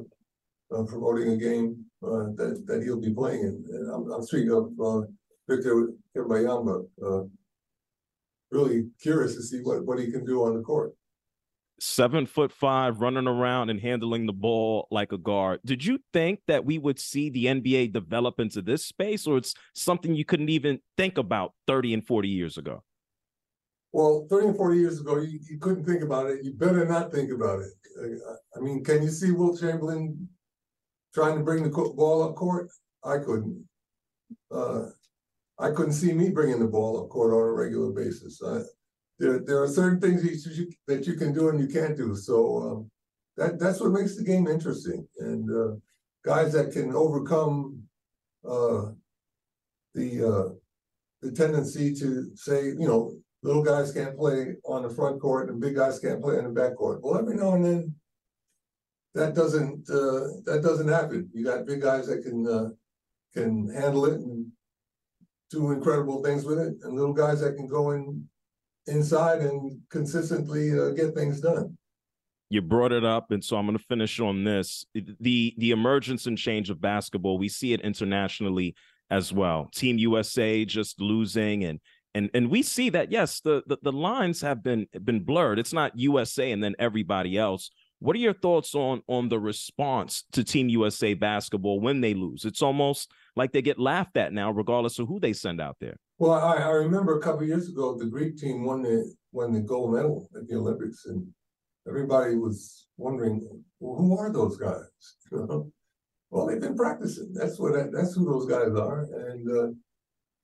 uh, 0.76 0.84
promoting 0.84 1.34
a 1.34 1.38
game 1.38 1.86
uh, 2.04 2.34
that 2.36 2.64
that 2.66 2.84
he'll 2.84 3.00
be 3.00 3.14
playing 3.14 3.42
in. 3.42 3.64
And 3.70 3.94
I'm, 3.94 4.12
I'm 4.12 4.24
speaking 4.24 4.52
of 4.52 4.72
uh, 4.80 5.06
Victor 5.48 5.90
Wembanyama. 6.18 6.86
Uh, 7.04 7.24
really 8.52 8.88
curious 9.02 9.36
to 9.36 9.44
see 9.44 9.60
what 9.60 9.86
what 9.86 10.00
he 10.00 10.12
can 10.12 10.26
do 10.26 10.44
on 10.44 10.56
the 10.56 10.64
court. 10.64 10.94
Seven 11.80 12.26
foot 12.26 12.52
five, 12.52 13.02
running 13.02 13.28
around 13.28 13.70
and 13.70 13.80
handling 13.82 14.26
the 14.26 14.34
ball 14.34 14.88
like 14.90 15.12
a 15.12 15.18
guard. 15.18 15.60
Did 15.66 15.84
you 15.84 16.00
think 16.14 16.40
that 16.48 16.66
we 16.66 16.78
would 16.78 17.00
see 17.00 17.30
the 17.30 17.46
NBA 17.46 17.92
develop 17.92 18.40
into 18.40 18.62
this 18.62 18.86
space, 18.86 19.28
or 19.28 19.38
it's 19.38 19.54
something 19.74 20.16
you 20.16 20.26
couldn't 20.26 20.50
even 20.50 20.80
think 20.98 21.18
about 21.18 21.54
30 21.68 21.96
and 21.96 22.08
40 22.08 22.30
years 22.30 22.58
ago? 22.58 22.82
Well, 23.96 24.28
30 24.30 24.48
and 24.48 24.58
40 24.58 24.78
years 24.78 25.00
ago, 25.00 25.22
you, 25.22 25.40
you 25.50 25.58
couldn't 25.58 25.86
think 25.86 26.04
about 26.04 26.26
it. 26.26 26.44
You 26.44 26.52
better 26.52 26.84
not 26.86 27.14
think 27.14 27.32
about 27.32 27.62
it. 27.62 27.72
I 28.54 28.60
mean, 28.60 28.84
can 28.84 29.02
you 29.02 29.08
see 29.08 29.32
Wilt 29.32 29.58
Chamberlain 29.58 30.28
trying 31.14 31.38
to 31.38 31.44
bring 31.46 31.64
the 31.64 31.70
ball 31.70 32.22
up 32.22 32.36
court? 32.36 32.70
I 33.06 33.20
couldn't. 33.20 33.66
Uh, 34.52 34.88
I 35.58 35.72
couldn't 35.72 35.94
see 35.94 36.12
me 36.12 36.30
bringing 36.30 36.60
the 36.60 36.68
ball 36.68 37.02
up 37.02 37.10
court 37.10 37.32
on 37.32 37.40
a 37.40 37.54
regular 37.54 37.94
basis. 37.94 38.42
I, 38.46 38.64
there, 39.18 39.40
there 39.40 39.64
are 39.64 39.68
certain 39.70 40.02
things 40.02 40.24
that 40.24 40.54
you, 40.54 40.70
that 40.88 41.08
you 41.08 41.14
can 41.14 41.32
do 41.32 41.48
and 41.48 41.58
you 41.58 41.68
can't 41.68 41.96
do. 41.96 42.18
So 42.18 42.58
um, 42.64 42.92
that 43.38 43.60
that's 43.62 43.80
what 43.80 43.94
makes 43.94 44.18
the 44.18 44.26
game 44.26 44.46
interesting. 44.46 45.08
And 45.20 45.50
uh, 45.50 45.76
guys 46.26 46.52
that 46.52 46.74
can 46.74 46.94
overcome 46.94 47.82
uh, 48.44 48.88
the 49.94 50.22
uh, 50.22 50.54
the 51.22 51.32
tendency 51.32 51.94
to 51.94 52.36
say, 52.36 52.66
you 52.66 52.88
know, 52.90 53.14
little 53.46 53.64
guys 53.64 53.92
can't 53.92 54.18
play 54.18 54.56
on 54.66 54.82
the 54.82 54.90
front 54.90 55.22
court 55.22 55.50
and 55.50 55.62
big 55.62 55.76
guys 55.76 56.00
can't 56.00 56.22
play 56.22 56.38
on 56.38 56.46
the 56.46 56.50
back 56.50 56.76
court. 56.76 57.04
Well, 57.04 57.20
every 57.20 57.36
now 57.36 57.54
and 57.54 57.64
then 57.64 57.96
that 59.14 59.36
doesn't 59.36 59.88
uh, 59.88 60.42
that 60.46 60.62
doesn't 60.64 60.88
happen. 60.88 61.30
You 61.32 61.46
got 61.46 61.68
big 61.68 61.82
guys 61.82 62.08
that 62.08 62.24
can 62.24 62.48
uh, 62.48 62.70
can 63.34 63.70
handle 63.74 64.06
it 64.06 64.16
and 64.16 64.48
do 65.52 65.72
incredible 65.72 66.24
things 66.24 66.44
with 66.44 66.60
it, 66.60 66.74
and 66.82 66.96
little 66.96 67.14
guys 67.14 67.40
that 67.42 67.56
can 67.56 67.68
go 67.68 67.92
in 67.92 68.28
inside 68.88 69.42
and 69.42 69.80
consistently 69.90 70.78
uh, 70.78 70.90
get 70.90 71.14
things 71.14 71.40
done. 71.40 71.78
You 72.50 72.64
brought 72.64 72.92
it 72.92 73.06
up, 73.06 73.30
and 73.30 73.44
so 73.44 73.58
I'm 73.58 73.68
going 73.68 73.78
to 73.78 73.84
finish 73.84 74.20
on 74.20 74.44
this. 74.44 74.86
the 74.94 75.54
The 75.58 75.72
emergence 75.72 76.26
and 76.26 76.38
change 76.38 76.72
of 76.72 76.82
basketball, 76.82 77.38
we 77.38 77.50
see 77.50 77.74
it 77.74 77.82
internationally 77.82 78.76
as 79.12 79.32
well. 79.32 79.70
Team 79.74 80.00
USA 80.00 80.66
just 80.66 81.00
losing, 81.00 81.64
and 81.64 81.80
and 82.16 82.32
and 82.34 82.50
we 82.50 82.64
see 82.64 82.90
that 82.90 83.12
yes, 83.12 83.42
the 83.42 83.62
the, 83.68 83.78
the 83.84 83.92
lines 83.92 84.42
have 84.42 84.64
been 84.64 84.88
been 85.04 85.24
blurred. 85.24 85.60
It's 85.60 85.74
not 85.74 85.98
USA 85.98 86.52
and 86.52 86.64
then 86.64 86.74
everybody 86.80 87.38
else 87.38 87.70
what 88.00 88.16
are 88.16 88.20
your 88.20 88.34
thoughts 88.34 88.76
on 88.76 89.02
on 89.08 89.30
the 89.30 89.40
response 89.40 90.24
to 90.34 90.44
Team 90.44 90.70
USA 90.70 91.14
basketball 91.14 91.80
when 91.80 92.02
they 92.02 92.14
lose? 92.14 92.46
It's 92.46 92.62
almost 92.62 93.12
like 93.36 93.52
they 93.52 93.62
get 93.62 93.80
laughed 93.80 94.18
at 94.18 94.34
now, 94.34 94.52
regardless 94.52 95.00
of 95.00 95.08
who 95.08 95.20
they 95.20 95.34
send 95.34 95.62
out 95.62 95.78
there. 95.80 95.96
Well, 96.18 96.34
I, 96.34 96.56
I 96.56 96.70
remember 96.70 97.18
a 97.18 97.22
couple 97.22 97.46
years 97.46 97.70
ago 97.70 97.98
the 97.98 98.06
Greek 98.06 98.38
team 98.38 98.64
won 98.64 98.82
the 98.82 99.14
won 99.32 99.54
the 99.54 99.62
gold 99.62 99.94
medal 99.94 100.30
at 100.36 100.48
the 100.48 100.56
Olympics, 100.56 101.06
and 101.06 101.26
everybody 101.88 102.36
was 102.36 102.88
wondering, 102.98 103.42
well, 103.80 103.98
who 103.98 104.18
are 104.18 104.32
those 104.32 104.58
guys? 104.58 104.86
well, 105.32 106.48
they've 106.48 106.62
been 106.62 106.76
practicing. 106.76 107.34
That's 107.34 107.60
what 107.60 107.74
that's 107.92 108.16
who 108.16 108.26
those 108.26 108.46
guys 108.46 108.76
are, 108.78 109.08
and 109.30 109.50
uh, 109.50 109.68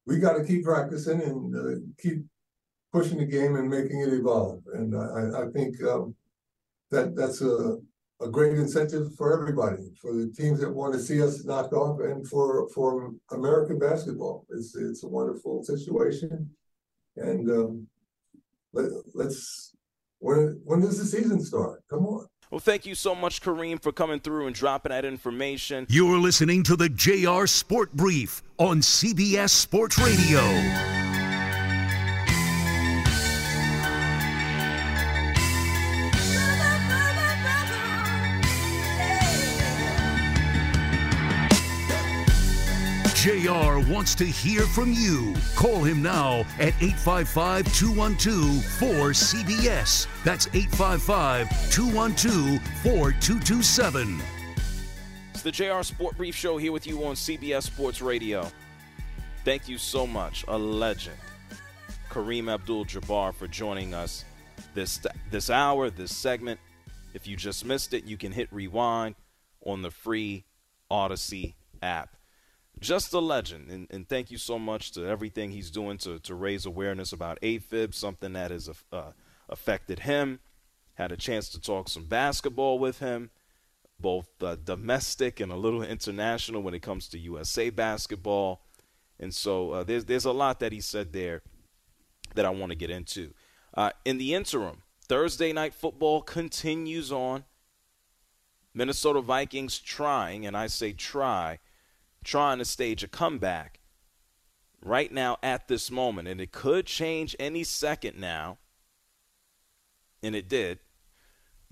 we 0.06 0.18
got 0.18 0.34
to 0.34 0.44
keep 0.44 0.64
practicing 0.64 1.22
and 1.22 1.56
uh, 1.56 1.80
keep 2.02 2.24
pushing 2.92 3.20
the 3.20 3.26
game 3.26 3.56
and 3.56 3.70
making 3.70 4.02
it 4.02 4.14
evolve. 4.14 4.62
And 4.74 4.96
I, 4.96 5.44
I 5.44 5.52
think 5.52 5.82
um, 5.84 6.16
that 6.90 7.16
that's 7.16 7.42
a 7.42 7.78
a 8.22 8.30
great 8.30 8.58
incentive 8.58 9.16
for 9.16 9.34
everybody, 9.34 9.92
for 10.00 10.14
the 10.14 10.32
teams 10.32 10.60
that 10.60 10.72
want 10.72 10.94
to 10.94 11.00
see 11.00 11.22
us 11.22 11.44
knocked 11.44 11.74
off, 11.74 12.00
and 12.00 12.28
for 12.28 12.70
for 12.70 13.12
American 13.32 13.80
basketball. 13.80 14.46
It's 14.50 14.76
it's 14.76 15.04
a 15.04 15.08
wonderful 15.08 15.64
situation, 15.64 16.50
and 17.16 17.50
um, 17.50 17.88
let, 18.74 18.92
let's 19.14 19.76
when 20.20 20.62
when 20.64 20.82
does 20.82 21.00
the 21.00 21.06
season 21.06 21.44
start? 21.44 21.84
Come 21.90 22.06
on. 22.06 22.28
Well, 22.52 22.60
thank 22.60 22.86
you 22.86 22.96
so 22.96 23.16
much, 23.16 23.42
Kareem, 23.42 23.82
for 23.82 23.94
coming 23.94 24.20
through 24.20 24.48
and 24.48 24.54
dropping 24.54 24.90
that 24.90 25.06
information. 25.06 25.88
You're 25.90 26.20
listening 26.20 26.64
to 26.64 26.76
the 26.76 26.90
JR 26.90 27.46
Sport 27.46 27.94
Brief 27.94 28.44
on 28.58 28.82
CBS 28.82 29.52
Sports 29.52 29.98
Radio. 29.98 31.01
Wants 44.02 44.16
to 44.16 44.26
hear 44.26 44.62
from 44.62 44.94
you. 44.94 45.36
Call 45.56 45.84
him 45.84 46.02
now 46.02 46.46
at 46.60 46.74
855 46.82 47.72
212 47.76 48.40
4CBS. 48.80 50.08
That's 50.24 50.48
855 50.48 51.72
212 51.72 52.62
4227. 52.82 54.22
It's 55.34 55.42
the 55.44 55.52
JR 55.52 55.84
Sport 55.84 56.18
Brief 56.18 56.34
Show 56.34 56.58
here 56.58 56.72
with 56.72 56.88
you 56.88 57.04
on 57.04 57.16
CBS 57.16 57.64
Sports 57.64 58.02
Radio. 58.02 58.48
Thank 59.44 59.68
you 59.68 59.78
so 59.78 60.08
much, 60.08 60.46
a 60.48 60.58
legend, 60.58 61.18
Kareem 62.10 62.52
Abdul 62.52 62.86
Jabbar, 62.86 63.36
for 63.36 63.48
joining 63.48 63.94
us 63.94 64.26
this, 64.74 65.00
this 65.30 65.50
hour, 65.50 65.90
this 65.90 66.16
segment. 66.16 66.60
If 67.14 67.28
you 67.28 67.36
just 67.36 67.66
missed 67.66 67.94
it, 67.94 68.06
you 68.06 68.18
can 68.18 68.32
hit 68.32 68.48
rewind 68.52 69.16
on 69.66 69.82
the 69.82 69.92
free 69.92 70.46
Audacy 70.90 71.54
app 71.84 72.16
just 72.82 73.14
a 73.14 73.20
legend. 73.20 73.70
And, 73.70 73.88
and, 73.92 74.10
thank 74.10 74.32
you 74.32 74.38
so 74.38 74.60
much 74.60 74.92
to 74.94 75.06
everything 75.06 75.52
he's 75.52 75.72
doing 75.72 75.98
to, 76.00 76.20
to 76.20 76.36
raise 76.36 76.66
awareness 76.66 77.14
about 77.14 77.40
AFib, 77.42 77.94
something 77.94 78.34
that 78.34 78.52
has 78.52 78.70
uh, 78.92 79.12
affected 79.48 80.00
him. 80.00 80.40
Had 80.96 81.12
a 81.12 81.18
chance 81.18 81.48
to 81.50 81.62
talk 81.62 81.88
some 81.88 82.06
basketball 82.06 82.78
with 82.78 83.00
him, 83.00 83.30
both 84.00 84.28
uh, 84.42 84.58
domestic 84.64 85.40
and 85.40 85.52
a 85.52 85.56
little 85.56 85.84
international 85.84 86.62
when 86.62 86.74
it 86.74 86.82
comes 86.82 87.08
to 87.10 87.20
USA 87.20 87.70
basketball. 87.70 88.62
And 89.20 89.34
so 89.34 89.72
uh, 89.72 89.84
there's, 89.84 90.06
there's 90.06 90.26
a 90.26 90.32
lot 90.32 90.60
that 90.60 90.72
he 90.72 90.82
said 90.82 91.14
there 91.14 91.44
that 92.36 92.46
I 92.46 92.50
want 92.50 92.72
to 92.72 92.76
get 92.76 92.90
into. 92.90 93.34
Uh, 93.74 93.92
in 94.04 94.18
the 94.18 94.34
interim, 94.34 94.82
Thursday 95.08 95.54
night 95.54 95.74
football 95.74 96.22
continues 96.22 97.12
on. 97.12 97.46
Minnesota 98.74 99.22
Vikings 99.22 99.80
trying, 99.80 100.46
and 100.46 100.56
I 100.56 100.68
say 100.68 100.94
try, 100.94 101.60
trying 102.24 102.60
to 102.60 102.66
stage 102.66 103.04
a 103.04 103.08
comeback 103.08 103.80
right 104.84 105.12
now 105.12 105.38
at 105.44 105.68
this 105.68 105.92
moment, 105.92 106.28
and 106.28 106.42
it 106.42 106.52
could 106.52 106.86
change 106.86 107.36
any 107.40 107.64
second 107.64 108.20
now, 108.20 108.58
and 110.24 110.36
it 110.36 110.50
did. 110.50 110.80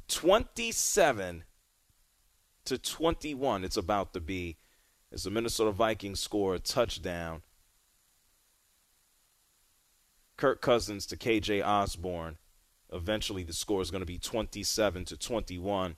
27 0.08 1.43
to 2.66 2.78
21, 2.78 3.64
it's 3.64 3.78
about 3.78 4.14
to 4.14 4.20
be 4.20 4.58
as 5.12 5.24
the 5.24 5.32
Minnesota 5.32 5.72
Vikings 5.72 6.20
score 6.20 6.56
a 6.56 6.60
touchdown. 6.60 7.41
Kirk 10.38 10.62
Cousins 10.62 11.06
to 11.08 11.18
KJ 11.18 11.66
Osborn. 11.66 12.38
Eventually, 12.91 13.43
the 13.43 13.54
score 13.54 13.82
is 13.82 13.91
going 13.91 14.02
to 14.02 14.06
be 14.06 14.18
27 14.18 15.06
to 15.06 15.18
21. 15.18 15.97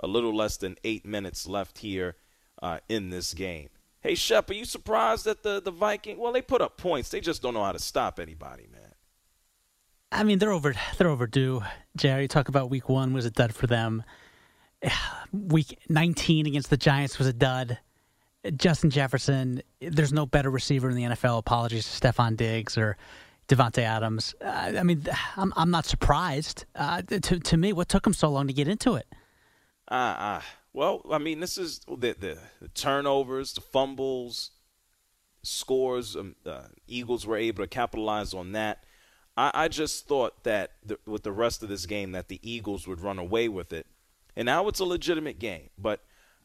A 0.00 0.06
little 0.06 0.34
less 0.34 0.56
than 0.56 0.76
eight 0.84 1.06
minutes 1.06 1.46
left 1.46 1.78
here 1.78 2.16
uh, 2.62 2.78
in 2.88 3.10
this 3.10 3.34
game. 3.34 3.70
Hey, 4.02 4.16
Shep, 4.16 4.50
are 4.50 4.54
you 4.54 4.64
surprised 4.64 5.26
that 5.26 5.44
the, 5.44 5.62
the 5.62 5.70
Viking? 5.70 6.18
Well, 6.18 6.32
they 6.32 6.42
put 6.42 6.60
up 6.60 6.76
points. 6.76 7.08
They 7.08 7.20
just 7.20 7.40
don't 7.40 7.54
know 7.54 7.62
how 7.62 7.70
to 7.72 7.78
stop 7.78 8.18
anybody, 8.18 8.66
man. 8.72 8.92
I 10.10 10.24
mean, 10.24 10.38
they're 10.38 10.50
over. 10.50 10.74
They're 10.98 11.08
overdue. 11.08 11.62
Jerry, 11.96 12.26
talk 12.26 12.48
about 12.48 12.68
week 12.68 12.88
one 12.88 13.12
was 13.12 13.24
a 13.24 13.30
dud 13.30 13.54
for 13.54 13.66
them. 13.66 14.02
Week 15.32 15.78
19 15.88 16.46
against 16.46 16.68
the 16.68 16.76
Giants 16.76 17.16
was 17.18 17.26
a 17.26 17.32
dud. 17.32 17.78
Justin 18.56 18.90
Jefferson, 18.90 19.62
there's 19.80 20.12
no 20.12 20.26
better 20.26 20.50
receiver 20.50 20.90
in 20.90 20.96
the 20.96 21.04
NFL. 21.04 21.38
Apologies 21.38 21.84
to 21.84 22.06
Stefon 22.06 22.36
Diggs 22.36 22.76
or 22.76 22.96
Davante 23.48 23.78
Adams. 23.78 24.34
Uh, 24.44 24.72
I 24.76 24.82
mean, 24.82 25.06
I'm 25.36 25.52
I'm 25.56 25.70
not 25.70 25.86
surprised. 25.86 26.64
Uh, 26.74 27.02
to 27.02 27.38
to 27.38 27.56
me, 27.56 27.72
what 27.72 27.88
took 27.88 28.04
them 28.04 28.14
so 28.14 28.28
long 28.28 28.48
to 28.48 28.52
get 28.52 28.68
into 28.68 28.96
it? 28.96 29.06
Ah, 29.88 30.34
uh, 30.34 30.38
uh, 30.38 30.42
well, 30.72 31.02
I 31.10 31.18
mean, 31.18 31.40
this 31.40 31.58
is 31.58 31.80
the, 31.80 32.14
the, 32.18 32.38
the 32.60 32.68
turnovers, 32.68 33.52
the 33.52 33.60
fumbles, 33.60 34.50
scores. 35.42 36.16
Um, 36.16 36.36
uh, 36.46 36.62
Eagles 36.86 37.26
were 37.26 37.36
able 37.36 37.64
to 37.64 37.68
capitalize 37.68 38.32
on 38.32 38.52
that. 38.52 38.84
I, 39.36 39.50
I 39.54 39.68
just 39.68 40.06
thought 40.06 40.44
that 40.44 40.72
the, 40.84 40.98
with 41.06 41.22
the 41.22 41.32
rest 41.32 41.62
of 41.62 41.68
this 41.68 41.86
game, 41.86 42.12
that 42.12 42.28
the 42.28 42.40
Eagles 42.42 42.86
would 42.86 43.00
run 43.00 43.18
away 43.18 43.48
with 43.48 43.72
it. 43.72 43.86
And 44.36 44.46
now 44.46 44.66
it's 44.68 44.80
a 44.80 44.84
legitimate 44.84 45.38
game, 45.38 45.68
but 45.76 46.00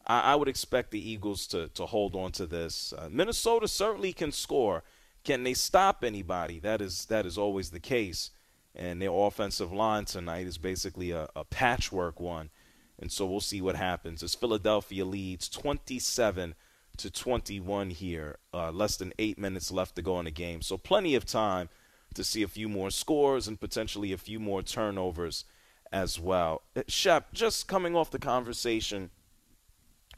I, 0.06 0.32
I 0.32 0.34
would 0.34 0.48
expect 0.48 0.90
the 0.90 1.10
Eagles 1.10 1.46
to 1.48 1.68
to 1.68 1.86
hold 1.86 2.14
on 2.14 2.32
to 2.32 2.46
this. 2.46 2.92
Uh, 2.92 3.08
Minnesota 3.10 3.68
certainly 3.68 4.12
can 4.12 4.32
score. 4.32 4.82
Can 5.24 5.42
they 5.42 5.54
stop 5.54 6.04
anybody? 6.04 6.58
That 6.58 6.80
is 6.80 7.06
that 7.06 7.26
is 7.26 7.38
always 7.38 7.70
the 7.70 7.80
case. 7.80 8.30
And 8.74 9.02
their 9.02 9.10
offensive 9.10 9.72
line 9.72 10.04
tonight 10.04 10.46
is 10.46 10.58
basically 10.58 11.10
a, 11.10 11.28
a 11.34 11.44
patchwork 11.44 12.20
one. 12.20 12.50
And 12.98 13.12
so 13.12 13.26
we'll 13.26 13.40
see 13.40 13.60
what 13.60 13.76
happens 13.76 14.22
as 14.22 14.34
Philadelphia 14.34 15.04
leads 15.04 15.48
27 15.48 16.54
to 16.96 17.10
21 17.10 17.90
here. 17.90 18.38
Uh, 18.52 18.72
less 18.72 18.96
than 18.96 19.12
eight 19.18 19.38
minutes 19.38 19.70
left 19.70 19.96
to 19.96 20.02
go 20.02 20.18
in 20.18 20.24
the 20.24 20.30
game. 20.30 20.62
So 20.62 20.76
plenty 20.76 21.14
of 21.14 21.24
time 21.24 21.68
to 22.14 22.24
see 22.24 22.42
a 22.42 22.48
few 22.48 22.68
more 22.68 22.90
scores 22.90 23.46
and 23.46 23.60
potentially 23.60 24.12
a 24.12 24.18
few 24.18 24.40
more 24.40 24.62
turnovers 24.62 25.44
as 25.92 26.18
well. 26.18 26.62
Uh, 26.76 26.82
Shep, 26.88 27.32
just 27.32 27.68
coming 27.68 27.94
off 27.94 28.10
the 28.10 28.18
conversation 28.18 29.10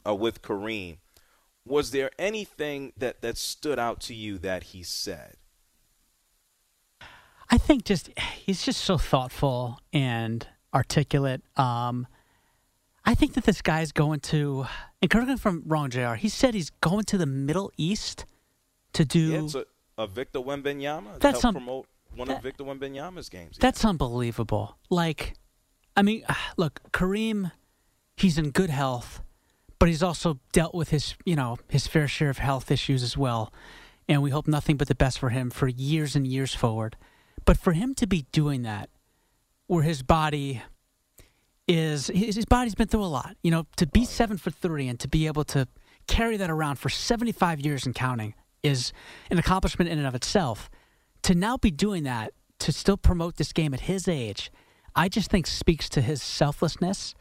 uh, 0.05 0.15
with 0.15 0.41
Kareem, 0.41 0.97
was 1.65 1.91
there 1.91 2.09
anything 2.17 2.93
that, 2.97 3.21
that 3.21 3.37
stood 3.37 3.77
out 3.77 4.01
to 4.01 4.15
you 4.15 4.37
that 4.39 4.63
he 4.63 4.81
said? 4.81 5.35
I 7.51 7.57
think 7.57 7.83
just 7.83 8.09
he's 8.17 8.63
just 8.63 8.81
so 8.81 8.97
thoughtful 8.97 9.81
and 9.91 10.47
articulate. 10.73 11.41
Um, 11.57 12.07
I 13.03 13.15
think 13.15 13.33
that 13.33 13.45
this 13.45 13.61
guy's 13.61 13.91
going 13.91 14.19
to, 14.21 14.65
and 15.01 15.09
correct 15.09 15.27
me 15.27 15.33
if 15.33 15.45
I'm 15.45 15.63
wrong, 15.65 15.89
JR, 15.89 16.13
he 16.13 16.29
said 16.29 16.53
he's 16.53 16.69
going 16.81 17.03
to 17.05 17.17
the 17.17 17.25
Middle 17.25 17.71
East 17.77 18.25
to 18.93 19.05
do 19.05 19.49
yeah, 19.53 19.61
of 19.97 20.11
Victor 20.11 20.39
Wembanyama. 20.39 21.19
That's 21.19 21.41
help 21.41 21.55
un- 21.55 21.61
promote 21.63 21.87
one 22.15 22.27
that- 22.27 22.37
of 22.37 22.43
Victor 22.43 22.63
Wembanyama's 22.63 23.29
games. 23.29 23.57
That's 23.59 23.83
unbelievable. 23.83 24.77
Like, 24.89 25.35
I 25.95 26.01
mean, 26.03 26.23
look, 26.57 26.81
Kareem, 26.91 27.51
he's 28.15 28.37
in 28.37 28.51
good 28.51 28.69
health, 28.69 29.21
but 29.79 29.89
he's 29.89 30.03
also 30.03 30.39
dealt 30.51 30.75
with 30.75 30.89
his, 30.89 31.15
you 31.25 31.35
know, 31.35 31.57
his 31.69 31.87
fair 31.87 32.07
share 32.07 32.29
of 32.29 32.37
health 32.37 32.69
issues 32.69 33.01
as 33.01 33.17
well. 33.17 33.51
And 34.07 34.21
we 34.21 34.29
hope 34.29 34.47
nothing 34.47 34.77
but 34.77 34.87
the 34.87 34.95
best 34.95 35.19
for 35.19 35.29
him 35.29 35.49
for 35.49 35.67
years 35.67 36.15
and 36.15 36.27
years 36.27 36.53
forward. 36.53 36.97
But 37.45 37.57
for 37.57 37.71
him 37.71 37.95
to 37.95 38.05
be 38.05 38.25
doing 38.31 38.61
that, 38.63 38.89
where 39.67 39.83
his 39.83 40.03
body 40.03 40.61
is, 41.67 42.07
his, 42.07 42.35
his 42.35 42.45
body's 42.45 42.75
been 42.75 42.87
through 42.87 43.03
a 43.03 43.05
lot, 43.05 43.35
you 43.43 43.51
know, 43.51 43.65
to 43.77 43.87
be 43.87 44.05
seven 44.05 44.37
for 44.37 44.51
30 44.51 44.87
and 44.87 44.99
to 44.99 45.07
be 45.07 45.27
able 45.27 45.43
to 45.45 45.67
carry 46.07 46.37
that 46.37 46.49
around 46.49 46.77
for 46.77 46.89
75 46.89 47.59
years 47.59 47.85
and 47.85 47.95
counting 47.95 48.33
is 48.63 48.91
an 49.29 49.37
accomplishment 49.37 49.89
in 49.89 49.97
and 49.97 50.07
of 50.07 50.15
itself. 50.15 50.69
To 51.23 51.35
now 51.35 51.57
be 51.57 51.71
doing 51.71 52.03
that 52.03 52.33
to 52.59 52.71
still 52.71 52.97
promote 52.97 53.37
this 53.37 53.53
game 53.53 53.73
at 53.73 53.81
his 53.81 54.07
age 54.07 54.51
i 54.95 55.07
just 55.09 55.29
think 55.29 55.47
speaks 55.47 55.89
to 55.89 56.01
his 56.01 56.21
selflessness 56.21 57.15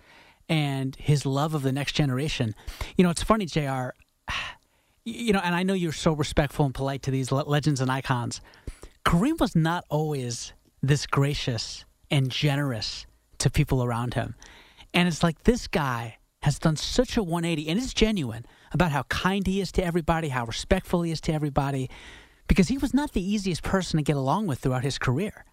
and 0.48 0.96
his 0.96 1.24
love 1.24 1.54
of 1.54 1.62
the 1.62 1.72
next 1.72 1.92
generation. 1.92 2.54
You 2.96 3.04
know 3.04 3.10
it's 3.10 3.22
funny 3.22 3.46
jr 3.46 3.90
you 5.04 5.32
know 5.32 5.40
and 5.42 5.54
i 5.54 5.62
know 5.62 5.74
you're 5.74 5.92
so 5.92 6.12
respectful 6.12 6.66
and 6.66 6.74
polite 6.74 7.02
to 7.02 7.10
these 7.10 7.32
legends 7.32 7.80
and 7.80 7.90
icons. 7.90 8.40
Kareem 9.04 9.40
was 9.40 9.56
not 9.56 9.84
always 9.88 10.52
this 10.82 11.06
gracious 11.06 11.84
and 12.10 12.30
generous 12.30 13.06
to 13.40 13.50
people 13.50 13.82
around 13.82 14.14
him 14.14 14.34
and 14.94 15.08
it's 15.08 15.22
like 15.22 15.44
this 15.44 15.66
guy 15.66 16.16
has 16.42 16.58
done 16.58 16.76
such 16.76 17.16
a 17.16 17.22
180 17.22 17.68
and 17.68 17.78
it's 17.78 17.92
genuine 17.92 18.46
about 18.72 18.92
how 18.92 19.02
kind 19.04 19.46
he 19.46 19.60
is 19.60 19.72
to 19.72 19.84
everybody 19.84 20.28
how 20.28 20.44
respectful 20.44 21.02
he 21.02 21.10
is 21.10 21.20
to 21.20 21.32
everybody 21.32 21.90
because 22.50 22.66
he 22.66 22.78
was 22.78 22.92
not 22.92 23.12
the 23.12 23.22
easiest 23.22 23.62
person 23.62 23.96
to 23.96 24.02
get 24.02 24.16
along 24.16 24.44
with 24.48 24.58
throughout 24.58 24.82
his 24.82 24.98
career. 24.98 25.44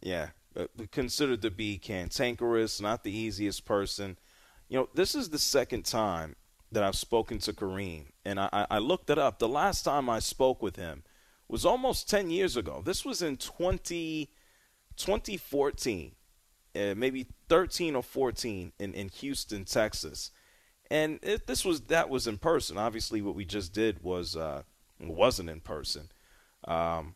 Yeah, 0.00 0.28
uh, 0.56 0.66
considered 0.92 1.42
to 1.42 1.50
be 1.50 1.78
cantankerous, 1.78 2.80
not 2.80 3.02
the 3.02 3.10
easiest 3.10 3.64
person. 3.64 4.16
You 4.68 4.78
know, 4.78 4.88
this 4.94 5.16
is 5.16 5.30
the 5.30 5.38
second 5.40 5.84
time 5.84 6.36
that 6.70 6.84
I've 6.84 6.94
spoken 6.94 7.40
to 7.40 7.52
Kareem, 7.52 8.12
and 8.24 8.38
I, 8.38 8.66
I 8.70 8.78
looked 8.78 9.10
it 9.10 9.18
up. 9.18 9.40
The 9.40 9.48
last 9.48 9.82
time 9.82 10.08
I 10.08 10.20
spoke 10.20 10.62
with 10.62 10.76
him 10.76 11.02
was 11.48 11.64
almost 11.64 12.08
10 12.08 12.30
years 12.30 12.56
ago. 12.56 12.82
This 12.84 13.04
was 13.04 13.20
in 13.20 13.36
20, 13.36 14.30
2014, 14.96 16.12
uh, 16.74 16.94
maybe 16.96 17.26
13 17.48 17.94
or 17.94 18.02
14 18.02 18.72
in, 18.78 18.94
in 18.94 19.08
Houston, 19.08 19.64
Texas. 19.64 20.30
And 20.90 21.18
it, 21.22 21.46
this 21.46 21.64
was 21.64 21.82
that 21.82 22.08
was 22.08 22.26
in 22.26 22.38
person. 22.38 22.78
Obviously, 22.78 23.20
what 23.20 23.34
we 23.34 23.44
just 23.44 23.72
did 23.74 24.02
was 24.02 24.36
uh, 24.36 24.62
wasn't 25.00 25.50
in 25.50 25.60
person. 25.60 26.10
Um, 26.64 27.14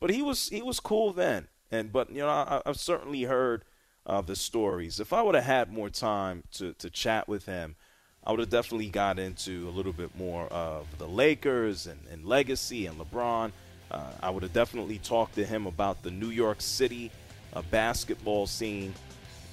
but 0.00 0.10
he 0.10 0.22
was 0.22 0.50
he 0.50 0.60
was 0.60 0.80
cool 0.80 1.12
then, 1.12 1.48
and 1.70 1.90
but 1.90 2.10
you 2.10 2.18
know 2.18 2.28
I, 2.28 2.60
I've 2.66 2.78
certainly 2.78 3.22
heard 3.22 3.64
uh, 4.04 4.20
the 4.20 4.36
stories. 4.36 5.00
If 5.00 5.14
I 5.14 5.22
would 5.22 5.34
have 5.34 5.44
had 5.44 5.72
more 5.72 5.88
time 5.88 6.42
to 6.52 6.74
to 6.74 6.90
chat 6.90 7.26
with 7.26 7.46
him, 7.46 7.76
I 8.24 8.32
would 8.32 8.40
have 8.40 8.50
definitely 8.50 8.90
got 8.90 9.18
into 9.18 9.66
a 9.68 9.70
little 9.70 9.92
bit 9.92 10.16
more 10.16 10.46
of 10.48 10.86
the 10.98 11.08
Lakers 11.08 11.86
and, 11.86 12.00
and 12.10 12.26
legacy 12.26 12.84
and 12.84 12.98
LeBron. 12.98 13.52
Uh, 13.90 14.10
I 14.20 14.30
would 14.30 14.42
have 14.42 14.52
definitely 14.52 14.98
talked 14.98 15.36
to 15.36 15.44
him 15.44 15.66
about 15.66 16.02
the 16.02 16.10
New 16.10 16.30
York 16.30 16.60
City 16.60 17.10
uh, 17.56 17.62
basketball 17.70 18.46
scene. 18.46 18.94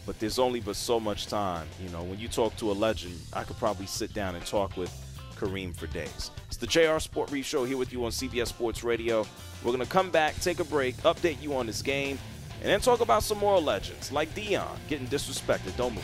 But 0.06 0.20
there's 0.20 0.38
only 0.38 0.60
but 0.60 0.76
so 0.76 1.00
much 1.00 1.28
time. 1.28 1.66
You 1.82 1.90
know, 1.90 2.04
when 2.04 2.20
you 2.20 2.28
talk 2.28 2.56
to 2.58 2.72
a 2.72 2.74
legend, 2.74 3.18
I 3.32 3.44
could 3.44 3.58
probably 3.58 3.86
sit 3.86 4.14
down 4.14 4.36
and 4.36 4.46
talk 4.46 4.76
with 4.76 4.92
Kareem 5.38 5.76
for 5.76 5.88
days. 5.88 6.30
It's 6.48 6.58
the 6.58 6.68
JR 6.68 7.00
Sport 7.00 7.30
Brief 7.30 7.46
Show 7.46 7.64
here 7.64 7.78
with 7.78 7.94
you 7.94 8.04
on 8.04 8.12
CBS 8.12 8.48
Sports 8.48 8.84
Radio. 8.84 9.26
We're 9.64 9.72
going 9.72 9.84
to 9.84 9.90
come 9.90 10.12
back, 10.12 10.38
take 10.42 10.60
a 10.60 10.66
break, 10.66 10.98
update 10.98 11.42
you 11.42 11.56
on 11.56 11.68
this 11.68 11.82
game, 11.82 12.20
and 12.62 12.70
then 12.70 12.82
talk 12.82 13.00
about 13.00 13.24
some 13.24 13.38
more 13.38 13.60
legends 13.60 14.12
like 14.12 14.34
Deion 14.36 14.68
getting 14.90 15.08
disrespected. 15.08 15.76
Don't 15.78 15.96
move. 15.96 16.04